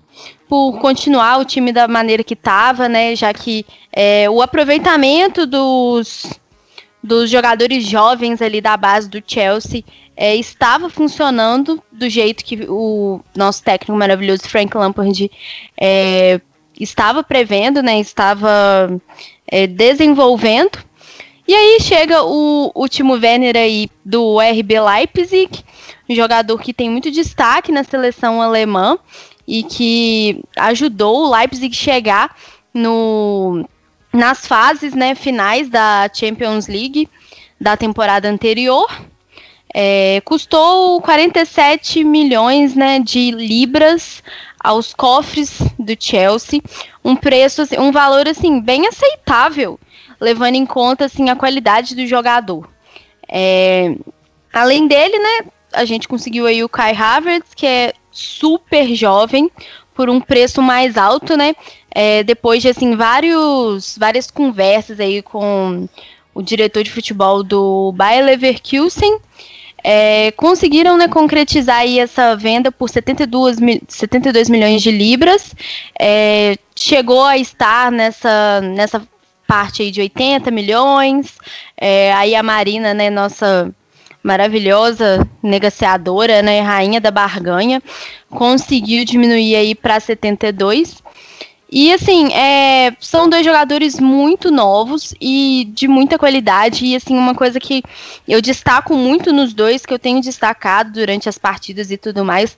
por 0.48 0.80
continuar 0.80 1.40
o 1.40 1.46
time 1.46 1.74
da 1.74 1.88
maneira 1.88 2.24
que 2.24 2.34
estava, 2.34 2.88
né? 2.88 3.16
Já 3.16 3.34
que 3.34 3.66
é, 3.92 4.30
o 4.30 4.42
aproveitamento 4.42 5.46
dos, 5.46 6.26
dos 7.04 7.30
jogadores 7.30 7.86
jovens 7.86 8.42
ali 8.42 8.60
da 8.60 8.76
base 8.76 9.10
do 9.10 9.22
Chelsea 9.26 9.84
é, 10.16 10.36
estava 10.36 10.90
funcionando 10.90 11.82
do 11.92 12.10
jeito 12.10 12.44
que 12.44 12.66
o 12.68 13.22
nosso 13.36 13.64
técnico 13.64 13.98
maravilhoso 13.98 14.50
Frank 14.50 14.76
Lampard 14.76 15.30
é, 15.80 16.42
estava 16.80 17.24
prevendo, 17.24 17.84
né? 17.84 18.00
Estava 18.00 18.90
é, 19.48 19.68
desenvolvendo. 19.68 20.80
E 21.48 21.54
aí 21.54 21.78
chega 21.80 22.24
o, 22.24 22.72
o 22.76 22.88
Timo 22.90 23.14
Werner 23.14 23.56
aí 23.56 23.90
do 24.04 24.38
RB 24.40 24.80
Leipzig, 24.82 25.64
um 26.10 26.16
jogador 26.16 26.60
que 26.60 26.74
tem 26.74 26.90
muito 26.90 27.10
destaque 27.10 27.72
na 27.72 27.84
seleção 27.84 28.42
alemã 28.42 28.98
e 29.48 29.64
que 29.64 30.44
ajudou 30.58 31.26
o 31.26 31.32
Leipzig 31.32 31.74
chegar 31.74 32.36
no, 32.74 33.66
nas 34.18 34.48
fases 34.48 34.96
né, 34.96 35.14
finais 35.14 35.70
da 35.70 36.10
Champions 36.12 36.68
League 36.68 37.08
da 37.62 37.78
temporada 37.78 38.28
anterior. 38.28 38.90
É, 39.74 40.22
custou 40.26 41.00
47 41.02 42.04
milhões 42.04 42.74
né, 42.74 43.00
de 43.00 43.30
libras 43.30 44.24
aos 44.60 44.92
cofres 44.92 45.62
do 45.78 45.96
Chelsea, 46.00 46.62
um 47.06 47.16
preço, 47.16 47.62
assim, 47.62 47.78
um 47.78 47.92
valor 47.92 48.28
assim 48.28 48.60
bem 48.60 48.88
aceitável, 48.88 49.80
levando 50.20 50.56
em 50.56 50.66
conta 50.66 51.06
assim 51.06 51.30
a 51.30 51.36
qualidade 51.36 51.96
do 51.96 52.08
jogador. 52.08 52.68
É, 53.30 53.96
além 54.52 54.88
dele, 54.88 55.20
né, 55.20 55.52
a 55.74 55.86
gente 55.86 56.08
conseguiu 56.08 56.48
aí 56.48 56.64
o 56.64 56.70
Kai 56.70 56.96
Havertz, 56.96 57.54
que 57.54 57.68
é 57.68 57.94
super 58.12 58.96
jovem, 58.96 59.52
por 59.94 60.10
um 60.10 60.22
preço 60.22 60.62
mais 60.62 60.96
alto, 60.96 61.36
né? 61.36 61.56
É, 62.00 62.22
depois 62.22 62.62
de 62.62 62.70
assim 62.70 62.96
vários, 62.96 63.98
várias 63.98 64.30
conversas 64.30 65.00
aí 65.00 65.24
com 65.24 65.90
o 66.32 66.44
diretor 66.44 66.84
de 66.84 66.92
futebol 66.92 67.42
do 67.42 67.92
Bayer 67.94 68.24
Leverkusen, 68.24 69.18
é, 69.84 70.30
conseguiram 70.34 70.96
né, 70.96 71.08
concretizar 71.08 71.80
aí 71.80 71.98
essa 71.98 72.36
venda 72.36 72.72
por 72.72 72.88
72, 72.88 73.58
72 73.88 74.48
milhões 74.48 74.84
de 74.84 74.92
libras. 74.92 75.56
É, 76.00 76.56
chegou 76.76 77.24
a 77.24 77.36
estar 77.36 77.92
nessa, 77.92 78.62
nessa 78.62 79.02
parte 79.48 79.82
aí 79.82 79.90
de 79.90 80.02
80 80.02 80.52
milhões. 80.52 81.34
É, 81.76 82.14
aí 82.14 82.36
a 82.36 82.44
Marina, 82.44 82.94
né, 82.94 83.10
nossa 83.10 83.74
maravilhosa 84.22 85.28
negociadora, 85.42 86.44
né, 86.44 86.60
rainha 86.60 87.02
da 87.02 87.10
barganha, 87.10 87.82
conseguiu 88.30 89.04
diminuir 89.04 89.56
aí 89.56 89.74
para 89.74 90.00
72. 90.00 91.07
E 91.70 91.92
assim, 91.92 92.34
é, 92.34 92.96
são 93.00 93.30
dois 93.30 93.46
jogadores 93.46 94.00
muito 94.00 94.50
novos 94.50 95.14
e 95.20 95.70
de 95.74 95.88
muita 95.88 96.18
qualidade. 96.18 96.86
E 96.86 96.96
assim, 96.96 97.18
uma 97.18 97.36
coisa 97.36 97.60
que 97.60 97.84
eu 98.28 98.42
destaco 98.42 98.96
muito 98.96 99.34
nos 99.34 99.54
dois, 99.54 99.86
que 99.86 99.94
eu 99.94 100.00
tenho 100.00 100.22
destacado 100.22 100.94
durante 100.94 101.28
as 101.28 101.38
partidas 101.38 101.92
e 101.92 101.98
tudo 101.98 102.24
mais, 102.24 102.56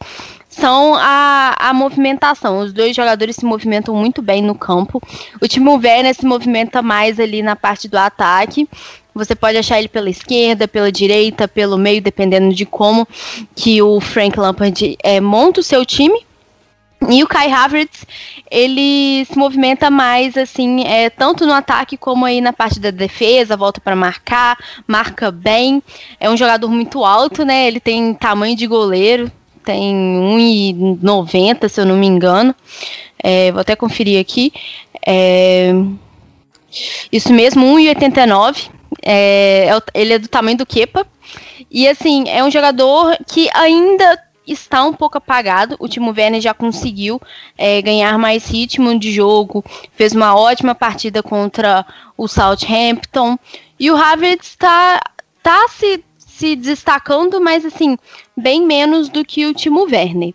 são 0.48 0.94
a, 0.96 1.56
a 1.58 1.74
movimentação. 1.74 2.60
Os 2.60 2.72
dois 2.72 2.96
jogadores 2.96 3.36
se 3.38 3.46
movimentam 3.46 3.96
muito 3.96 4.22
bem 4.22 4.44
no 4.44 4.54
campo. 4.54 5.02
O 5.42 5.48
Timo 5.48 5.80
Werner 5.84 6.14
se 6.14 6.26
movimenta 6.26 6.82
mais 6.82 7.20
ali 7.20 7.42
na 7.42 7.56
parte 7.56 7.88
do 7.88 7.98
ataque. 7.98 8.70
Você 9.16 9.36
pode 9.36 9.58
achar 9.58 9.80
ele 9.80 9.88
pela 9.88 10.10
esquerda, 10.10 10.68
pela 10.68 10.92
direita, 10.92 11.48
pelo 11.48 11.78
meio, 11.78 12.02
dependendo 12.02 12.54
de 12.54 12.66
como 12.66 13.08
que 13.56 13.82
o 13.82 14.00
Frank 14.00 14.40
Lampard 14.40 14.98
é, 15.04 15.20
monta 15.20 15.62
o 15.62 15.64
seu 15.64 15.84
time. 15.84 16.29
E 17.08 17.24
o 17.24 17.28
Kai 17.28 17.50
Havertz, 17.50 18.06
ele 18.52 19.24
se 19.26 19.38
movimenta 19.38 19.90
mais 19.90 20.36
assim, 20.36 20.84
é, 20.84 21.10
tanto 21.10 21.46
no 21.46 21.54
ataque 21.54 21.96
como 21.96 22.26
aí 22.26 22.42
na 22.42 22.52
parte 22.52 22.80
da 22.80 22.92
defesa, 22.92 23.56
volta 23.56 23.80
para 23.80 23.96
marcar, 23.96 24.58
marca 24.86 25.32
bem. 25.32 25.82
É 26.20 26.30
um 26.30 26.36
jogador 26.36 26.68
muito 26.70 27.06
alto, 27.06 27.46
né? 27.46 27.68
Ele 27.68 27.80
tem 27.80 28.14
tamanho 28.14 28.56
de 28.56 28.68
goleiro, 28.68 29.32
tem 29.64 29.96
1,90 31.02 31.70
se 31.70 31.80
eu 31.80 31.86
não 31.86 31.96
me 31.96 32.06
engano. 32.06 32.54
É, 33.24 33.52
vou 33.52 33.62
até 33.62 33.76
conferir 33.76 34.20
aqui. 34.20 34.52
É, 35.06 35.72
isso 37.12 37.32
mesmo, 37.32 37.66
1,89. 37.66 38.70
É, 39.02 39.70
é 39.70 39.82
ele 39.94 40.14
é 40.14 40.20
do 40.20 40.28
tamanho 40.28 40.58
do 40.58 40.66
Kepa. 40.66 41.08
E 41.72 41.88
assim, 41.88 42.28
é 42.28 42.44
um 42.44 42.52
jogador 42.52 43.18
que 43.28 43.50
ainda 43.54 44.20
está 44.54 44.84
um 44.84 44.94
pouco 44.94 45.18
apagado. 45.18 45.76
O 45.80 45.88
Timo 45.88 46.14
Werner 46.16 46.42
já 46.42 46.54
conseguiu 46.54 47.22
é, 47.58 47.82
ganhar 47.82 48.18
mais 48.18 48.48
ritmo 48.48 48.98
de 48.98 49.12
jogo, 49.12 49.64
fez 49.94 50.14
uma 50.14 50.36
ótima 50.36 50.74
partida 50.74 51.22
contra 51.22 51.86
o 52.18 52.28
Southampton. 52.28 53.38
E 53.80 53.90
o 53.92 53.96
Havertz 53.96 54.50
está 54.50 55.00
tá 55.42 55.68
se, 55.70 56.04
se 56.18 56.56
destacando, 56.56 57.40
mas 57.40 57.66
assim, 57.66 57.98
bem 58.36 58.66
menos 58.66 59.10
do 59.10 59.24
que 59.24 59.46
o 59.46 59.54
Timo 59.54 59.84
Werner. 59.84 60.34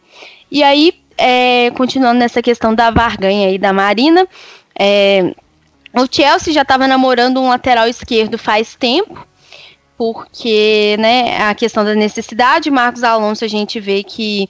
E 0.50 0.62
aí, 0.62 0.94
é, 1.18 1.70
continuando 1.72 2.20
nessa 2.20 2.42
questão 2.42 2.74
da 2.74 2.90
Varganha 2.90 3.50
e 3.50 3.58
da 3.58 3.72
Marina, 3.72 4.26
é, 4.78 5.34
o 5.92 6.06
Chelsea 6.10 6.52
já 6.52 6.62
estava 6.62 6.88
namorando 6.88 7.40
um 7.40 7.48
lateral 7.48 7.88
esquerdo 7.88 8.36
faz 8.36 8.74
tempo 8.74 9.26
porque 9.96 10.96
né, 10.98 11.42
a 11.42 11.54
questão 11.54 11.84
da 11.84 11.94
necessidade, 11.94 12.70
Marcos 12.70 13.02
Alonso, 13.02 13.44
a 13.44 13.48
gente 13.48 13.78
vê 13.78 14.02
que 14.02 14.48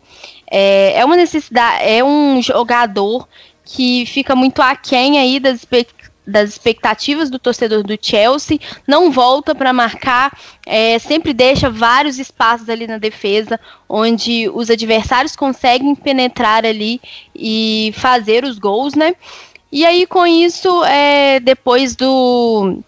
é, 0.50 0.98
é 0.98 1.04
uma 1.04 1.16
necessidade, 1.16 1.84
é 1.84 2.02
um 2.02 2.40
jogador 2.40 3.28
que 3.64 4.04
fica 4.06 4.34
muito 4.34 4.60
aquém 4.60 5.18
aí 5.18 5.40
das, 5.40 5.66
das 6.26 6.50
expectativas 6.50 7.28
do 7.28 7.38
torcedor 7.38 7.82
do 7.82 7.98
Chelsea, 8.00 8.58
não 8.86 9.10
volta 9.10 9.54
para 9.54 9.72
marcar, 9.72 10.36
é, 10.66 10.98
sempre 10.98 11.32
deixa 11.32 11.68
vários 11.68 12.18
espaços 12.18 12.68
ali 12.68 12.86
na 12.86 12.98
defesa, 12.98 13.58
onde 13.88 14.48
os 14.50 14.70
adversários 14.70 15.36
conseguem 15.36 15.94
penetrar 15.94 16.64
ali 16.64 17.00
e 17.34 17.92
fazer 17.96 18.44
os 18.44 18.58
gols, 18.58 18.94
né? 18.94 19.14
E 19.70 19.84
aí 19.84 20.06
com 20.06 20.26
isso, 20.26 20.84
é, 20.84 21.40
depois 21.40 21.96
do 21.96 22.78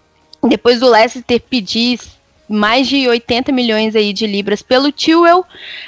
depois 0.49 0.79
do 0.79 0.89
Leicester 0.89 1.41
pedir 1.41 1.99
mais 2.49 2.87
de 2.87 3.09
80 3.09 3.53
milhões 3.53 3.97
aí 3.97 4.13
de 4.13 4.27
libras 4.27 4.63
pelo 4.63 4.93
Tewell, 4.93 5.45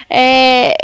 é, 0.09 0.77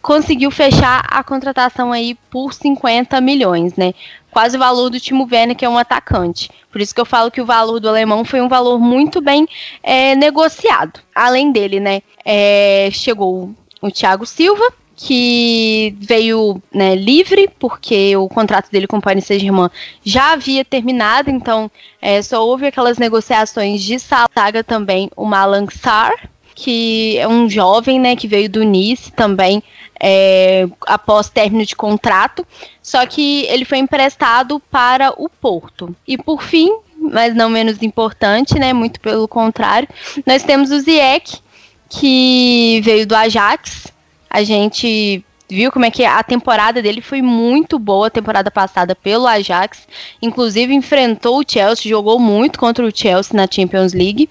conseguiu 0.00 0.50
fechar 0.50 1.04
a 1.08 1.22
contratação 1.22 1.92
aí 1.92 2.14
por 2.30 2.54
50 2.54 3.20
milhões, 3.20 3.74
né? 3.76 3.92
Quase 4.30 4.56
o 4.56 4.60
valor 4.60 4.90
do 4.90 5.00
Timo 5.00 5.28
Werner, 5.30 5.56
que 5.56 5.64
é 5.64 5.68
um 5.68 5.78
atacante. 5.78 6.50
Por 6.70 6.80
isso 6.80 6.94
que 6.94 7.00
eu 7.00 7.06
falo 7.06 7.30
que 7.30 7.40
o 7.40 7.46
valor 7.46 7.80
do 7.80 7.88
alemão 7.88 8.24
foi 8.24 8.40
um 8.40 8.48
valor 8.48 8.78
muito 8.78 9.20
bem 9.20 9.46
é, 9.82 10.14
negociado. 10.14 11.00
Além 11.14 11.50
dele, 11.50 11.80
né? 11.80 12.02
É, 12.24 12.88
chegou 12.92 13.54
o 13.80 13.90
Thiago 13.90 14.26
Silva, 14.26 14.72
que 15.00 15.94
veio 16.00 16.60
né, 16.74 16.96
livre, 16.96 17.48
porque 17.60 18.16
o 18.16 18.28
contrato 18.28 18.68
dele 18.68 18.88
com 18.88 18.98
o 18.98 19.00
Paris 19.00 19.26
Saint-Germain 19.26 19.70
já 20.04 20.32
havia 20.32 20.64
terminado, 20.64 21.30
então 21.30 21.70
é, 22.02 22.20
só 22.20 22.44
houve 22.44 22.66
aquelas 22.66 22.98
negociações 22.98 23.80
de 23.80 23.96
saga 24.00 24.64
também 24.64 25.08
o 25.16 25.24
Malang 25.24 25.72
Sar, 25.72 26.28
que 26.52 27.16
é 27.16 27.28
um 27.28 27.48
jovem 27.48 28.00
né, 28.00 28.16
que 28.16 28.26
veio 28.26 28.50
do 28.50 28.64
Nice 28.64 29.12
também 29.12 29.62
é, 30.00 30.66
após 30.84 31.30
término 31.30 31.64
de 31.64 31.76
contrato, 31.76 32.44
só 32.82 33.06
que 33.06 33.44
ele 33.44 33.64
foi 33.64 33.78
emprestado 33.78 34.58
para 34.68 35.12
o 35.16 35.28
Porto. 35.28 35.94
E 36.08 36.18
por 36.18 36.42
fim, 36.42 36.76
mas 36.98 37.36
não 37.36 37.48
menos 37.48 37.84
importante, 37.84 38.58
né, 38.58 38.72
muito 38.72 38.98
pelo 38.98 39.28
contrário, 39.28 39.88
nós 40.26 40.42
temos 40.42 40.72
o 40.72 40.80
Ziyech, 40.80 41.40
que 41.88 42.80
veio 42.82 43.06
do 43.06 43.14
Ajax, 43.14 43.92
a 44.30 44.42
gente 44.42 45.24
viu 45.50 45.72
como 45.72 45.84
é 45.84 45.90
que 45.90 46.04
a 46.04 46.22
temporada 46.22 46.82
dele 46.82 47.00
foi 47.00 47.22
muito 47.22 47.78
boa, 47.78 48.08
a 48.08 48.10
temporada 48.10 48.50
passada 48.50 48.94
pelo 48.94 49.26
Ajax, 49.26 49.88
inclusive 50.20 50.74
enfrentou 50.74 51.40
o 51.40 51.44
Chelsea, 51.46 51.90
jogou 51.90 52.18
muito 52.18 52.58
contra 52.58 52.84
o 52.84 52.94
Chelsea 52.94 53.34
na 53.34 53.48
Champions 53.50 53.94
League. 53.94 54.28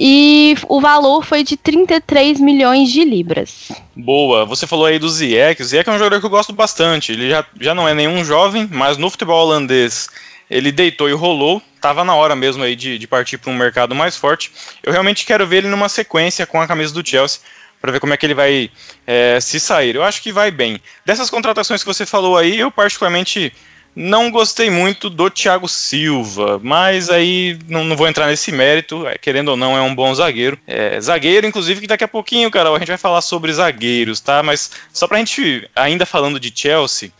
E 0.00 0.54
o 0.68 0.80
valor 0.80 1.24
foi 1.24 1.42
de 1.42 1.56
33 1.56 2.38
milhões 2.38 2.88
de 2.88 3.02
libras. 3.02 3.72
Boa, 3.96 4.44
você 4.44 4.64
falou 4.64 4.86
aí 4.86 4.96
do 4.96 5.08
Ziyech. 5.08 5.60
O 5.60 5.64
Ziyech 5.64 5.90
é 5.90 5.92
um 5.92 5.98
jogador 5.98 6.20
que 6.20 6.26
eu 6.26 6.30
gosto 6.30 6.52
bastante. 6.52 7.10
Ele 7.10 7.28
já, 7.28 7.44
já 7.60 7.74
não 7.74 7.88
é 7.88 7.92
nenhum 7.92 8.24
jovem, 8.24 8.68
mas 8.70 8.96
no 8.96 9.10
futebol 9.10 9.44
holandês 9.44 10.08
ele 10.48 10.70
deitou 10.70 11.08
e 11.08 11.12
rolou. 11.12 11.60
Tava 11.80 12.04
na 12.04 12.14
hora 12.14 12.36
mesmo 12.36 12.62
aí 12.62 12.76
de, 12.76 12.96
de 12.96 13.06
partir 13.08 13.38
para 13.38 13.50
um 13.50 13.56
mercado 13.56 13.92
mais 13.92 14.16
forte. 14.16 14.52
Eu 14.84 14.92
realmente 14.92 15.26
quero 15.26 15.44
ver 15.44 15.58
ele 15.58 15.68
numa 15.68 15.88
sequência 15.88 16.46
com 16.46 16.60
a 16.60 16.66
camisa 16.68 16.94
do 16.94 17.06
Chelsea 17.06 17.40
para 17.80 17.92
ver 17.92 18.00
como 18.00 18.12
é 18.12 18.16
que 18.16 18.26
ele 18.26 18.34
vai 18.34 18.70
é, 19.06 19.40
se 19.40 19.60
sair. 19.60 19.94
Eu 19.94 20.02
acho 20.02 20.22
que 20.22 20.32
vai 20.32 20.50
bem. 20.50 20.80
Dessas 21.04 21.30
contratações 21.30 21.82
que 21.82 21.86
você 21.86 22.04
falou 22.04 22.36
aí, 22.36 22.58
eu 22.58 22.70
particularmente 22.70 23.52
não 23.94 24.30
gostei 24.30 24.70
muito 24.70 25.10
do 25.10 25.28
Thiago 25.28 25.68
Silva, 25.68 26.60
mas 26.62 27.10
aí 27.10 27.58
não, 27.66 27.82
não 27.82 27.96
vou 27.96 28.06
entrar 28.06 28.28
nesse 28.28 28.52
mérito, 28.52 29.06
é, 29.06 29.18
querendo 29.18 29.48
ou 29.48 29.56
não, 29.56 29.76
é 29.76 29.80
um 29.80 29.94
bom 29.94 30.14
zagueiro. 30.14 30.56
É, 30.66 31.00
zagueiro, 31.00 31.46
inclusive, 31.46 31.80
que 31.80 31.86
daqui 31.86 32.04
a 32.04 32.08
pouquinho, 32.08 32.50
Carol, 32.50 32.76
a 32.76 32.78
gente 32.78 32.88
vai 32.88 32.96
falar 32.96 33.20
sobre 33.20 33.52
zagueiros, 33.52 34.20
tá? 34.20 34.42
Mas 34.42 34.70
só 34.92 35.08
pra 35.08 35.18
gente, 35.18 35.68
ainda 35.74 36.06
falando 36.06 36.38
de 36.38 36.52
Chelsea, 36.54 37.10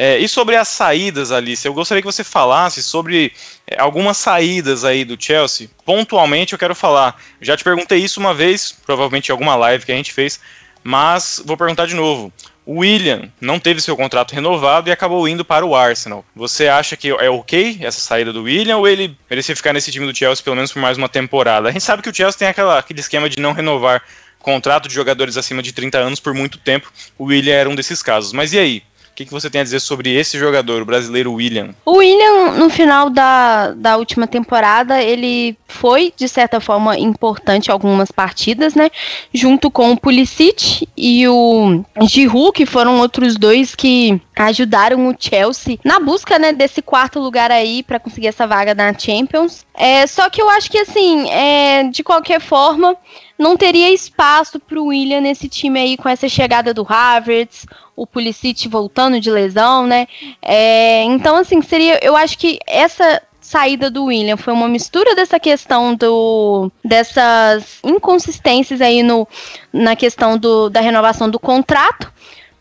É, 0.00 0.16
e 0.16 0.28
sobre 0.28 0.54
as 0.54 0.68
saídas, 0.68 1.32
Alice, 1.32 1.66
eu 1.66 1.74
gostaria 1.74 2.00
que 2.00 2.06
você 2.06 2.22
falasse 2.22 2.84
sobre 2.84 3.32
é, 3.66 3.80
algumas 3.80 4.16
saídas 4.16 4.84
aí 4.84 5.04
do 5.04 5.20
Chelsea. 5.20 5.68
Pontualmente 5.84 6.52
eu 6.52 6.58
quero 6.58 6.72
falar. 6.72 7.20
Já 7.40 7.56
te 7.56 7.64
perguntei 7.64 7.98
isso 7.98 8.20
uma 8.20 8.32
vez, 8.32 8.70
provavelmente 8.86 9.28
em 9.28 9.32
alguma 9.32 9.56
live 9.56 9.84
que 9.84 9.90
a 9.90 9.96
gente 9.96 10.12
fez, 10.12 10.38
mas 10.84 11.42
vou 11.44 11.56
perguntar 11.56 11.86
de 11.86 11.96
novo. 11.96 12.32
O 12.64 12.78
William 12.78 13.28
não 13.40 13.58
teve 13.58 13.80
seu 13.80 13.96
contrato 13.96 14.36
renovado 14.36 14.88
e 14.88 14.92
acabou 14.92 15.26
indo 15.26 15.44
para 15.44 15.66
o 15.66 15.74
Arsenal. 15.74 16.24
Você 16.36 16.68
acha 16.68 16.96
que 16.96 17.08
é 17.08 17.28
ok 17.28 17.78
essa 17.80 17.98
saída 17.98 18.32
do 18.32 18.44
William 18.44 18.76
ou 18.76 18.86
ele 18.86 19.18
merecia 19.28 19.56
ficar 19.56 19.72
nesse 19.72 19.90
time 19.90 20.06
do 20.06 20.16
Chelsea 20.16 20.44
pelo 20.44 20.54
menos 20.54 20.72
por 20.72 20.80
mais 20.80 20.96
uma 20.96 21.08
temporada? 21.08 21.70
A 21.70 21.72
gente 21.72 21.82
sabe 21.82 22.04
que 22.04 22.10
o 22.10 22.14
Chelsea 22.14 22.38
tem 22.38 22.46
aquela, 22.46 22.78
aquele 22.78 23.00
esquema 23.00 23.28
de 23.28 23.40
não 23.40 23.52
renovar 23.52 24.00
contrato 24.38 24.86
de 24.86 24.94
jogadores 24.94 25.36
acima 25.36 25.60
de 25.60 25.72
30 25.72 25.98
anos 25.98 26.20
por 26.20 26.32
muito 26.34 26.56
tempo. 26.56 26.92
O 27.18 27.24
William 27.24 27.54
era 27.54 27.68
um 27.68 27.74
desses 27.74 28.00
casos. 28.00 28.32
Mas 28.32 28.52
e 28.52 28.60
aí? 28.60 28.82
Que, 29.18 29.24
que 29.24 29.32
você 29.32 29.50
tem 29.50 29.60
a 29.60 29.64
dizer 29.64 29.80
sobre 29.80 30.14
esse 30.14 30.38
jogador, 30.38 30.80
o 30.80 30.84
brasileiro 30.84 31.32
William? 31.32 31.74
O 31.84 31.96
William, 31.96 32.52
no 32.52 32.70
final 32.70 33.10
da, 33.10 33.72
da 33.72 33.96
última 33.96 34.28
temporada, 34.28 35.02
ele 35.02 35.58
foi, 35.66 36.12
de 36.16 36.28
certa 36.28 36.60
forma, 36.60 36.96
importante 36.96 37.68
algumas 37.68 38.12
partidas, 38.12 38.76
né? 38.76 38.90
Junto 39.34 39.72
com 39.72 39.90
o 39.90 39.98
Pulisic 39.98 40.88
e 40.96 41.26
o 41.26 41.84
Giroud, 42.02 42.52
que 42.52 42.64
foram 42.64 43.00
outros 43.00 43.36
dois 43.36 43.74
que 43.74 44.20
ajudaram 44.36 45.08
o 45.08 45.16
Chelsea 45.18 45.78
na 45.84 45.98
busca, 45.98 46.38
né, 46.38 46.52
desse 46.52 46.80
quarto 46.80 47.18
lugar 47.18 47.50
aí 47.50 47.82
para 47.82 47.98
conseguir 47.98 48.28
essa 48.28 48.46
vaga 48.46 48.72
na 48.72 48.96
Champions. 48.96 49.66
É, 49.74 50.06
só 50.06 50.30
que 50.30 50.40
eu 50.40 50.48
acho 50.48 50.70
que, 50.70 50.78
assim, 50.78 51.28
é, 51.28 51.82
de 51.84 52.04
qualquer 52.04 52.40
forma, 52.40 52.96
não 53.38 53.56
teria 53.56 53.92
espaço 53.92 54.58
para 54.58 54.80
o 54.80 54.86
William 54.86 55.20
nesse 55.20 55.48
time 55.48 55.78
aí 55.78 55.96
com 55.96 56.08
essa 56.08 56.28
chegada 56.28 56.74
do 56.74 56.84
Havertz, 56.88 57.64
o 57.94 58.06
Pulisic 58.06 58.68
voltando 58.68 59.20
de 59.20 59.30
lesão, 59.30 59.86
né? 59.86 60.08
É, 60.42 61.04
então, 61.04 61.36
assim, 61.36 61.62
seria. 61.62 61.98
Eu 62.02 62.16
acho 62.16 62.36
que 62.36 62.58
essa 62.66 63.22
saída 63.40 63.90
do 63.90 64.06
William 64.06 64.36
foi 64.36 64.52
uma 64.52 64.68
mistura 64.68 65.14
dessa 65.14 65.40
questão 65.40 65.94
do 65.94 66.70
dessas 66.84 67.78
inconsistências 67.82 68.80
aí 68.80 69.02
no, 69.02 69.26
na 69.72 69.96
questão 69.96 70.36
do, 70.36 70.68
da 70.68 70.80
renovação 70.80 71.30
do 71.30 71.38
contrato 71.38 72.12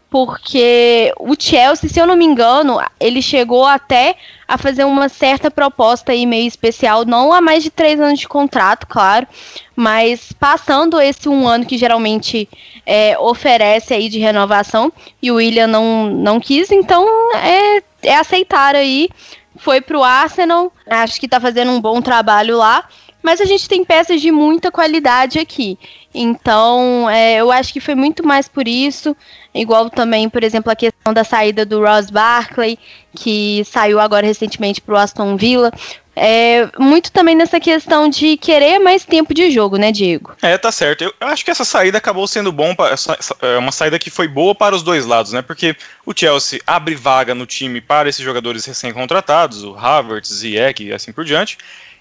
porque 0.09 1.13
o 1.19 1.33
Chelsea, 1.37 1.89
se 1.89 1.99
eu 1.99 2.07
não 2.07 2.15
me 2.15 2.25
engano, 2.25 2.79
ele 2.99 3.21
chegou 3.21 3.65
até 3.65 4.15
a 4.47 4.57
fazer 4.57 4.85
uma 4.85 5.09
certa 5.09 5.51
proposta 5.51 6.13
aí 6.13 6.25
meio 6.25 6.47
especial, 6.47 7.03
não 7.03 7.33
há 7.33 7.41
mais 7.41 7.63
de 7.63 7.69
três 7.69 7.99
anos 7.99 8.19
de 8.19 8.27
contrato, 8.27 8.87
claro, 8.87 9.27
mas 9.75 10.31
passando 10.31 11.01
esse 11.01 11.27
um 11.27 11.45
ano 11.45 11.65
que 11.65 11.77
geralmente 11.77 12.47
é, 12.85 13.17
oferece 13.19 13.93
aí 13.93 14.07
de 14.07 14.19
renovação, 14.19 14.91
e 15.21 15.29
o 15.29 15.35
William 15.35 15.67
não, 15.67 16.07
não 16.07 16.39
quis, 16.39 16.71
então 16.71 17.05
é, 17.35 17.83
é 18.01 18.15
aceitar 18.15 18.75
aí, 18.75 19.09
foi 19.57 19.81
pro 19.81 20.03
Arsenal, 20.03 20.71
acho 20.89 21.19
que 21.19 21.27
tá 21.27 21.41
fazendo 21.41 21.71
um 21.71 21.81
bom 21.81 22.01
trabalho 22.01 22.57
lá, 22.57 22.87
mas 23.21 23.41
a 23.41 23.45
gente 23.45 23.67
tem 23.67 23.83
peças 23.83 24.21
de 24.21 24.31
muita 24.31 24.71
qualidade 24.71 25.39
aqui. 25.39 25.77
Então, 26.13 27.09
é, 27.09 27.35
eu 27.35 27.51
acho 27.51 27.73
que 27.73 27.79
foi 27.79 27.95
muito 27.95 28.25
mais 28.25 28.47
por 28.47 28.67
isso. 28.67 29.15
Igual 29.53 29.89
também, 29.89 30.29
por 30.29 30.43
exemplo, 30.43 30.71
a 30.71 30.75
questão 30.75 31.13
da 31.13 31.23
saída 31.23 31.65
do 31.65 31.83
Ross 31.83 32.09
Barkley, 32.09 32.77
que 33.15 33.63
saiu 33.65 33.99
agora 33.99 34.25
recentemente 34.25 34.81
para 34.81 34.95
o 34.95 34.97
Aston 34.97 35.35
Villa. 35.35 35.71
É, 36.19 36.67
muito 36.79 37.11
também 37.11 37.35
nessa 37.35 37.59
questão 37.59 38.09
de 38.09 38.37
querer 38.37 38.79
mais 38.79 39.05
tempo 39.05 39.35
de 39.35 39.51
jogo, 39.51 39.77
né, 39.77 39.91
Diego? 39.91 40.35
É, 40.41 40.57
tá 40.57 40.71
certo. 40.71 41.03
Eu 41.03 41.13
acho 41.27 41.45
que 41.45 41.51
essa 41.51 41.63
saída 41.63 41.99
acabou 41.99 42.27
sendo 42.27 42.51
bom, 42.51 42.73
pra, 42.73 42.89
essa, 42.89 43.15
é 43.39 43.57
uma 43.57 43.71
saída 43.71 43.99
que 43.99 44.09
foi 44.09 44.27
boa 44.27 44.55
para 44.55 44.75
os 44.75 44.81
dois 44.81 45.05
lados, 45.05 45.31
né? 45.31 45.43
Porque 45.43 45.75
o 46.03 46.13
Chelsea 46.15 46.59
abre 46.65 46.95
vaga 46.95 47.35
no 47.35 47.45
time 47.45 47.79
para 47.79 48.09
esses 48.09 48.25
jogadores 48.25 48.65
recém-contratados, 48.65 49.63
o 49.63 49.75
Havertz, 49.77 50.33
Ziyech 50.33 50.85
e 50.85 50.91
assim 50.91 51.11
por 51.11 51.23
diante. 51.23 51.55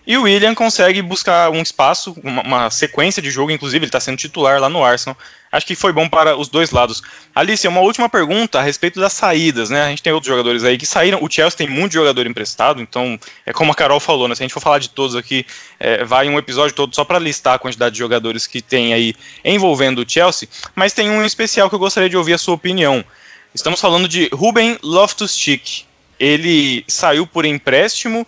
E 0.07 0.17
o 0.17 0.23
William 0.23 0.55
consegue 0.55 1.03
buscar 1.03 1.51
um 1.51 1.61
espaço, 1.61 2.17
uma, 2.23 2.43
uma 2.43 2.71
sequência 2.71 3.21
de 3.21 3.29
jogo, 3.29 3.51
inclusive 3.51 3.79
ele 3.79 3.89
está 3.89 3.99
sendo 3.99 4.17
titular 4.17 4.61
lá 4.61 4.69
no 4.69 4.85
Arsenal. 4.85 5.19
Acho 5.51 5.67
que 5.67 5.75
foi 5.75 5.93
bom 5.93 6.09
para 6.09 6.37
os 6.37 6.49
dois 6.49 6.71
lados. 6.71 7.03
Alice, 7.35 7.67
uma 7.67 7.81
última 7.81 8.09
pergunta 8.09 8.61
a 8.61 8.63
respeito 8.63 9.01
das 9.01 9.13
saídas, 9.13 9.69
né? 9.69 9.83
A 9.83 9.89
gente 9.89 10.03
tem 10.03 10.13
outros 10.13 10.29
jogadores 10.29 10.63
aí 10.63 10.79
que 10.79 10.87
saíram. 10.87 11.19
O 11.23 11.31
Chelsea 11.31 11.59
tem 11.59 11.69
muito 11.69 11.93
jogador 11.93 12.25
emprestado, 12.27 12.81
então 12.81 13.19
é 13.45 13.53
como 13.53 13.73
a 13.73 13.75
Carol 13.75 13.99
falou, 13.99 14.29
né? 14.29 14.35
Se 14.37 14.43
a 14.43 14.45
gente 14.45 14.53
for 14.55 14.61
falar 14.61 14.79
de 14.79 14.91
todos 14.91 15.17
aqui, 15.17 15.45
é, 15.81 16.05
vai 16.05 16.29
um 16.29 16.39
episódio 16.39 16.77
todo 16.77 16.95
só 16.95 17.05
para 17.05 17.19
listar 17.19 17.55
a 17.55 17.59
quantidade 17.59 17.95
de 17.95 17.99
jogadores 17.99 18.47
que 18.47 18.63
tem 18.63 18.95
aí 18.95 19.13
envolvendo 19.45 20.03
o 20.03 20.09
Chelsea. 20.09 20.49
Mas 20.75 20.93
tem 20.93 21.11
um 21.11 21.25
especial 21.25 21.69
que 21.69 21.75
eu 21.75 21.81
gostaria 21.81 22.09
de 22.09 22.17
ouvir 22.17 22.35
a 22.35 22.39
sua 22.39 22.55
opinião. 22.55 23.05
Estamos 23.53 23.81
falando 23.81 24.07
de 24.07 24.29
Ruben 24.33 24.79
Loftus-Cheek. 24.83 25.85
Ele 26.21 26.85
saiu 26.87 27.27
por 27.27 27.45
empréstimo 27.45 28.27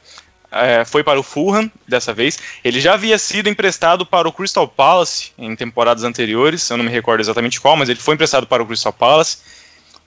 é, 0.51 0.85
foi 0.85 1.03
para 1.03 1.19
o 1.19 1.23
Fulham 1.23 1.71
dessa 1.87 2.13
vez. 2.13 2.39
Ele 2.65 2.81
já 2.81 2.95
havia 2.95 3.19
sido 3.19 3.49
emprestado 3.49 4.07
para 4.07 4.29
o 4.29 4.33
Crystal 4.33 4.67
Palace 4.67 5.33
em 5.39 5.55
temporadas 5.55 6.05
anteriores, 6.05 6.69
eu 6.71 6.77
não 6.77 6.85
me 6.85 6.91
recordo 6.91 7.21
exatamente 7.21 7.61
qual, 7.61 7.77
mas 7.77 7.89
ele 7.89 8.01
foi 8.01 8.15
emprestado 8.15 8.47
para 8.47 8.63
o 8.63 8.67
Crystal 8.67 8.93
Palace, 8.93 9.39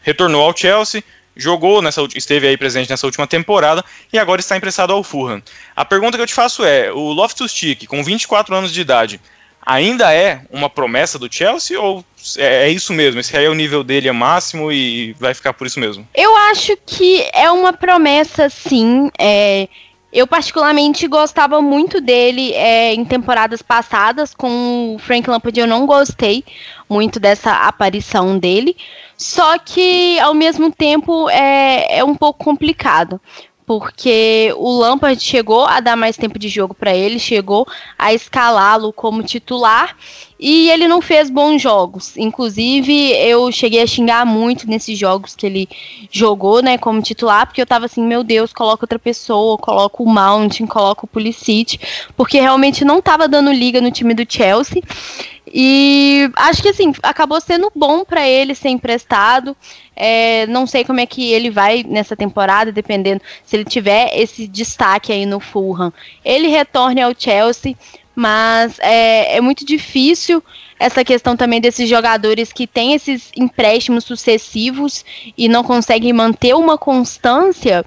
retornou 0.01 0.43
ao 0.43 0.55
Chelsea, 0.55 1.03
jogou 1.35 1.81
nessa 1.81 2.01
esteve 2.15 2.47
aí 2.47 2.57
presente 2.57 2.89
nessa 2.89 3.05
última 3.05 3.27
temporada 3.27 3.83
e 4.11 4.19
agora 4.19 4.41
está 4.41 4.57
emprestado 4.57 4.93
ao 4.93 5.03
Fulham. 5.03 5.41
A 5.75 5.85
pergunta 5.85 6.17
que 6.17 6.23
eu 6.23 6.27
te 6.27 6.33
faço 6.33 6.63
é: 6.63 6.91
o 6.91 7.11
Loftus-Cheek, 7.11 7.87
com 7.87 8.03
24 8.03 8.55
anos 8.55 8.73
de 8.73 8.81
idade, 8.81 9.21
ainda 9.65 10.13
é 10.13 10.41
uma 10.49 10.69
promessa 10.69 11.19
do 11.19 11.31
Chelsea 11.31 11.79
ou 11.79 12.03
é, 12.37 12.67
é, 12.67 12.69
isso 12.69 12.93
mesmo? 12.93 13.19
Esse 13.19 13.35
aí 13.37 13.45
é 13.45 13.49
o 13.49 13.53
nível 13.53 13.83
dele 13.83 14.07
é 14.07 14.11
máximo 14.11 14.71
e 14.71 15.13
vai 15.13 15.33
ficar 15.33 15.53
por 15.53 15.67
isso 15.67 15.79
mesmo? 15.79 16.07
Eu 16.13 16.35
acho 16.35 16.75
que 16.85 17.27
é 17.33 17.49
uma 17.51 17.73
promessa, 17.73 18.49
sim. 18.49 19.09
É, 19.17 19.67
eu 20.11 20.27
particularmente 20.27 21.07
gostava 21.07 21.61
muito 21.61 22.01
dele 22.01 22.53
é, 22.53 22.93
em 22.93 23.05
temporadas 23.05 23.61
passadas. 23.61 24.33
Com 24.33 24.95
o 24.95 24.99
Frank 24.99 25.29
Lampard 25.29 25.59
eu 25.59 25.67
não 25.67 25.85
gostei 25.85 26.43
muito 26.89 27.19
dessa 27.19 27.51
aparição 27.67 28.37
dele. 28.37 28.75
Só 29.17 29.57
que 29.57 30.19
ao 30.19 30.33
mesmo 30.33 30.71
tempo 30.71 31.29
é, 31.29 31.99
é 31.99 32.03
um 32.03 32.15
pouco 32.15 32.43
complicado 32.43 33.21
porque 33.65 34.53
o 34.57 34.79
Lampard 34.79 35.17
chegou 35.23 35.65
a 35.65 35.79
dar 35.79 35.95
mais 35.95 36.17
tempo 36.17 36.37
de 36.37 36.49
jogo 36.49 36.73
para 36.73 36.93
ele, 36.93 37.17
chegou 37.17 37.65
a 37.97 38.13
escalá-lo 38.13 38.91
como 38.91 39.23
titular 39.23 39.95
e 40.41 40.71
ele 40.71 40.87
não 40.87 40.99
fez 40.99 41.29
bons 41.29 41.61
jogos. 41.61 42.17
Inclusive, 42.17 43.11
eu 43.11 43.51
cheguei 43.51 43.83
a 43.83 43.85
xingar 43.85 44.25
muito 44.25 44.67
nesses 44.67 44.97
jogos 44.97 45.35
que 45.35 45.45
ele 45.45 45.69
jogou, 46.09 46.63
né, 46.63 46.79
como 46.79 46.99
titular, 46.99 47.45
porque 47.45 47.61
eu 47.61 47.65
tava 47.67 47.85
assim, 47.85 48.03
meu 48.03 48.23
Deus, 48.23 48.51
coloca 48.51 48.83
outra 48.83 48.97
pessoa, 48.97 49.55
coloca 49.59 50.01
o 50.01 50.05
Mountain, 50.07 50.65
coloca 50.65 51.05
o 51.05 51.07
Pulisic, 51.07 51.79
porque 52.17 52.41
realmente 52.41 52.83
não 52.83 52.99
tava 52.99 53.27
dando 53.27 53.51
liga 53.51 53.79
no 53.79 53.91
time 53.91 54.15
do 54.15 54.25
Chelsea. 54.27 54.81
E 55.53 56.29
acho 56.37 56.61
que 56.61 56.69
assim, 56.69 56.93
acabou 57.03 57.39
sendo 57.41 57.71
bom 57.75 58.05
para 58.05 58.27
ele 58.27 58.55
ser 58.55 58.69
emprestado. 58.69 59.55
É, 59.95 60.47
não 60.47 60.65
sei 60.65 60.83
como 60.83 61.01
é 61.01 61.05
que 61.05 61.31
ele 61.31 61.49
vai 61.49 61.83
nessa 61.83 62.15
temporada, 62.15 62.71
dependendo 62.71 63.21
se 63.43 63.57
ele 63.57 63.65
tiver 63.65 64.09
esse 64.17 64.47
destaque 64.47 65.11
aí 65.11 65.25
no 65.25 65.39
Fulham. 65.39 65.91
Ele 66.23 66.47
retorne 66.47 67.01
ao 67.01 67.13
Chelsea, 67.15 67.75
mas 68.15 68.77
é, 68.79 69.37
é 69.37 69.41
muito 69.41 69.65
difícil 69.65 70.43
essa 70.79 71.03
questão 71.03 71.37
também 71.37 71.61
desses 71.61 71.87
jogadores 71.87 72.51
que 72.51 72.65
têm 72.65 72.93
esses 72.93 73.31
empréstimos 73.35 74.03
sucessivos 74.03 75.05
e 75.37 75.47
não 75.47 75.63
conseguem 75.63 76.11
manter 76.11 76.55
uma 76.55 76.77
constância, 76.77 77.85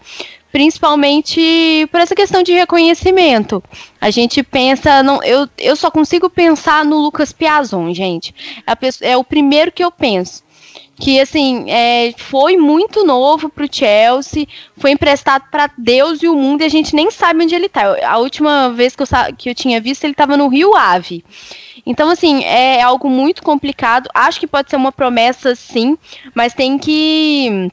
principalmente 0.53 1.89
por 1.91 2.01
essa 2.01 2.14
questão 2.14 2.43
de 2.43 2.53
reconhecimento. 2.53 3.62
A 4.01 4.11
gente 4.11 4.43
pensa, 4.45 5.03
não, 5.03 5.20
eu, 5.25 5.49
eu 5.59 5.75
só 5.75 5.91
consigo 5.91 6.31
pensar 6.31 6.85
no 6.85 6.99
Lucas 6.99 7.33
Piazon, 7.33 7.93
gente. 7.93 8.33
É, 8.64 9.11
é 9.11 9.16
o 9.16 9.25
primeiro 9.25 9.72
que 9.72 9.83
eu 9.83 9.91
penso 9.91 10.43
que 10.97 11.20
assim 11.20 11.68
é, 11.68 12.12
foi 12.16 12.57
muito 12.57 13.05
novo 13.05 13.49
para 13.49 13.64
o 13.64 13.68
Chelsea, 13.70 14.47
foi 14.76 14.92
emprestado 14.92 15.45
para 15.51 15.70
Deus 15.76 16.22
e 16.22 16.28
o 16.28 16.36
mundo 16.36 16.62
e 16.62 16.64
a 16.64 16.68
gente 16.68 16.95
nem 16.95 17.11
sabe 17.11 17.45
onde 17.45 17.55
ele 17.55 17.66
está. 17.66 17.97
A 18.07 18.18
última 18.18 18.70
vez 18.70 18.95
que 18.95 19.03
eu, 19.03 19.07
que 19.36 19.51
eu 19.51 19.55
tinha 19.55 19.80
visto 19.80 20.05
ele 20.05 20.12
estava 20.12 20.36
no 20.36 20.49
Rio 20.49 20.74
Ave. 20.76 21.24
Então 21.84 22.09
assim 22.11 22.45
é 22.45 22.80
algo 22.80 23.11
muito 23.11 23.42
complicado. 23.42 24.09
Acho 24.14 24.40
que 24.40 24.47
pode 24.47 24.70
ser 24.70 24.76
uma 24.76 24.92
promessa 24.92 25.55
sim, 25.55 25.99
mas 26.34 26.55
tem 26.55 26.78
que 26.78 27.70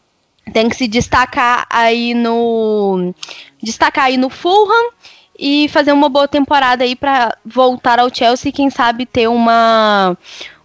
tem 0.51 0.67
que 0.67 0.75
se 0.75 0.87
destacar 0.87 1.65
aí 1.69 2.13
no 2.13 3.13
destacar 3.61 4.05
aí 4.05 4.17
no 4.17 4.29
Fulham 4.29 4.91
e 5.37 5.67
fazer 5.69 5.91
uma 5.91 6.09
boa 6.09 6.27
temporada 6.27 6.83
aí 6.83 6.95
para 6.95 7.37
voltar 7.45 7.99
ao 7.99 8.13
Chelsea 8.13 8.49
e 8.49 8.53
quem 8.53 8.69
sabe 8.69 9.05
ter 9.05 9.27
uma 9.27 10.17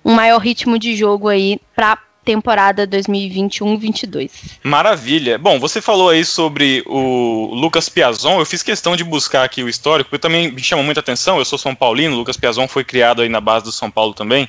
um 0.04 0.14
maior 0.14 0.38
ritmo 0.38 0.78
de 0.78 0.94
jogo 0.94 1.28
aí 1.28 1.61
para 1.74 1.98
temporada 2.27 2.89
2021-22. 2.89 4.31
Maravilha. 4.64 5.39
Bom, 5.39 5.61
você 5.61 5.81
falou 5.81 6.11
aí 6.11 6.24
sobre 6.24 6.83
o 6.85 7.55
Lucas 7.55 7.89
Piazon. 7.89 8.41
Eu 8.41 8.45
fiz 8.45 8.64
questão 8.64 8.97
de 8.97 9.05
buscar 9.05 9.45
aqui 9.45 9.62
o 9.62 9.68
histórico, 9.68 10.11
porque 10.11 10.20
também 10.20 10.51
me 10.51 10.62
chama 10.62 10.83
muita 10.83 10.99
atenção. 10.99 11.39
Eu 11.39 11.45
sou 11.45 11.57
São 11.57 11.72
Paulino, 11.72 12.16
Lucas 12.16 12.37
Piazon 12.37 12.66
foi 12.66 12.83
criado 12.83 13.22
aí 13.22 13.29
na 13.29 13.41
base 13.41 13.64
do 13.64 13.70
São 13.70 13.89
Paulo 13.89 14.12
também. 14.12 14.49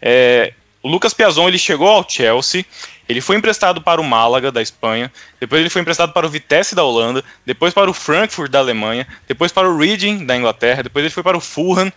É, 0.00 0.54
o 0.82 0.88
Lucas 0.88 1.12
Piazon 1.12 1.46
ele 1.46 1.58
chegou 1.58 1.88
ao 1.88 2.08
Chelsea, 2.08 2.64
ele 3.06 3.20
foi 3.20 3.36
emprestado 3.36 3.82
para 3.82 4.00
o 4.00 4.04
Málaga 4.04 4.50
da 4.50 4.62
Espanha, 4.62 5.12
depois 5.38 5.60
ele 5.60 5.68
foi 5.68 5.82
emprestado 5.82 6.14
para 6.14 6.26
o 6.26 6.30
Vitesse 6.30 6.74
da 6.74 6.82
Holanda, 6.82 7.22
depois 7.44 7.74
para 7.74 7.90
o 7.90 7.94
Frankfurt 7.94 8.50
da 8.50 8.58
Alemanha, 8.58 9.06
depois 9.26 9.52
para 9.52 9.68
o 9.68 9.76
Reading 9.76 10.24
da 10.24 10.34
Inglaterra, 10.34 10.82
depois 10.82 11.04
ele 11.04 11.12
foi 11.12 11.22
para 11.22 11.36
o 11.36 11.40
Fulham, 11.40 11.92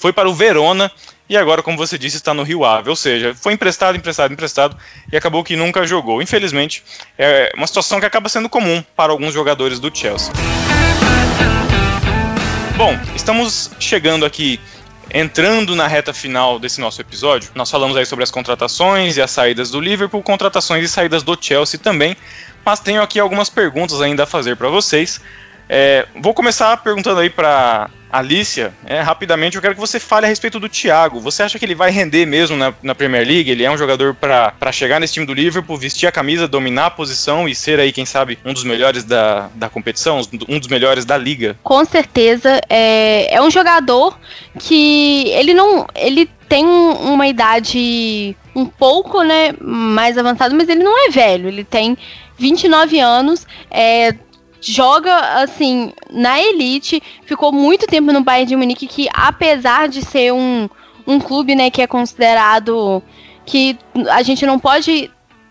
foi 0.00 0.12
para 0.12 0.28
o 0.28 0.34
Verona 0.34 0.90
e 1.28 1.36
agora, 1.36 1.62
como 1.62 1.76
você 1.76 1.96
disse, 1.96 2.16
está 2.16 2.34
no 2.34 2.42
Rio 2.42 2.64
Ave. 2.64 2.88
Ou 2.88 2.96
seja, 2.96 3.34
foi 3.34 3.52
emprestado, 3.52 3.96
emprestado, 3.96 4.32
emprestado 4.32 4.76
e 5.12 5.16
acabou 5.16 5.44
que 5.44 5.54
nunca 5.54 5.86
jogou. 5.86 6.20
Infelizmente, 6.20 6.82
é 7.16 7.52
uma 7.54 7.66
situação 7.66 8.00
que 8.00 8.06
acaba 8.06 8.28
sendo 8.28 8.48
comum 8.48 8.82
para 8.96 9.12
alguns 9.12 9.32
jogadores 9.32 9.78
do 9.78 9.96
Chelsea. 9.96 10.32
Bom, 12.76 12.98
estamos 13.14 13.70
chegando 13.78 14.24
aqui 14.24 14.58
entrando 15.12 15.76
na 15.76 15.86
reta 15.86 16.14
final 16.14 16.58
desse 16.58 16.80
nosso 16.80 17.00
episódio, 17.00 17.50
nós 17.54 17.70
falamos 17.70 17.96
aí 17.96 18.06
sobre 18.06 18.22
as 18.22 18.30
contratações 18.30 19.16
e 19.16 19.22
as 19.22 19.30
saídas 19.30 19.70
do 19.70 19.80
Liverpool, 19.80 20.22
contratações 20.22 20.84
e 20.84 20.88
saídas 20.88 21.22
do 21.22 21.36
Chelsea 21.38 21.78
também, 21.78 22.16
mas 22.64 22.80
tenho 22.80 23.02
aqui 23.02 23.18
algumas 23.18 23.50
perguntas 23.50 24.00
ainda 24.00 24.22
a 24.22 24.26
fazer 24.26 24.56
para 24.56 24.68
vocês. 24.68 25.20
É, 25.72 26.04
vou 26.16 26.34
começar 26.34 26.76
perguntando 26.78 27.20
aí 27.20 27.30
para 27.30 27.88
Alicia, 28.10 28.74
é, 28.84 29.00
rapidamente, 29.00 29.54
eu 29.54 29.62
quero 29.62 29.74
que 29.74 29.80
você 29.80 30.00
fale 30.00 30.26
a 30.26 30.28
respeito 30.28 30.58
do 30.58 30.68
Thiago. 30.68 31.20
Você 31.20 31.44
acha 31.44 31.60
que 31.60 31.64
ele 31.64 31.76
vai 31.76 31.92
render 31.92 32.26
mesmo 32.26 32.56
na, 32.56 32.74
na 32.82 32.92
Premier 32.92 33.24
League? 33.24 33.48
Ele 33.48 33.62
é 33.62 33.70
um 33.70 33.78
jogador 33.78 34.12
para 34.12 34.72
chegar 34.72 34.98
nesse 34.98 35.14
time 35.14 35.24
do 35.24 35.32
Liverpool, 35.32 35.76
vestir 35.76 36.08
a 36.08 36.12
camisa, 36.12 36.48
dominar 36.48 36.86
a 36.86 36.90
posição 36.90 37.48
e 37.48 37.54
ser 37.54 37.78
aí, 37.78 37.92
quem 37.92 38.04
sabe, 38.04 38.36
um 38.44 38.52
dos 38.52 38.64
melhores 38.64 39.04
da, 39.04 39.48
da 39.54 39.68
competição, 39.68 40.20
um 40.48 40.58
dos 40.58 40.66
melhores 40.66 41.04
da 41.04 41.16
liga? 41.16 41.56
Com 41.62 41.84
certeza. 41.84 42.60
É, 42.68 43.32
é 43.32 43.40
um 43.40 43.50
jogador 43.50 44.18
que 44.58 45.28
ele 45.28 45.54
não. 45.54 45.86
Ele 45.94 46.28
tem 46.48 46.66
uma 46.66 47.28
idade 47.28 48.36
um 48.56 48.66
pouco 48.66 49.22
né, 49.22 49.54
mais 49.60 50.18
avançada, 50.18 50.52
mas 50.52 50.68
ele 50.68 50.82
não 50.82 51.06
é 51.06 51.10
velho. 51.10 51.46
Ele 51.46 51.62
tem 51.62 51.96
29 52.36 52.98
anos. 52.98 53.46
É, 53.70 54.16
joga 54.60 55.42
assim 55.42 55.92
na 56.10 56.40
elite, 56.40 57.02
ficou 57.24 57.52
muito 57.52 57.86
tempo 57.86 58.12
no 58.12 58.22
Bayern 58.22 58.48
de 58.48 58.56
Munique 58.56 58.86
que 58.86 59.08
apesar 59.12 59.88
de 59.88 60.02
ser 60.02 60.32
um, 60.32 60.68
um 61.06 61.18
clube, 61.18 61.54
né, 61.54 61.70
que 61.70 61.82
é 61.82 61.86
considerado 61.86 63.02
que 63.46 63.78
a 64.10 64.22
gente 64.22 64.44
não 64.44 64.58
pode 64.58 65.10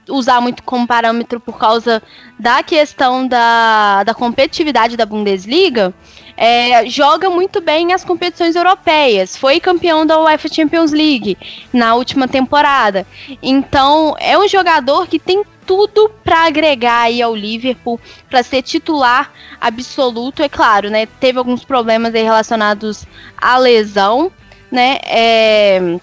usar 0.09 0.41
muito 0.41 0.63
como 0.63 0.87
parâmetro 0.87 1.39
por 1.39 1.57
causa 1.57 2.01
da 2.39 2.63
questão 2.63 3.27
da, 3.27 4.03
da 4.03 4.13
competitividade 4.13 4.97
da 4.97 5.05
Bundesliga, 5.05 5.93
é, 6.35 6.85
joga 6.87 7.29
muito 7.29 7.61
bem 7.61 7.93
as 7.93 8.03
competições 8.03 8.55
europeias. 8.55 9.35
Foi 9.35 9.59
campeão 9.59 10.05
da 10.05 10.19
UEFA 10.19 10.47
Champions 10.47 10.91
League 10.91 11.37
na 11.71 11.95
última 11.95 12.27
temporada. 12.27 13.05
Então, 13.41 14.15
é 14.19 14.37
um 14.37 14.47
jogador 14.47 15.07
que 15.07 15.19
tem 15.19 15.43
tudo 15.69 16.09
para 16.23 16.47
agregar 16.47 17.01
aí 17.01 17.21
ao 17.21 17.35
Liverpool, 17.35 18.01
para 18.27 18.41
ser 18.41 18.63
titular 18.63 19.31
absoluto, 19.61 20.41
é 20.41 20.49
claro, 20.49 20.89
né? 20.89 21.05
Teve 21.19 21.37
alguns 21.37 21.63
problemas 21.63 22.11
relacionados 22.11 23.05
à 23.37 23.55
lesão, 23.59 24.31
né? 24.71 24.97
É, 25.05 25.99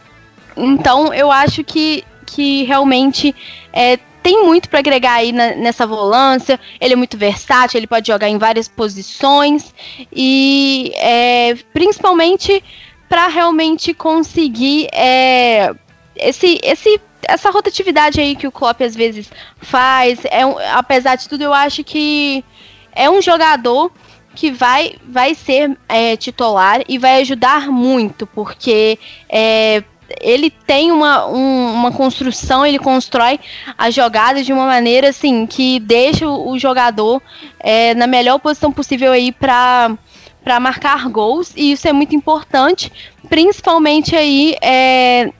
então 0.57 1.13
eu 1.13 1.33
acho 1.33 1.65
que, 1.65 2.05
que 2.25 2.63
realmente 2.63 3.35
é, 3.73 3.99
tem 4.23 4.45
muito 4.45 4.69
para 4.69 4.79
agregar 4.79 5.15
aí 5.15 5.33
na, 5.33 5.57
nessa 5.57 5.85
volância. 5.85 6.61
Ele 6.81 6.93
é 6.93 6.97
muito 6.97 7.19
versátil, 7.19 7.79
ele 7.79 7.89
pode 7.89 8.07
jogar 8.07 8.29
em 8.29 8.39
várias 8.39 8.69
posições 8.69 9.75
e 10.13 10.93
é, 10.95 11.57
principalmente 11.73 12.63
para 13.09 13.27
realmente 13.27 13.93
conseguir 13.93 14.87
é, 14.93 15.75
esse, 16.15 16.61
esse 16.63 17.01
essa 17.29 17.51
rotatividade 17.51 18.21
aí 18.21 18.37
que 18.37 18.47
o 18.47 18.53
Klopp 18.53 18.81
às 18.83 18.95
vezes 18.95 19.31
faz, 19.59 20.21
é 20.25 20.45
um, 20.45 20.57
apesar 20.75 21.17
de 21.17 21.29
tudo, 21.29 21.43
eu 21.43 21.53
acho 21.53 21.83
que 21.85 22.45
é 22.93 23.11
um 23.11 23.21
jogador 23.21 23.91
que 24.35 24.51
vai, 24.51 24.97
vai 25.07 25.35
ser 25.35 25.77
é, 25.89 26.17
titular 26.17 26.83
e 26.89 26.99
vai 26.99 27.21
ajudar 27.21 27.69
muito, 27.69 28.27
porque 28.27 28.99
é, 29.29 29.83
ele 30.21 30.51
tem 30.51 30.93
uma, 30.93 31.27
um, 31.27 31.73
uma 31.73 31.93
construção, 31.93 32.65
ele 32.65 32.79
constrói 32.79 33.41
as 33.77 33.95
jogadas 33.95 34.47
de 34.47 34.53
uma 34.53 34.67
maneira 34.67 35.09
assim 35.09 35.47
que 35.47 35.81
deixa 35.81 36.29
o, 36.29 36.51
o 36.51 36.59
jogador 36.59 37.21
é, 37.59 37.95
na 37.95 38.07
melhor 38.07 38.39
posição 38.39 38.71
possível 38.71 39.13
aí 39.13 39.33
para 39.33 39.97
para 40.45 40.61
marcar 40.61 41.09
gols 41.09 41.53
e 41.57 41.73
isso 41.73 41.89
é 41.89 41.93
muito 41.93 42.15
importante, 42.15 42.93
principalmente 43.29 44.15
aí 44.15 44.55
é, 44.63 45.33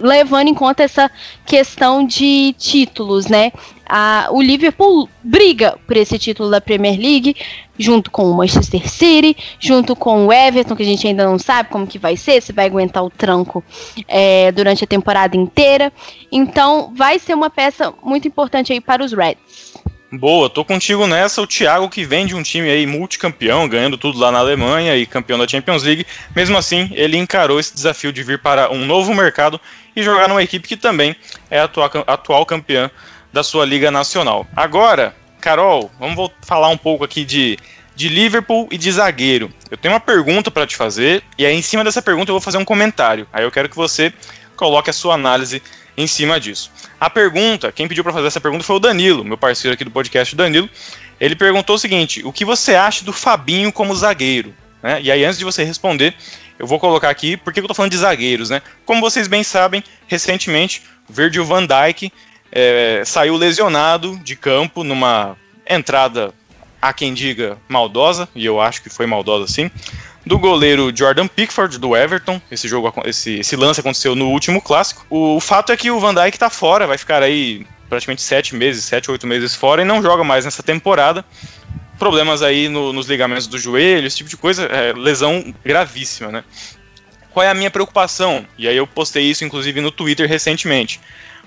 levando 0.00 0.48
em 0.48 0.54
conta 0.54 0.82
essa 0.82 1.10
questão 1.44 2.06
de 2.06 2.54
títulos, 2.58 3.26
né? 3.26 3.52
A, 3.86 4.28
o 4.30 4.42
Liverpool 4.42 5.08
briga 5.22 5.78
por 5.86 5.96
esse 5.96 6.18
título 6.18 6.50
da 6.50 6.60
Premier 6.60 6.98
League, 6.98 7.34
junto 7.78 8.10
com 8.10 8.30
o 8.30 8.34
Manchester 8.34 8.88
City, 8.88 9.36
junto 9.58 9.96
com 9.96 10.26
o 10.26 10.32
Everton, 10.32 10.76
que 10.76 10.82
a 10.82 10.86
gente 10.86 11.06
ainda 11.06 11.24
não 11.24 11.38
sabe 11.38 11.70
como 11.70 11.86
que 11.86 11.98
vai 11.98 12.16
ser, 12.16 12.42
se 12.42 12.52
vai 12.52 12.66
aguentar 12.66 13.02
o 13.02 13.10
tranco 13.10 13.64
é, 14.06 14.52
durante 14.52 14.84
a 14.84 14.86
temporada 14.86 15.36
inteira. 15.36 15.92
Então, 16.30 16.92
vai 16.94 17.18
ser 17.18 17.34
uma 17.34 17.48
peça 17.48 17.92
muito 18.02 18.28
importante 18.28 18.72
aí 18.72 18.80
para 18.80 19.02
os 19.02 19.12
Reds. 19.12 19.72
Boa, 20.10 20.48
tô 20.48 20.64
contigo 20.64 21.06
nessa. 21.06 21.42
O 21.42 21.46
Thiago, 21.46 21.90
que 21.90 22.02
vem 22.02 22.26
de 22.26 22.34
um 22.34 22.42
time 22.42 22.70
aí 22.70 22.86
multicampeão, 22.86 23.68
ganhando 23.68 23.98
tudo 23.98 24.18
lá 24.18 24.32
na 24.32 24.38
Alemanha 24.38 24.96
e 24.96 25.04
campeão 25.04 25.38
da 25.38 25.46
Champions 25.46 25.82
League, 25.82 26.06
mesmo 26.34 26.56
assim, 26.56 26.88
ele 26.94 27.18
encarou 27.18 27.60
esse 27.60 27.74
desafio 27.74 28.10
de 28.10 28.22
vir 28.22 28.40
para 28.40 28.72
um 28.72 28.86
novo 28.86 29.12
mercado 29.12 29.60
e 29.94 30.02
jogar 30.02 30.28
numa 30.28 30.42
equipe 30.42 30.68
que 30.68 30.76
também 30.76 31.14
é 31.50 31.60
atual, 31.60 31.90
atual 32.06 32.46
campeã 32.46 32.90
da 33.32 33.42
sua 33.42 33.64
Liga 33.64 33.90
Nacional. 33.90 34.46
Agora, 34.56 35.14
Carol, 35.40 35.90
vamos 35.98 36.30
falar 36.42 36.68
um 36.68 36.76
pouco 36.76 37.04
aqui 37.04 37.24
de, 37.24 37.58
de 37.94 38.08
Liverpool 38.08 38.68
e 38.70 38.78
de 38.78 38.90
zagueiro. 38.90 39.52
Eu 39.70 39.76
tenho 39.76 39.94
uma 39.94 40.00
pergunta 40.00 40.50
para 40.50 40.66
te 40.66 40.76
fazer, 40.76 41.22
e 41.36 41.44
aí 41.44 41.54
em 41.54 41.62
cima 41.62 41.84
dessa 41.84 42.02
pergunta 42.02 42.30
eu 42.30 42.34
vou 42.34 42.40
fazer 42.40 42.58
um 42.58 42.64
comentário. 42.64 43.26
Aí 43.32 43.44
eu 43.44 43.50
quero 43.50 43.68
que 43.68 43.76
você 43.76 44.12
coloque 44.56 44.90
a 44.90 44.92
sua 44.92 45.14
análise 45.14 45.62
em 45.96 46.06
cima 46.06 46.38
disso. 46.38 46.70
A 47.00 47.10
pergunta, 47.10 47.72
quem 47.72 47.88
pediu 47.88 48.04
para 48.04 48.12
fazer 48.12 48.28
essa 48.28 48.40
pergunta 48.40 48.64
foi 48.64 48.76
o 48.76 48.80
Danilo, 48.80 49.24
meu 49.24 49.36
parceiro 49.36 49.74
aqui 49.74 49.84
do 49.84 49.90
podcast 49.90 50.34
Danilo. 50.34 50.68
Ele 51.20 51.34
perguntou 51.34 51.76
o 51.76 51.78
seguinte: 51.78 52.22
o 52.24 52.32
que 52.32 52.44
você 52.44 52.74
acha 52.74 53.04
do 53.04 53.12
Fabinho 53.12 53.72
como 53.72 53.94
zagueiro? 53.94 54.54
Né? 54.82 55.00
E 55.02 55.10
aí, 55.10 55.24
antes 55.24 55.38
de 55.38 55.44
você 55.44 55.64
responder, 55.64 56.14
eu 56.58 56.66
vou 56.66 56.78
colocar 56.78 57.08
aqui 57.10 57.36
porque 57.36 57.60
eu 57.60 57.66
tô 57.66 57.74
falando 57.74 57.92
de 57.92 57.98
zagueiros, 57.98 58.50
né? 58.50 58.62
Como 58.84 59.00
vocês 59.00 59.28
bem 59.28 59.42
sabem, 59.42 59.82
recentemente, 60.06 60.82
Virgil 61.08 61.44
van 61.44 61.66
Dijk 61.66 62.12
é, 62.50 63.02
saiu 63.04 63.36
lesionado 63.36 64.18
de 64.18 64.34
campo 64.34 64.82
numa 64.82 65.36
entrada, 65.68 66.32
a 66.80 66.92
quem 66.92 67.12
diga, 67.12 67.58
maldosa, 67.68 68.28
e 68.34 68.44
eu 68.44 68.60
acho 68.60 68.82
que 68.82 68.88
foi 68.88 69.06
maldosa 69.06 69.52
sim, 69.52 69.70
do 70.24 70.38
goleiro 70.38 70.94
Jordan 70.94 71.26
Pickford 71.26 71.78
do 71.78 71.96
Everton. 71.96 72.40
Esse 72.50 72.68
jogo, 72.68 72.92
esse, 73.04 73.40
esse 73.40 73.56
lance 73.56 73.80
aconteceu 73.80 74.14
no 74.14 74.28
último 74.28 74.60
clássico. 74.60 75.06
O, 75.10 75.36
o 75.36 75.40
fato 75.40 75.72
é 75.72 75.76
que 75.76 75.90
o 75.90 76.00
Van 76.00 76.14
Dijk 76.14 76.38
tá 76.38 76.50
fora, 76.50 76.86
vai 76.86 76.98
ficar 76.98 77.22
aí 77.22 77.66
praticamente 77.88 78.22
sete 78.22 78.54
meses, 78.54 78.84
sete, 78.84 79.10
oito 79.10 79.26
meses 79.26 79.54
fora 79.54 79.82
e 79.82 79.84
não 79.84 80.02
joga 80.02 80.22
mais 80.22 80.44
nessa 80.44 80.62
temporada. 80.62 81.24
Problemas 81.98 82.42
aí 82.42 82.68
no, 82.68 82.92
nos 82.92 83.06
ligamentos 83.06 83.46
do 83.46 83.58
joelho, 83.58 84.06
esse 84.06 84.18
tipo 84.18 84.30
de 84.30 84.36
coisa, 84.36 84.64
é, 84.66 84.92
lesão 84.92 85.54
gravíssima, 85.64 86.30
né? 86.30 86.44
Qual 87.32 87.44
é 87.44 87.50
a 87.50 87.54
minha 87.54 87.70
preocupação? 87.70 88.46
E 88.56 88.68
aí 88.68 88.76
eu 88.76 88.86
postei 88.86 89.24
isso 89.24 89.44
inclusive 89.44 89.80
no 89.80 89.90
Twitter 89.90 90.28
recentemente. 90.28 91.00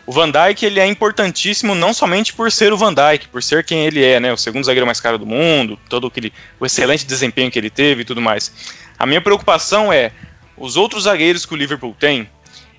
O 0.05 0.11
Van 0.11 0.29
Dijk 0.29 0.65
ele 0.65 0.79
é 0.79 0.85
importantíssimo 0.85 1.75
não 1.75 1.93
somente 1.93 2.33
por 2.33 2.51
ser 2.51 2.73
o 2.73 2.77
Van 2.77 2.93
Dijk, 2.93 3.27
por 3.27 3.41
ser 3.41 3.63
quem 3.63 3.85
ele 3.85 4.03
é, 4.03 4.19
né, 4.19 4.33
o 4.33 4.37
segundo 4.37 4.65
zagueiro 4.65 4.85
mais 4.85 4.99
caro 4.99 5.17
do 5.17 5.25
mundo, 5.25 5.79
todo 5.87 6.07
aquele 6.07 6.33
o 6.59 6.65
excelente 6.65 7.05
desempenho 7.05 7.51
que 7.51 7.59
ele 7.59 7.69
teve 7.69 8.01
e 8.01 8.05
tudo 8.05 8.21
mais. 8.21 8.51
A 8.97 9.05
minha 9.05 9.21
preocupação 9.21 9.91
é 9.93 10.11
os 10.57 10.75
outros 10.75 11.03
zagueiros 11.03 11.45
que 11.45 11.53
o 11.53 11.57
Liverpool 11.57 11.95
tem, 11.97 12.29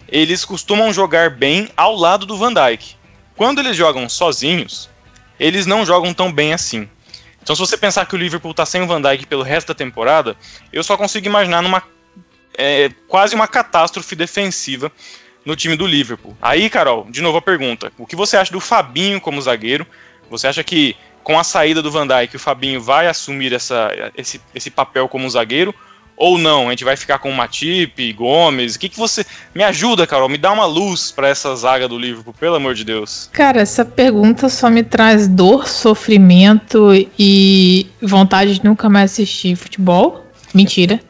eles 0.08 0.44
costumam 0.44 0.92
jogar 0.92 1.30
bem 1.30 1.68
ao 1.76 1.96
lado 1.96 2.26
do 2.26 2.36
Van 2.36 2.52
Dijk. 2.52 2.96
Quando 3.36 3.60
eles 3.60 3.76
jogam 3.76 4.08
sozinhos, 4.08 4.90
eles 5.38 5.64
não 5.64 5.86
jogam 5.86 6.12
tão 6.12 6.30
bem 6.30 6.52
assim. 6.52 6.88
Então, 7.42 7.56
se 7.56 7.60
você 7.60 7.76
pensar 7.76 8.06
que 8.06 8.14
o 8.14 8.18
Liverpool 8.18 8.52
está 8.52 8.64
sem 8.64 8.82
o 8.82 8.86
Van 8.86 9.02
Dijk 9.02 9.26
pelo 9.26 9.42
resto 9.42 9.68
da 9.68 9.74
temporada, 9.74 10.36
eu 10.72 10.82
só 10.84 10.96
consigo 10.96 11.26
imaginar 11.26 11.60
numa 11.60 11.82
é, 12.56 12.90
quase 13.08 13.34
uma 13.34 13.48
catástrofe 13.48 14.14
defensiva 14.14 14.92
no 15.44 15.56
time 15.56 15.76
do 15.76 15.86
Liverpool. 15.86 16.36
Aí, 16.40 16.70
Carol, 16.70 17.06
de 17.10 17.20
novo 17.20 17.38
a 17.38 17.42
pergunta: 17.42 17.92
o 17.98 18.06
que 18.06 18.14
você 18.14 18.36
acha 18.36 18.52
do 18.52 18.60
Fabinho 18.60 19.20
como 19.20 19.42
zagueiro? 19.42 19.86
Você 20.30 20.46
acha 20.46 20.62
que 20.62 20.96
com 21.22 21.38
a 21.38 21.44
saída 21.44 21.82
do 21.82 21.90
Van 21.90 22.06
Dijk 22.06 22.36
o 22.36 22.38
Fabinho 22.38 22.80
vai 22.80 23.06
assumir 23.06 23.52
essa, 23.52 23.90
esse, 24.16 24.40
esse 24.54 24.70
papel 24.70 25.08
como 25.08 25.28
zagueiro? 25.28 25.74
Ou 26.22 26.38
não? 26.38 26.68
A 26.68 26.70
gente 26.70 26.84
vai 26.84 26.96
ficar 26.96 27.18
com 27.18 27.28
o 27.28 27.34
Matip, 27.34 28.12
Gomes? 28.12 28.76
O 28.76 28.78
que, 28.78 28.88
que 28.88 28.96
você. 28.96 29.26
Me 29.52 29.64
ajuda, 29.64 30.06
Carol, 30.06 30.28
me 30.28 30.38
dá 30.38 30.52
uma 30.52 30.66
luz 30.66 31.10
para 31.10 31.26
essa 31.26 31.52
zaga 31.56 31.88
do 31.88 31.98
Liverpool, 31.98 32.32
pelo 32.32 32.54
amor 32.54 32.76
de 32.76 32.84
Deus. 32.84 33.28
Cara, 33.32 33.60
essa 33.60 33.84
pergunta 33.84 34.48
só 34.48 34.70
me 34.70 34.84
traz 34.84 35.26
dor, 35.26 35.66
sofrimento 35.66 36.90
e 37.18 37.88
vontade 38.00 38.54
de 38.54 38.64
nunca 38.64 38.88
mais 38.88 39.10
assistir 39.10 39.56
futebol. 39.56 40.24
Mentira. 40.54 41.00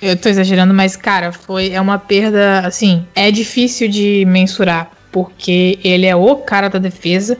Eu 0.00 0.16
tô 0.16 0.30
exagerando, 0.30 0.72
mas, 0.72 0.96
cara, 0.96 1.30
foi 1.30 1.72
é 1.72 1.80
uma 1.80 1.98
perda, 1.98 2.60
assim, 2.60 3.06
é 3.14 3.30
difícil 3.30 3.86
de 3.86 4.24
mensurar. 4.26 4.90
porque 5.12 5.78
ele 5.84 6.06
é 6.06 6.16
o 6.16 6.36
cara 6.36 6.70
da 6.70 6.78
defesa, 6.78 7.36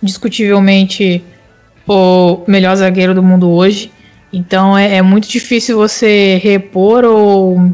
discutivelmente 0.00 1.24
o 1.88 2.44
melhor 2.46 2.76
zagueiro 2.76 3.14
do 3.16 3.22
mundo 3.22 3.50
hoje. 3.50 3.90
Então 4.32 4.76
é, 4.76 4.96
é 4.96 5.02
muito 5.02 5.28
difícil 5.28 5.76
você 5.76 6.38
repor 6.42 7.04
ou 7.04 7.72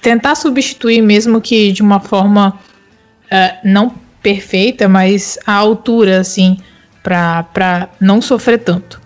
tentar 0.00 0.34
substituir, 0.34 1.02
mesmo 1.02 1.40
que 1.40 1.72
de 1.72 1.82
uma 1.82 2.00
forma 2.00 2.58
uh, 3.26 3.58
não 3.64 3.92
perfeita, 4.22 4.88
mas 4.88 5.38
à 5.46 5.54
altura, 5.54 6.20
assim, 6.20 6.58
para 7.02 7.88
não 8.00 8.20
sofrer 8.22 8.58
tanto. 8.58 9.00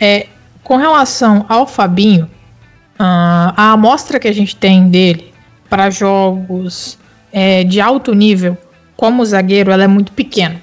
É, 0.00 0.26
com 0.62 0.76
relação 0.76 1.44
ao 1.48 1.66
Fabinho, 1.66 2.24
uh, 2.24 3.52
a 3.56 3.72
amostra 3.72 4.18
que 4.18 4.28
a 4.28 4.32
gente 4.32 4.56
tem 4.56 4.88
dele 4.88 5.32
para 5.68 5.90
jogos 5.90 6.98
é, 7.32 7.64
de 7.64 7.80
alto 7.80 8.14
nível, 8.14 8.56
como 8.96 9.24
zagueiro, 9.24 9.70
ela 9.70 9.84
é 9.84 9.88
muito 9.88 10.12
pequena. 10.12 10.61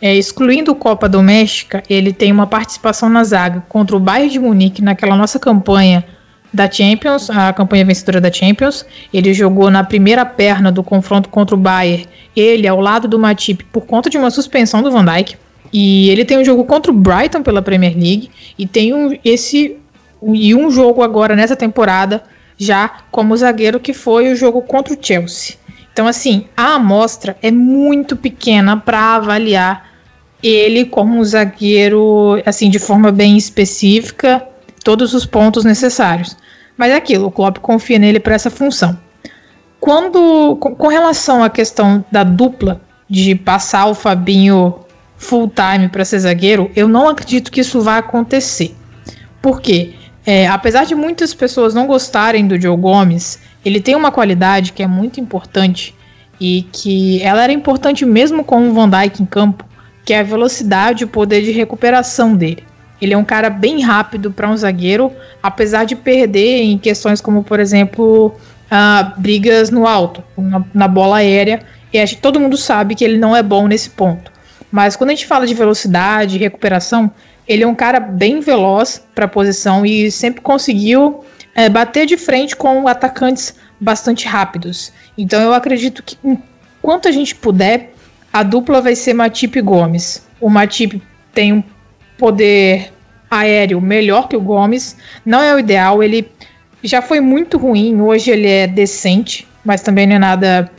É, 0.00 0.14
excluindo 0.14 0.74
Copa 0.74 1.08
Doméstica, 1.08 1.82
ele 1.90 2.12
tem 2.12 2.30
uma 2.30 2.46
participação 2.46 3.08
na 3.08 3.24
zaga 3.24 3.64
contra 3.68 3.96
o 3.96 4.00
Bayern 4.00 4.30
de 4.30 4.38
Munique 4.38 4.80
naquela 4.80 5.16
nossa 5.16 5.38
campanha 5.40 6.04
da 6.52 6.70
Champions, 6.70 7.28
a 7.28 7.52
campanha 7.52 7.84
vencedora 7.84 8.20
da 8.20 8.32
Champions. 8.32 8.86
Ele 9.12 9.34
jogou 9.34 9.70
na 9.70 9.82
primeira 9.82 10.24
perna 10.24 10.70
do 10.70 10.82
confronto 10.82 11.28
contra 11.28 11.54
o 11.54 11.58
Bayern, 11.58 12.06
ele 12.36 12.68
ao 12.68 12.80
lado 12.80 13.08
do 13.08 13.18
Matip 13.18 13.64
por 13.72 13.86
conta 13.86 14.08
de 14.08 14.16
uma 14.16 14.30
suspensão 14.30 14.82
do 14.82 14.90
Van 14.90 15.04
Dijk. 15.04 15.36
E 15.72 16.08
ele 16.10 16.24
tem 16.24 16.38
um 16.38 16.44
jogo 16.44 16.64
contra 16.64 16.90
o 16.90 16.94
Brighton 16.94 17.42
pela 17.42 17.60
Premier 17.60 17.92
League 17.92 18.30
e 18.58 18.66
tem 18.66 18.94
um, 18.94 19.18
esse 19.24 19.76
e 20.22 20.54
um 20.54 20.70
jogo 20.70 21.02
agora 21.02 21.36
nessa 21.36 21.54
temporada 21.54 22.22
já 22.56 22.90
como 23.10 23.36
zagueiro 23.36 23.78
que 23.78 23.92
foi 23.92 24.32
o 24.32 24.36
jogo 24.36 24.62
contra 24.62 24.94
o 24.94 24.98
Chelsea. 25.00 25.56
Então 25.92 26.06
assim, 26.06 26.46
a 26.56 26.74
amostra 26.76 27.36
é 27.42 27.50
muito 27.50 28.16
pequena 28.16 28.76
para 28.76 29.16
avaliar 29.16 29.87
ele 30.42 30.84
como 30.84 31.24
zagueiro 31.24 32.40
assim 32.46 32.70
de 32.70 32.78
forma 32.78 33.10
bem 33.10 33.36
específica 33.36 34.46
todos 34.84 35.14
os 35.14 35.26
pontos 35.26 35.64
necessários. 35.64 36.36
Mas 36.76 36.92
é 36.92 36.94
aquilo, 36.94 37.26
o 37.26 37.30
Klopp 37.30 37.58
confia 37.58 37.98
nele 37.98 38.20
para 38.20 38.34
essa 38.34 38.50
função. 38.50 38.96
Quando, 39.80 40.56
com, 40.56 40.88
relação 40.88 41.42
à 41.42 41.50
questão 41.50 42.04
da 42.10 42.24
dupla, 42.24 42.80
de 43.08 43.34
passar 43.34 43.86
o 43.86 43.94
Fabinho 43.94 44.74
full 45.16 45.50
time 45.50 45.88
para 45.88 46.04
ser 46.04 46.20
zagueiro, 46.20 46.70
eu 46.76 46.88
não 46.88 47.08
acredito 47.08 47.50
que 47.50 47.60
isso 47.60 47.80
vai 47.80 47.98
acontecer. 47.98 48.74
Por 49.40 49.60
quê? 49.60 49.94
É, 50.26 50.46
apesar 50.46 50.84
de 50.84 50.94
muitas 50.94 51.32
pessoas 51.32 51.74
não 51.74 51.86
gostarem 51.86 52.46
do 52.46 52.60
Joe 52.60 52.76
Gomes, 52.76 53.40
ele 53.64 53.80
tem 53.80 53.94
uma 53.94 54.12
qualidade 54.12 54.72
que 54.72 54.82
é 54.82 54.86
muito 54.86 55.20
importante 55.20 55.94
e 56.40 56.66
que 56.72 57.22
ela 57.22 57.42
era 57.42 57.52
importante 57.52 58.04
mesmo 58.04 58.44
com 58.44 58.68
o 58.68 58.72
Van 58.72 58.88
Dijk 58.88 59.22
em 59.22 59.26
campo, 59.26 59.64
que 60.08 60.14
é 60.14 60.20
a 60.20 60.22
velocidade 60.22 61.02
e 61.02 61.04
o 61.04 61.08
poder 61.08 61.42
de 61.42 61.50
recuperação 61.50 62.34
dele. 62.34 62.64
Ele 62.98 63.12
é 63.12 63.18
um 63.18 63.26
cara 63.26 63.50
bem 63.50 63.82
rápido 63.82 64.32
para 64.32 64.48
um 64.48 64.56
zagueiro, 64.56 65.12
apesar 65.42 65.84
de 65.84 65.94
perder 65.94 66.62
em 66.62 66.78
questões 66.78 67.20
como, 67.20 67.44
por 67.44 67.60
exemplo, 67.60 68.28
uh, 68.72 69.20
brigas 69.20 69.68
no 69.68 69.86
alto, 69.86 70.24
na, 70.34 70.64
na, 70.72 70.88
bola 70.88 71.18
aérea. 71.18 71.60
E 71.92 71.98
acho 71.98 72.16
que 72.16 72.22
todo 72.22 72.40
mundo 72.40 72.56
sabe 72.56 72.94
que 72.94 73.04
ele 73.04 73.18
não 73.18 73.36
é 73.36 73.42
bom 73.42 73.68
nesse 73.68 73.90
ponto. 73.90 74.32
Mas 74.72 74.96
quando 74.96 75.10
a 75.10 75.12
gente 75.12 75.26
fala 75.26 75.46
de 75.46 75.52
velocidade 75.52 76.36
e 76.36 76.38
recuperação, 76.38 77.10
ele 77.46 77.62
é 77.62 77.66
um 77.66 77.74
cara 77.74 78.00
bem 78.00 78.40
veloz 78.40 79.04
para 79.14 79.26
a 79.26 79.28
posição 79.28 79.84
e 79.84 80.10
sempre 80.10 80.40
conseguiu 80.40 81.22
é, 81.54 81.68
bater 81.68 82.06
de 82.06 82.16
frente 82.16 82.56
com 82.56 82.88
atacantes 82.88 83.56
bastante 83.78 84.26
rápidos. 84.26 84.90
Então 85.18 85.42
eu 85.42 85.52
acredito 85.52 86.02
que 86.02 86.16
enquanto 86.24 87.08
a 87.08 87.12
gente 87.12 87.34
puder, 87.34 87.92
a 88.32 88.42
dupla 88.42 88.80
vai 88.80 88.94
ser 88.94 89.14
Matip 89.14 89.58
e 89.58 89.62
Gomes. 89.62 90.26
O 90.40 90.48
Matip 90.48 91.02
tem 91.32 91.52
um 91.52 91.62
poder 92.16 92.92
aéreo 93.30 93.80
melhor 93.80 94.28
que 94.28 94.36
o 94.36 94.40
Gomes. 94.40 94.96
Não 95.24 95.42
é 95.42 95.54
o 95.54 95.58
ideal, 95.58 96.02
ele 96.02 96.30
já 96.82 97.02
foi 97.02 97.20
muito 97.20 97.58
ruim, 97.58 98.00
hoje 98.00 98.30
ele 98.30 98.48
é 98.48 98.66
decente, 98.66 99.46
mas 99.64 99.82
também 99.82 100.06
não 100.06 100.16
é 100.16 100.18
nada 100.18 100.70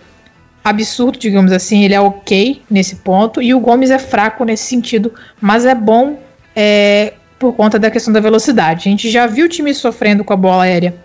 absurdo, 0.63 1.17
digamos 1.17 1.51
assim, 1.51 1.83
ele 1.83 1.93
é 1.93 2.01
ok 2.01 2.61
nesse 2.69 2.97
ponto. 2.97 3.41
E 3.41 3.53
o 3.53 3.59
Gomes 3.59 3.91
é 3.91 3.99
fraco 3.99 4.43
nesse 4.43 4.63
sentido, 4.65 5.13
mas 5.41 5.65
é 5.65 5.75
bom 5.75 6.19
é, 6.55 7.13
por 7.37 7.53
conta 7.53 7.79
da 7.79 7.89
questão 7.89 8.13
da 8.13 8.19
velocidade. 8.19 8.87
A 8.87 8.91
gente 8.91 9.09
já 9.09 9.25
viu 9.25 9.45
o 9.45 9.49
time 9.49 9.73
sofrendo 9.73 10.23
com 10.23 10.33
a 10.33 10.37
bola 10.37 10.63
aérea. 10.63 10.95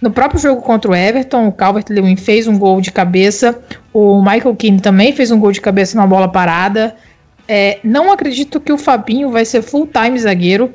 No 0.00 0.10
próprio 0.10 0.40
jogo 0.40 0.62
contra 0.62 0.90
o 0.90 0.94
Everton, 0.94 1.48
o 1.48 1.52
Calvert-Lewin 1.52 2.16
fez 2.16 2.46
um 2.46 2.58
gol 2.58 2.80
de 2.80 2.90
cabeça, 2.90 3.60
o 3.92 4.22
Michael 4.22 4.56
Keane 4.56 4.80
também 4.80 5.12
fez 5.12 5.30
um 5.30 5.38
gol 5.38 5.52
de 5.52 5.60
cabeça 5.60 5.96
numa 5.96 6.06
bola 6.06 6.28
parada. 6.28 6.96
É, 7.46 7.78
não 7.84 8.10
acredito 8.10 8.60
que 8.60 8.72
o 8.72 8.78
Fabinho 8.78 9.30
vai 9.30 9.44
ser 9.44 9.60
full-time 9.60 10.18
zagueiro 10.18 10.72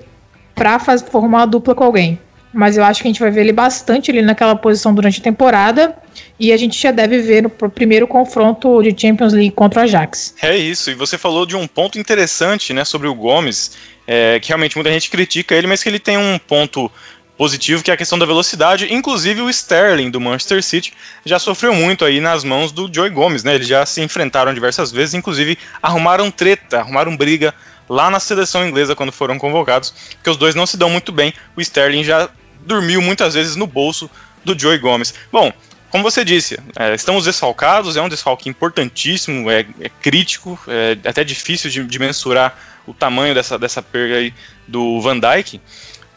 para 0.54 0.78
formar 0.80 1.40
uma 1.40 1.46
dupla 1.48 1.74
com 1.74 1.84
alguém. 1.84 2.20
Mas 2.54 2.78
eu 2.78 2.86
acho 2.86 3.02
que 3.02 3.08
a 3.08 3.12
gente 3.12 3.20
vai 3.20 3.32
ver 3.32 3.42
ele 3.42 3.52
bastante 3.52 4.12
ali 4.12 4.22
naquela 4.22 4.56
posição 4.56 4.94
durante 4.94 5.20
a 5.20 5.24
temporada. 5.24 5.96
E 6.40 6.54
a 6.54 6.58
gente 6.58 6.82
já 6.82 6.92
deve 6.92 7.20
ver 7.20 7.44
no 7.44 7.50
primeiro 7.50 8.08
confronto 8.08 8.82
de 8.82 8.96
Champions 8.98 9.34
League 9.34 9.52
contra 9.52 9.82
o 9.82 9.84
Ajax. 9.84 10.36
É 10.42 10.56
isso, 10.56 10.90
e 10.92 10.94
você 10.94 11.18
falou 11.18 11.46
de 11.46 11.56
um 11.56 11.68
ponto 11.68 12.00
interessante 12.00 12.72
né, 12.72 12.86
sobre 12.86 13.08
o 13.08 13.16
Gomes, 13.16 13.72
é, 14.08 14.40
que 14.40 14.50
realmente 14.50 14.78
muita 14.78 14.92
gente 14.92 15.10
critica 15.10 15.54
ele, 15.54 15.68
mas 15.68 15.84
que 15.84 15.90
ele 15.90 16.00
tem 16.00 16.18
um 16.18 16.40
ponto 16.40 16.90
positivo, 17.38 17.84
que 17.84 17.92
é 17.92 17.94
a 17.94 17.98
questão 17.98 18.18
da 18.18 18.26
velocidade. 18.26 18.94
Inclusive 18.94 19.42
o 19.42 19.50
Sterling 19.50 20.10
do 20.10 20.22
Manchester 20.22 20.64
City 20.64 20.94
já 21.26 21.40
sofreu 21.40 21.74
muito 21.74 22.06
aí 22.06 22.20
nas 22.20 22.44
mãos 22.44 22.72
do 22.72 22.90
Joey 22.94 23.10
Gomes, 23.10 23.44
né? 23.44 23.56
Eles 23.56 23.68
já 23.68 23.86
se 23.86 24.02
enfrentaram 24.02 24.54
diversas 24.54 24.92
vezes, 24.92 25.14
inclusive 25.14 25.58
arrumaram 25.82 26.32
treta, 26.32 26.80
arrumaram 26.80 27.16
briga 27.16 27.54
lá 27.90 28.10
na 28.10 28.20
seleção 28.20 28.68
inglesa 28.68 28.96
quando 28.96 29.12
foram 29.12 29.38
convocados, 29.38 29.94
porque 30.16 30.30
os 30.30 30.38
dois 30.38 30.56
não 30.56 30.66
se 30.66 30.78
dão 30.78 30.90
muito 30.90 31.12
bem. 31.12 31.34
O 31.56 31.62
Sterling 31.62 32.04
já 32.04 32.30
dormiu 32.62 33.02
muitas 33.02 33.34
vezes 33.34 33.56
no 33.56 33.68
bolso 33.68 34.10
do 34.44 34.58
Joey 34.58 34.80
Gomes. 34.80 35.14
Bom, 35.32 35.52
como 35.90 36.04
você 36.04 36.26
disse, 36.26 36.60
é, 36.78 36.94
estamos 36.94 37.26
desfalcados, 37.26 37.96
é 37.96 38.02
um 38.02 38.10
desfalque 38.10 38.50
importantíssimo, 38.50 39.50
é, 39.50 39.66
é 39.80 39.90
crítico, 39.90 40.60
é 40.68 40.98
até 41.08 41.24
difícil 41.24 41.70
de, 41.70 41.84
de, 41.84 42.00
mensurar 42.00 42.58
o 42.86 42.94
tamanho 42.94 43.34
dessa, 43.34 43.58
dessa 43.58 43.82
perda 43.82 44.16
aí 44.16 44.34
do 44.68 45.00
Van 45.00 45.18
Dijk, 45.20 45.62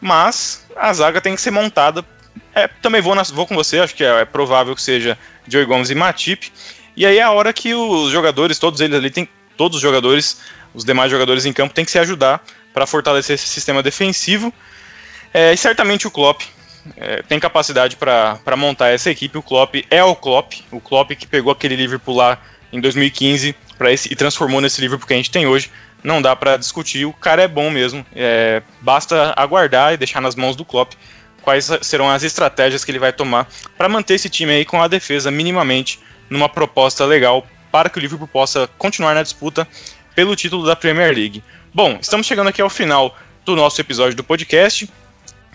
mas 0.01 0.65
a 0.75 0.91
zaga 0.93 1.21
tem 1.21 1.35
que 1.35 1.41
ser 1.41 1.51
montada. 1.51 2.03
É, 2.53 2.67
também 2.67 3.01
vou, 3.01 3.15
na, 3.15 3.23
vou 3.23 3.45
com 3.45 3.55
você, 3.55 3.79
acho 3.79 3.95
que 3.95 4.03
é, 4.03 4.21
é, 4.21 4.25
provável 4.25 4.75
que 4.75 4.81
seja 4.81 5.17
Joey 5.47 5.65
Gomes 5.65 5.89
e 5.89 5.95
Matip. 5.95 6.51
E 6.95 7.05
aí 7.05 7.17
é 7.17 7.23
a 7.23 7.31
hora 7.31 7.53
que 7.53 7.73
os 7.73 8.11
jogadores, 8.11 8.59
todos 8.59 8.81
eles 8.81 8.97
ali, 8.97 9.09
tem, 9.09 9.27
todos 9.55 9.77
os 9.77 9.81
jogadores, 9.81 10.41
os 10.73 10.83
demais 10.83 11.11
jogadores 11.11 11.45
em 11.45 11.53
campo, 11.53 11.73
tem 11.73 11.85
que 11.85 11.91
se 11.91 11.99
ajudar 11.99 12.43
para 12.73 12.85
fortalecer 12.85 13.35
esse 13.35 13.47
sistema 13.47 13.81
defensivo. 13.83 14.53
É, 15.33 15.53
e 15.53 15.57
certamente 15.57 16.07
o 16.07 16.11
Klopp 16.11 16.41
é, 16.97 17.21
tem 17.23 17.39
capacidade 17.39 17.95
para 17.95 18.57
montar 18.57 18.89
essa 18.89 19.09
equipe. 19.09 19.37
O 19.37 19.43
Klopp 19.43 19.75
é 19.89 20.03
o 20.03 20.15
Klopp, 20.15 20.53
o 20.71 20.79
Klopp 20.79 21.11
que 21.11 21.27
pegou 21.27 21.51
aquele 21.51 21.75
Liverpool 21.75 22.15
lá 22.15 22.39
em 22.71 22.79
2015 22.79 23.55
esse, 23.87 24.11
e 24.11 24.15
transformou 24.15 24.61
nesse 24.61 24.81
Liverpool 24.81 25.07
que 25.07 25.13
a 25.13 25.17
gente 25.17 25.31
tem 25.31 25.47
hoje 25.47 25.71
não 26.03 26.21
dá 26.21 26.35
para 26.35 26.57
discutir. 26.57 27.05
O 27.05 27.13
cara 27.13 27.43
é 27.43 27.47
bom 27.47 27.69
mesmo. 27.69 28.05
É, 28.15 28.61
basta 28.81 29.33
aguardar 29.35 29.93
e 29.93 29.97
deixar 29.97 30.21
nas 30.21 30.35
mãos 30.35 30.55
do 30.55 30.65
Klopp 30.65 30.93
quais 31.41 31.69
serão 31.81 32.09
as 32.09 32.23
estratégias 32.23 32.83
que 32.83 32.91
ele 32.91 32.99
vai 32.99 33.13
tomar 33.13 33.47
para 33.77 33.89
manter 33.89 34.15
esse 34.15 34.29
time 34.29 34.51
aí 34.51 34.65
com 34.65 34.81
a 34.81 34.87
defesa 34.87 35.31
minimamente 35.31 35.99
numa 36.29 36.49
proposta 36.49 37.05
legal 37.05 37.45
para 37.71 37.89
que 37.89 37.97
o 37.97 38.01
Liverpool 38.01 38.27
possa 38.27 38.69
continuar 38.77 39.15
na 39.15 39.23
disputa 39.23 39.67
pelo 40.15 40.35
título 40.35 40.65
da 40.65 40.75
Premier 40.75 41.13
League. 41.13 41.43
Bom, 41.73 41.97
estamos 42.01 42.27
chegando 42.27 42.49
aqui 42.49 42.61
ao 42.61 42.69
final 42.69 43.15
do 43.45 43.55
nosso 43.55 43.79
episódio 43.79 44.15
do 44.15 44.23
podcast. 44.23 44.89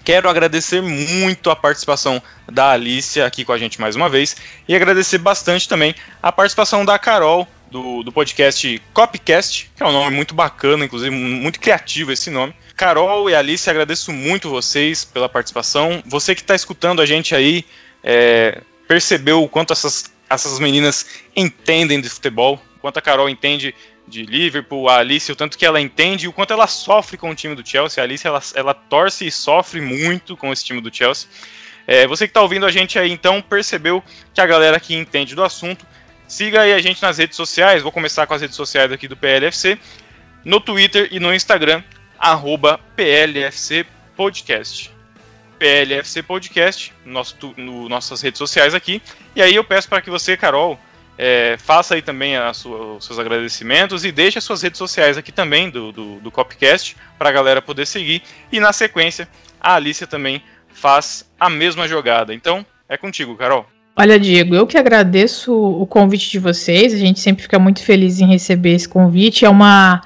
Quero 0.04 0.28
agradecer 0.28 0.82
muito 0.82 1.50
a 1.50 1.56
participação 1.56 2.22
da 2.50 2.70
Alicia 2.70 3.26
aqui 3.26 3.44
com 3.44 3.52
a 3.52 3.58
gente 3.58 3.80
mais 3.80 3.96
uma 3.96 4.08
vez 4.08 4.36
e 4.68 4.74
agradecer 4.74 5.18
bastante 5.18 5.68
também 5.68 5.94
a 6.22 6.30
participação 6.30 6.84
da 6.84 6.98
Carol 6.98 7.48
do, 7.74 8.04
do 8.04 8.12
podcast 8.12 8.80
Copcast, 8.92 9.68
que 9.74 9.82
é 9.82 9.86
um 9.86 9.90
nome 9.90 10.14
muito 10.14 10.32
bacana, 10.32 10.84
inclusive 10.84 11.10
muito 11.10 11.58
criativo 11.58 12.12
esse 12.12 12.30
nome. 12.30 12.54
Carol 12.76 13.28
e 13.28 13.34
Alice, 13.34 13.68
agradeço 13.68 14.12
muito 14.12 14.48
vocês 14.48 15.04
pela 15.04 15.28
participação. 15.28 16.00
Você 16.06 16.36
que 16.36 16.40
está 16.40 16.54
escutando 16.54 17.02
a 17.02 17.06
gente 17.06 17.34
aí, 17.34 17.64
é, 18.04 18.60
percebeu 18.86 19.42
o 19.42 19.48
quanto 19.48 19.72
essas, 19.72 20.04
essas 20.30 20.60
meninas 20.60 21.04
entendem 21.34 22.00
de 22.00 22.08
futebol, 22.08 22.62
quanto 22.80 22.98
a 22.98 23.02
Carol 23.02 23.28
entende 23.28 23.74
de 24.06 24.22
Liverpool, 24.22 24.88
a 24.88 24.98
Alice, 24.98 25.32
o 25.32 25.36
tanto 25.36 25.58
que 25.58 25.66
ela 25.66 25.80
entende 25.80 26.26
e 26.26 26.28
o 26.28 26.32
quanto 26.32 26.52
ela 26.52 26.68
sofre 26.68 27.16
com 27.16 27.30
o 27.30 27.34
time 27.34 27.56
do 27.56 27.68
Chelsea. 27.68 28.00
A 28.00 28.06
Alice, 28.06 28.24
ela, 28.24 28.40
ela 28.54 28.74
torce 28.74 29.26
e 29.26 29.32
sofre 29.32 29.80
muito 29.80 30.36
com 30.36 30.52
esse 30.52 30.64
time 30.64 30.80
do 30.80 30.94
Chelsea. 30.94 31.28
É, 31.88 32.06
você 32.06 32.26
que 32.26 32.30
está 32.30 32.40
ouvindo 32.40 32.66
a 32.66 32.70
gente 32.70 33.00
aí, 33.00 33.10
então, 33.10 33.42
percebeu 33.42 34.02
que 34.32 34.40
a 34.40 34.46
galera 34.46 34.78
que 34.78 34.94
entende 34.94 35.34
do 35.34 35.42
assunto 35.42 35.84
Siga 36.26 36.62
aí 36.62 36.72
a 36.72 36.80
gente 36.80 37.02
nas 37.02 37.18
redes 37.18 37.36
sociais. 37.36 37.82
Vou 37.82 37.92
começar 37.92 38.26
com 38.26 38.34
as 38.34 38.40
redes 38.40 38.56
sociais 38.56 38.90
aqui 38.90 39.06
do 39.06 39.16
PLFC. 39.16 39.78
No 40.44 40.60
Twitter 40.60 41.08
e 41.10 41.18
no 41.18 41.34
Instagram, 41.34 41.82
arroba 42.18 42.78
PLFC 42.96 43.86
Podcast. 44.16 44.90
PLFC 45.58 46.22
Podcast, 46.22 46.92
nosso, 47.04 47.36
no, 47.56 47.88
nossas 47.88 48.20
redes 48.20 48.38
sociais 48.38 48.74
aqui. 48.74 49.00
E 49.34 49.42
aí 49.42 49.54
eu 49.54 49.64
peço 49.64 49.88
para 49.88 50.02
que 50.02 50.10
você, 50.10 50.36
Carol, 50.36 50.78
é, 51.16 51.56
faça 51.58 51.94
aí 51.94 52.02
também 52.02 52.34
sua, 52.52 52.96
os 52.96 53.04
seus 53.04 53.18
agradecimentos 53.18 54.04
e 54.04 54.10
deixe 54.10 54.38
as 54.38 54.44
suas 54.44 54.62
redes 54.62 54.78
sociais 54.78 55.16
aqui 55.16 55.30
também 55.30 55.70
do, 55.70 55.92
do, 55.92 56.20
do 56.20 56.30
Copcast 56.30 56.96
para 57.18 57.28
a 57.28 57.32
galera 57.32 57.62
poder 57.62 57.86
seguir. 57.86 58.22
E 58.50 58.58
na 58.58 58.72
sequência, 58.72 59.28
a 59.60 59.74
Alicia 59.74 60.06
também 60.06 60.42
faz 60.68 61.30
a 61.38 61.48
mesma 61.48 61.86
jogada. 61.86 62.34
Então, 62.34 62.66
é 62.88 62.96
contigo, 62.96 63.36
Carol. 63.36 63.66
Olha, 63.96 64.18
Diego, 64.18 64.56
eu 64.56 64.66
que 64.66 64.76
agradeço 64.76 65.54
o 65.54 65.86
convite 65.86 66.28
de 66.28 66.40
vocês. 66.40 66.92
A 66.92 66.96
gente 66.96 67.20
sempre 67.20 67.44
fica 67.44 67.60
muito 67.60 67.80
feliz 67.80 68.20
em 68.20 68.26
receber 68.26 68.74
esse 68.74 68.88
convite. 68.88 69.44
É 69.44 69.48
uma, 69.48 70.02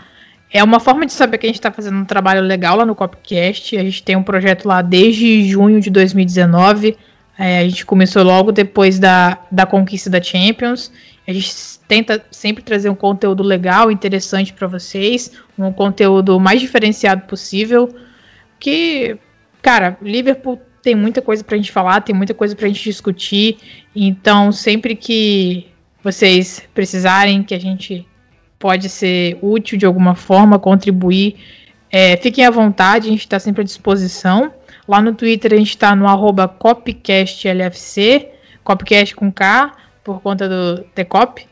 é 0.53 0.63
uma 0.63 0.79
forma 0.79 1.07
de 1.07 1.13
saber 1.15 1.39
que 1.39 1.47
a 1.47 1.49
gente 1.49 1.59
está 1.59 1.73
fazendo 1.73 1.97
um 1.97 2.05
trabalho 2.05 2.43
legal 2.43 2.77
lá 2.77 2.85
no 2.85 2.95
Copcast. 2.95 3.79
A 3.79 3.83
gente 3.83 4.03
tem 4.03 4.15
um 4.15 4.23
projeto 4.23 4.67
lá 4.67 4.83
desde 4.83 5.49
junho 5.49 5.81
de 5.81 5.89
2019. 5.89 6.99
É, 7.39 7.61
a 7.61 7.65
gente 7.65 7.87
começou 7.87 8.23
logo 8.23 8.53
depois 8.53 8.99
da, 8.99 9.39
da 9.51 9.65
conquista 9.65 10.11
da 10.11 10.21
Champions. 10.21 10.93
A 11.27 11.33
gente 11.33 11.51
tenta 11.89 12.23
sempre 12.31 12.63
trazer 12.63 12.91
um 12.91 12.95
conteúdo 12.95 13.43
legal, 13.43 13.91
interessante 13.91 14.53
para 14.53 14.67
vocês, 14.67 15.33
um 15.59 15.73
conteúdo 15.73 16.39
mais 16.39 16.61
diferenciado 16.61 17.23
possível. 17.23 17.89
Que, 18.61 19.17
cara, 19.63 19.97
Liverpool 20.03 20.61
tem 20.89 20.95
muita 20.95 21.21
coisa 21.21 21.45
para 21.45 21.55
a 21.55 21.59
gente 21.59 21.71
falar, 21.71 22.01
tem 22.01 22.15
muita 22.15 22.33
coisa 22.33 22.57
para 22.57 22.65
a 22.65 22.69
gente 22.69 22.83
discutir. 22.83 23.59
Então, 23.95 24.51
sempre 24.51 24.97
que 24.97 25.67
vocês 26.03 26.67
precisarem, 26.73 27.43
que 27.43 27.55
a 27.55 27.61
gente 27.61 28.09
pode 28.59 28.89
ser 28.89 29.37
útil 29.43 29.77
de 29.77 29.85
alguma 29.85 30.15
forma, 30.15 30.59
contribuir, 30.59 31.37
é, 31.93 32.17
fiquem 32.17 32.47
à 32.47 32.51
vontade, 32.51 33.07
a 33.07 33.11
gente 33.11 33.21
está 33.21 33.39
sempre 33.39 33.61
à 33.61 33.65
disposição. 33.65 34.51
Lá 34.89 35.03
no 35.03 35.13
Twitter 35.13 35.53
a 35.53 35.59
gente 35.59 35.69
está 35.69 35.95
no 35.95 36.07
arroba 36.07 36.49
copcastlfc, 36.49 38.29
copcast 38.65 39.15
com 39.15 39.31
K, 39.31 39.77
por 40.03 40.23
conta 40.23 40.49
do 40.49 40.85
Tecop. 40.95 41.47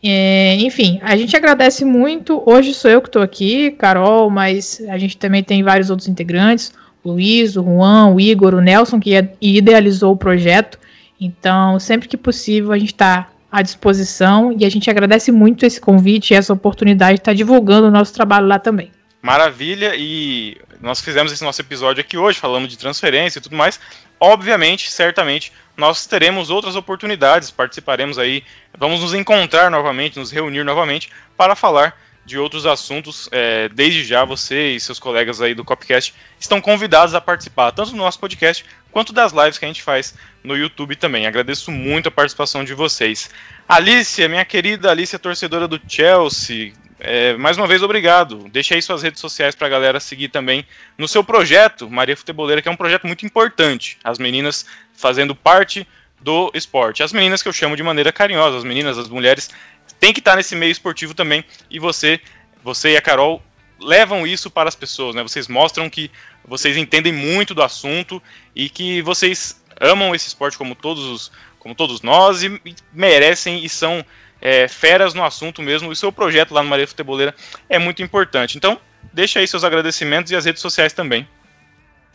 É, 0.00 0.54
enfim, 0.60 1.00
a 1.02 1.16
gente 1.16 1.36
agradece 1.36 1.84
muito. 1.84 2.40
Hoje 2.46 2.72
sou 2.72 2.88
eu 2.88 3.02
que 3.02 3.08
estou 3.08 3.22
aqui, 3.22 3.72
Carol, 3.72 4.30
mas 4.30 4.80
a 4.88 4.96
gente 4.96 5.16
também 5.16 5.42
tem 5.42 5.64
vários 5.64 5.90
outros 5.90 6.08
integrantes. 6.08 6.72
Luiz, 7.06 7.56
o 7.56 7.62
Juan, 7.62 8.08
o 8.08 8.20
Igor, 8.20 8.54
o 8.54 8.60
Nelson, 8.60 8.98
que 8.98 9.12
idealizou 9.40 10.12
o 10.12 10.16
projeto. 10.16 10.78
Então, 11.20 11.78
sempre 11.78 12.08
que 12.08 12.16
possível, 12.16 12.72
a 12.72 12.78
gente 12.78 12.92
está 12.92 13.28
à 13.50 13.62
disposição 13.62 14.54
e 14.58 14.64
a 14.64 14.68
gente 14.68 14.90
agradece 14.90 15.30
muito 15.32 15.64
esse 15.64 15.80
convite 15.80 16.32
e 16.32 16.36
essa 16.36 16.52
oportunidade 16.52 17.14
de 17.14 17.20
estar 17.20 17.32
divulgando 17.32 17.86
o 17.88 17.90
nosso 17.90 18.12
trabalho 18.12 18.46
lá 18.46 18.58
também. 18.58 18.90
Maravilha, 19.22 19.94
e 19.96 20.56
nós 20.80 21.00
fizemos 21.00 21.32
esse 21.32 21.42
nosso 21.42 21.60
episódio 21.60 22.00
aqui 22.00 22.16
hoje, 22.16 22.38
falando 22.38 22.68
de 22.68 22.76
transferência 22.76 23.38
e 23.38 23.42
tudo 23.42 23.56
mais. 23.56 23.80
Obviamente, 24.20 24.90
certamente, 24.90 25.52
nós 25.76 26.06
teremos 26.06 26.48
outras 26.50 26.76
oportunidades, 26.76 27.50
participaremos 27.50 28.18
aí, 28.18 28.42
vamos 28.78 29.00
nos 29.00 29.14
encontrar 29.14 29.70
novamente, 29.70 30.18
nos 30.18 30.30
reunir 30.30 30.64
novamente 30.64 31.10
para 31.36 31.54
falar 31.54 31.96
de 32.26 32.38
outros 32.38 32.66
assuntos. 32.66 33.28
É, 33.32 33.68
desde 33.70 34.04
já, 34.04 34.24
você 34.24 34.72
e 34.72 34.80
seus 34.80 34.98
colegas 34.98 35.40
aí 35.40 35.54
do 35.54 35.64
Copcast 35.64 36.12
estão 36.38 36.60
convidados 36.60 37.14
a 37.14 37.20
participar, 37.20 37.72
tanto 37.72 37.92
do 37.92 37.96
nosso 37.96 38.18
podcast 38.18 38.64
quanto 38.90 39.12
das 39.12 39.32
lives 39.32 39.58
que 39.58 39.64
a 39.64 39.68
gente 39.68 39.82
faz 39.82 40.14
no 40.42 40.56
YouTube 40.56 40.96
também. 40.96 41.26
Agradeço 41.26 41.70
muito 41.70 42.08
a 42.08 42.10
participação 42.10 42.64
de 42.64 42.74
vocês. 42.74 43.30
Alicia, 43.68 44.28
minha 44.28 44.44
querida 44.44 44.90
Alicia, 44.90 45.18
torcedora 45.18 45.68
do 45.68 45.80
Chelsea, 45.88 46.72
é, 46.98 47.36
mais 47.36 47.58
uma 47.58 47.66
vez, 47.66 47.82
obrigado. 47.82 48.48
Deixa 48.50 48.74
aí 48.74 48.80
suas 48.80 49.02
redes 49.02 49.20
sociais 49.20 49.54
para 49.54 49.66
a 49.66 49.70
galera 49.70 50.00
seguir 50.00 50.28
também 50.28 50.66
no 50.96 51.06
seu 51.06 51.22
projeto, 51.22 51.90
Maria 51.90 52.16
Futeboleira, 52.16 52.62
que 52.62 52.68
é 52.68 52.72
um 52.72 52.76
projeto 52.76 53.06
muito 53.06 53.26
importante. 53.26 53.98
As 54.02 54.18
meninas 54.18 54.64
fazendo 54.94 55.34
parte 55.34 55.86
do 56.20 56.50
esporte. 56.54 57.02
As 57.02 57.12
meninas 57.12 57.42
que 57.42 57.48
eu 57.48 57.52
chamo 57.52 57.76
de 57.76 57.82
maneira 57.82 58.10
carinhosa, 58.10 58.56
as 58.56 58.64
meninas, 58.64 58.96
as 58.96 59.08
mulheres, 59.08 59.50
têm 59.98 60.12
que 60.12 60.20
estar 60.20 60.36
nesse 60.36 60.54
meio 60.54 60.72
esportivo 60.72 61.14
também. 61.14 61.44
E 61.70 61.78
você, 61.78 62.20
você 62.62 62.92
e 62.92 62.96
a 62.96 63.02
Carol 63.02 63.42
levam 63.78 64.26
isso 64.26 64.50
para 64.50 64.68
as 64.68 64.74
pessoas, 64.74 65.14
né? 65.14 65.22
Vocês 65.22 65.48
mostram 65.48 65.90
que 65.90 66.10
vocês 66.44 66.76
entendem 66.76 67.12
muito 67.12 67.54
do 67.54 67.62
assunto 67.62 68.22
e 68.54 68.68
que 68.68 69.02
vocês 69.02 69.62
amam 69.80 70.14
esse 70.14 70.28
esporte 70.28 70.56
como 70.56 70.74
todos 70.74 71.04
os, 71.04 71.32
como 71.58 71.74
todos 71.74 72.00
nós 72.00 72.42
e 72.42 72.60
merecem 72.92 73.64
e 73.64 73.68
são 73.68 74.04
é, 74.40 74.68
feras 74.68 75.14
no 75.14 75.24
assunto 75.24 75.62
mesmo. 75.62 75.90
O 75.90 75.96
seu 75.96 76.12
projeto 76.12 76.54
lá 76.54 76.62
no 76.62 76.68
Maria 76.68 76.86
Futeboleira 76.86 77.34
é 77.68 77.78
muito 77.78 78.02
importante. 78.02 78.56
Então, 78.56 78.80
deixa 79.12 79.40
aí 79.40 79.48
seus 79.48 79.64
agradecimentos 79.64 80.30
e 80.30 80.36
as 80.36 80.44
redes 80.44 80.62
sociais 80.62 80.92
também. 80.92 81.28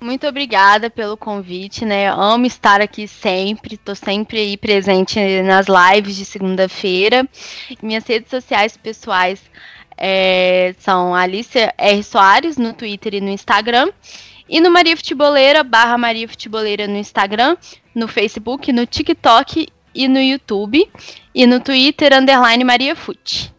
Muito 0.02 0.26
obrigada 0.26 0.90
pelo 0.90 1.16
convite, 1.16 1.86
né? 1.86 2.10
amo 2.10 2.48
estar 2.48 2.82
aqui 2.82 3.08
sempre, 3.08 3.78
tô 3.78 3.94
sempre 3.94 4.40
aí 4.40 4.58
presente 4.58 5.20
nas 5.44 5.68
lives 5.68 6.16
de 6.16 6.26
segunda-feira. 6.26 7.30
Minhas 7.84 8.04
redes 8.08 8.32
sociais 8.32 8.76
pessoais 8.76 9.44
é, 9.96 10.74
são 10.80 11.14
Alicia 11.14 11.72
R. 11.78 12.02
Soares 12.02 12.58
no 12.58 12.74
Twitter 12.74 13.14
e 13.14 13.22
no 13.22 13.30
Instagram. 13.30 13.92
E 14.50 14.60
no 14.60 14.72
Maria 14.72 14.98
Futeboleira, 14.98 15.64
barra 15.64 16.00
Maria 16.00 16.28
Futeboleira 16.28 16.88
no 16.88 16.98
Instagram, 16.98 17.56
no 17.94 18.08
Facebook, 18.08 18.74
no 18.74 18.88
TikTok 18.88 19.68
e 19.94 20.08
no 20.08 20.20
YouTube. 20.20 20.90
E 21.34 21.46
no 21.46 21.60
Twitter, 21.60 22.12
underline 22.12 22.64
Maria 22.64 22.96
Fute. 22.96 23.54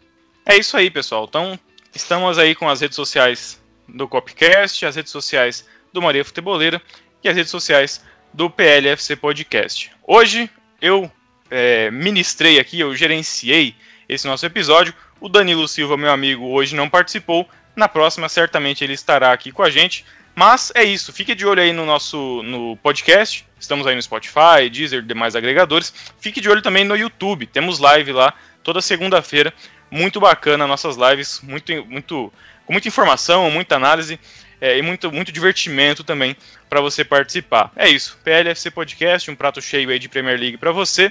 É 0.45 0.57
isso 0.57 0.77
aí, 0.77 0.91
pessoal. 0.91 1.25
Então, 1.29 1.57
estamos 1.95 2.37
aí 2.37 2.57
com 2.57 2.69
as 2.69 2.81
redes 2.81 2.97
sociais 2.97 3.63
do 3.89 4.09
Copcast, 4.09 4.85
as 4.85 4.97
redes 4.97 5.13
sociais 5.13 5.65
do 5.93 6.01
Maria 6.01 6.25
Futeboleira 6.25 6.81
e 7.23 7.29
as 7.29 7.37
redes 7.37 7.51
sociais 7.51 8.03
do 8.33 8.49
PLFC 8.49 9.15
Podcast. 9.15 9.93
Hoje 10.03 10.51
eu 10.81 11.11
é, 11.51 11.91
ministrei 11.91 12.59
aqui, 12.59 12.81
eu 12.81 12.95
gerenciei 12.95 13.77
esse 14.09 14.27
nosso 14.27 14.47
episódio. 14.47 14.95
O 15.21 15.29
Danilo 15.29 15.69
Silva, 15.69 15.97
meu 15.97 16.11
amigo, 16.11 16.47
hoje 16.47 16.75
não 16.75 16.89
participou. 16.89 17.49
Na 17.77 17.89
próxima, 17.89 18.29
certamente 18.29 18.83
ele 18.83 18.95
estará 18.95 19.33
aqui 19.33 19.53
com 19.53 19.63
a 19.63 19.71
gente. 19.71 20.05
Mas 20.35 20.73
é 20.75 20.83
isso, 20.83 21.13
fique 21.13 21.35
de 21.35 21.47
olho 21.47 21.61
aí 21.61 21.73
no 21.73 21.85
nosso 21.85 22.43
no 22.43 22.77
podcast. 22.79 23.47
Estamos 23.61 23.87
aí 23.87 23.95
no 23.95 24.03
Spotify, 24.03 24.69
Deezer 24.71 25.03
demais 25.03 25.37
agregadores. 25.37 25.93
Fique 26.19 26.41
de 26.41 26.49
olho 26.49 26.63
também 26.63 26.85
no 26.85 26.97
YouTube. 26.97 27.47
Temos 27.47 27.79
live 27.79 28.13
lá 28.13 28.33
toda 28.63 28.81
segunda-feira. 28.81 29.53
Muito 29.91 30.19
bacana 30.19 30.67
nossas 30.67 30.97
lives, 30.97 31.41
muito, 31.43 31.85
muito, 31.85 32.33
com 32.65 32.73
muita 32.73 32.89
informação, 32.89 33.51
muita 33.51 33.77
análise 33.77 34.19
é, 34.63 34.79
e 34.79 34.83
muito, 34.83 35.11
muito 35.11 35.33
divertimento 35.33 36.05
também 36.05 36.37
para 36.71 36.81
você 36.81 37.05
participar. 37.05 37.73
É 37.75 37.89
isso, 37.89 38.17
PLFC 38.23 38.71
Podcast, 38.71 39.29
um 39.29 39.35
prato 39.35 39.61
cheio 39.61 39.91
aí 39.91 39.99
de 39.99 40.09
Premier 40.09 40.39
League 40.39 40.57
para 40.57 40.71
você. 40.71 41.11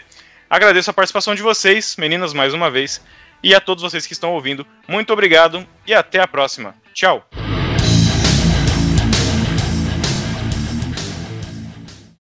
Agradeço 0.50 0.90
a 0.90 0.94
participação 0.94 1.36
de 1.36 1.42
vocês, 1.42 1.98
meninas, 1.98 2.34
mais 2.34 2.54
uma 2.54 2.72
vez, 2.72 3.04
e 3.44 3.54
a 3.54 3.60
todos 3.60 3.84
vocês 3.84 4.08
que 4.08 4.14
estão 4.14 4.32
ouvindo. 4.32 4.66
Muito 4.88 5.12
obrigado 5.12 5.68
e 5.86 5.94
até 5.94 6.22
a 6.22 6.28
próxima. 6.28 6.74
Tchau! 6.94 7.51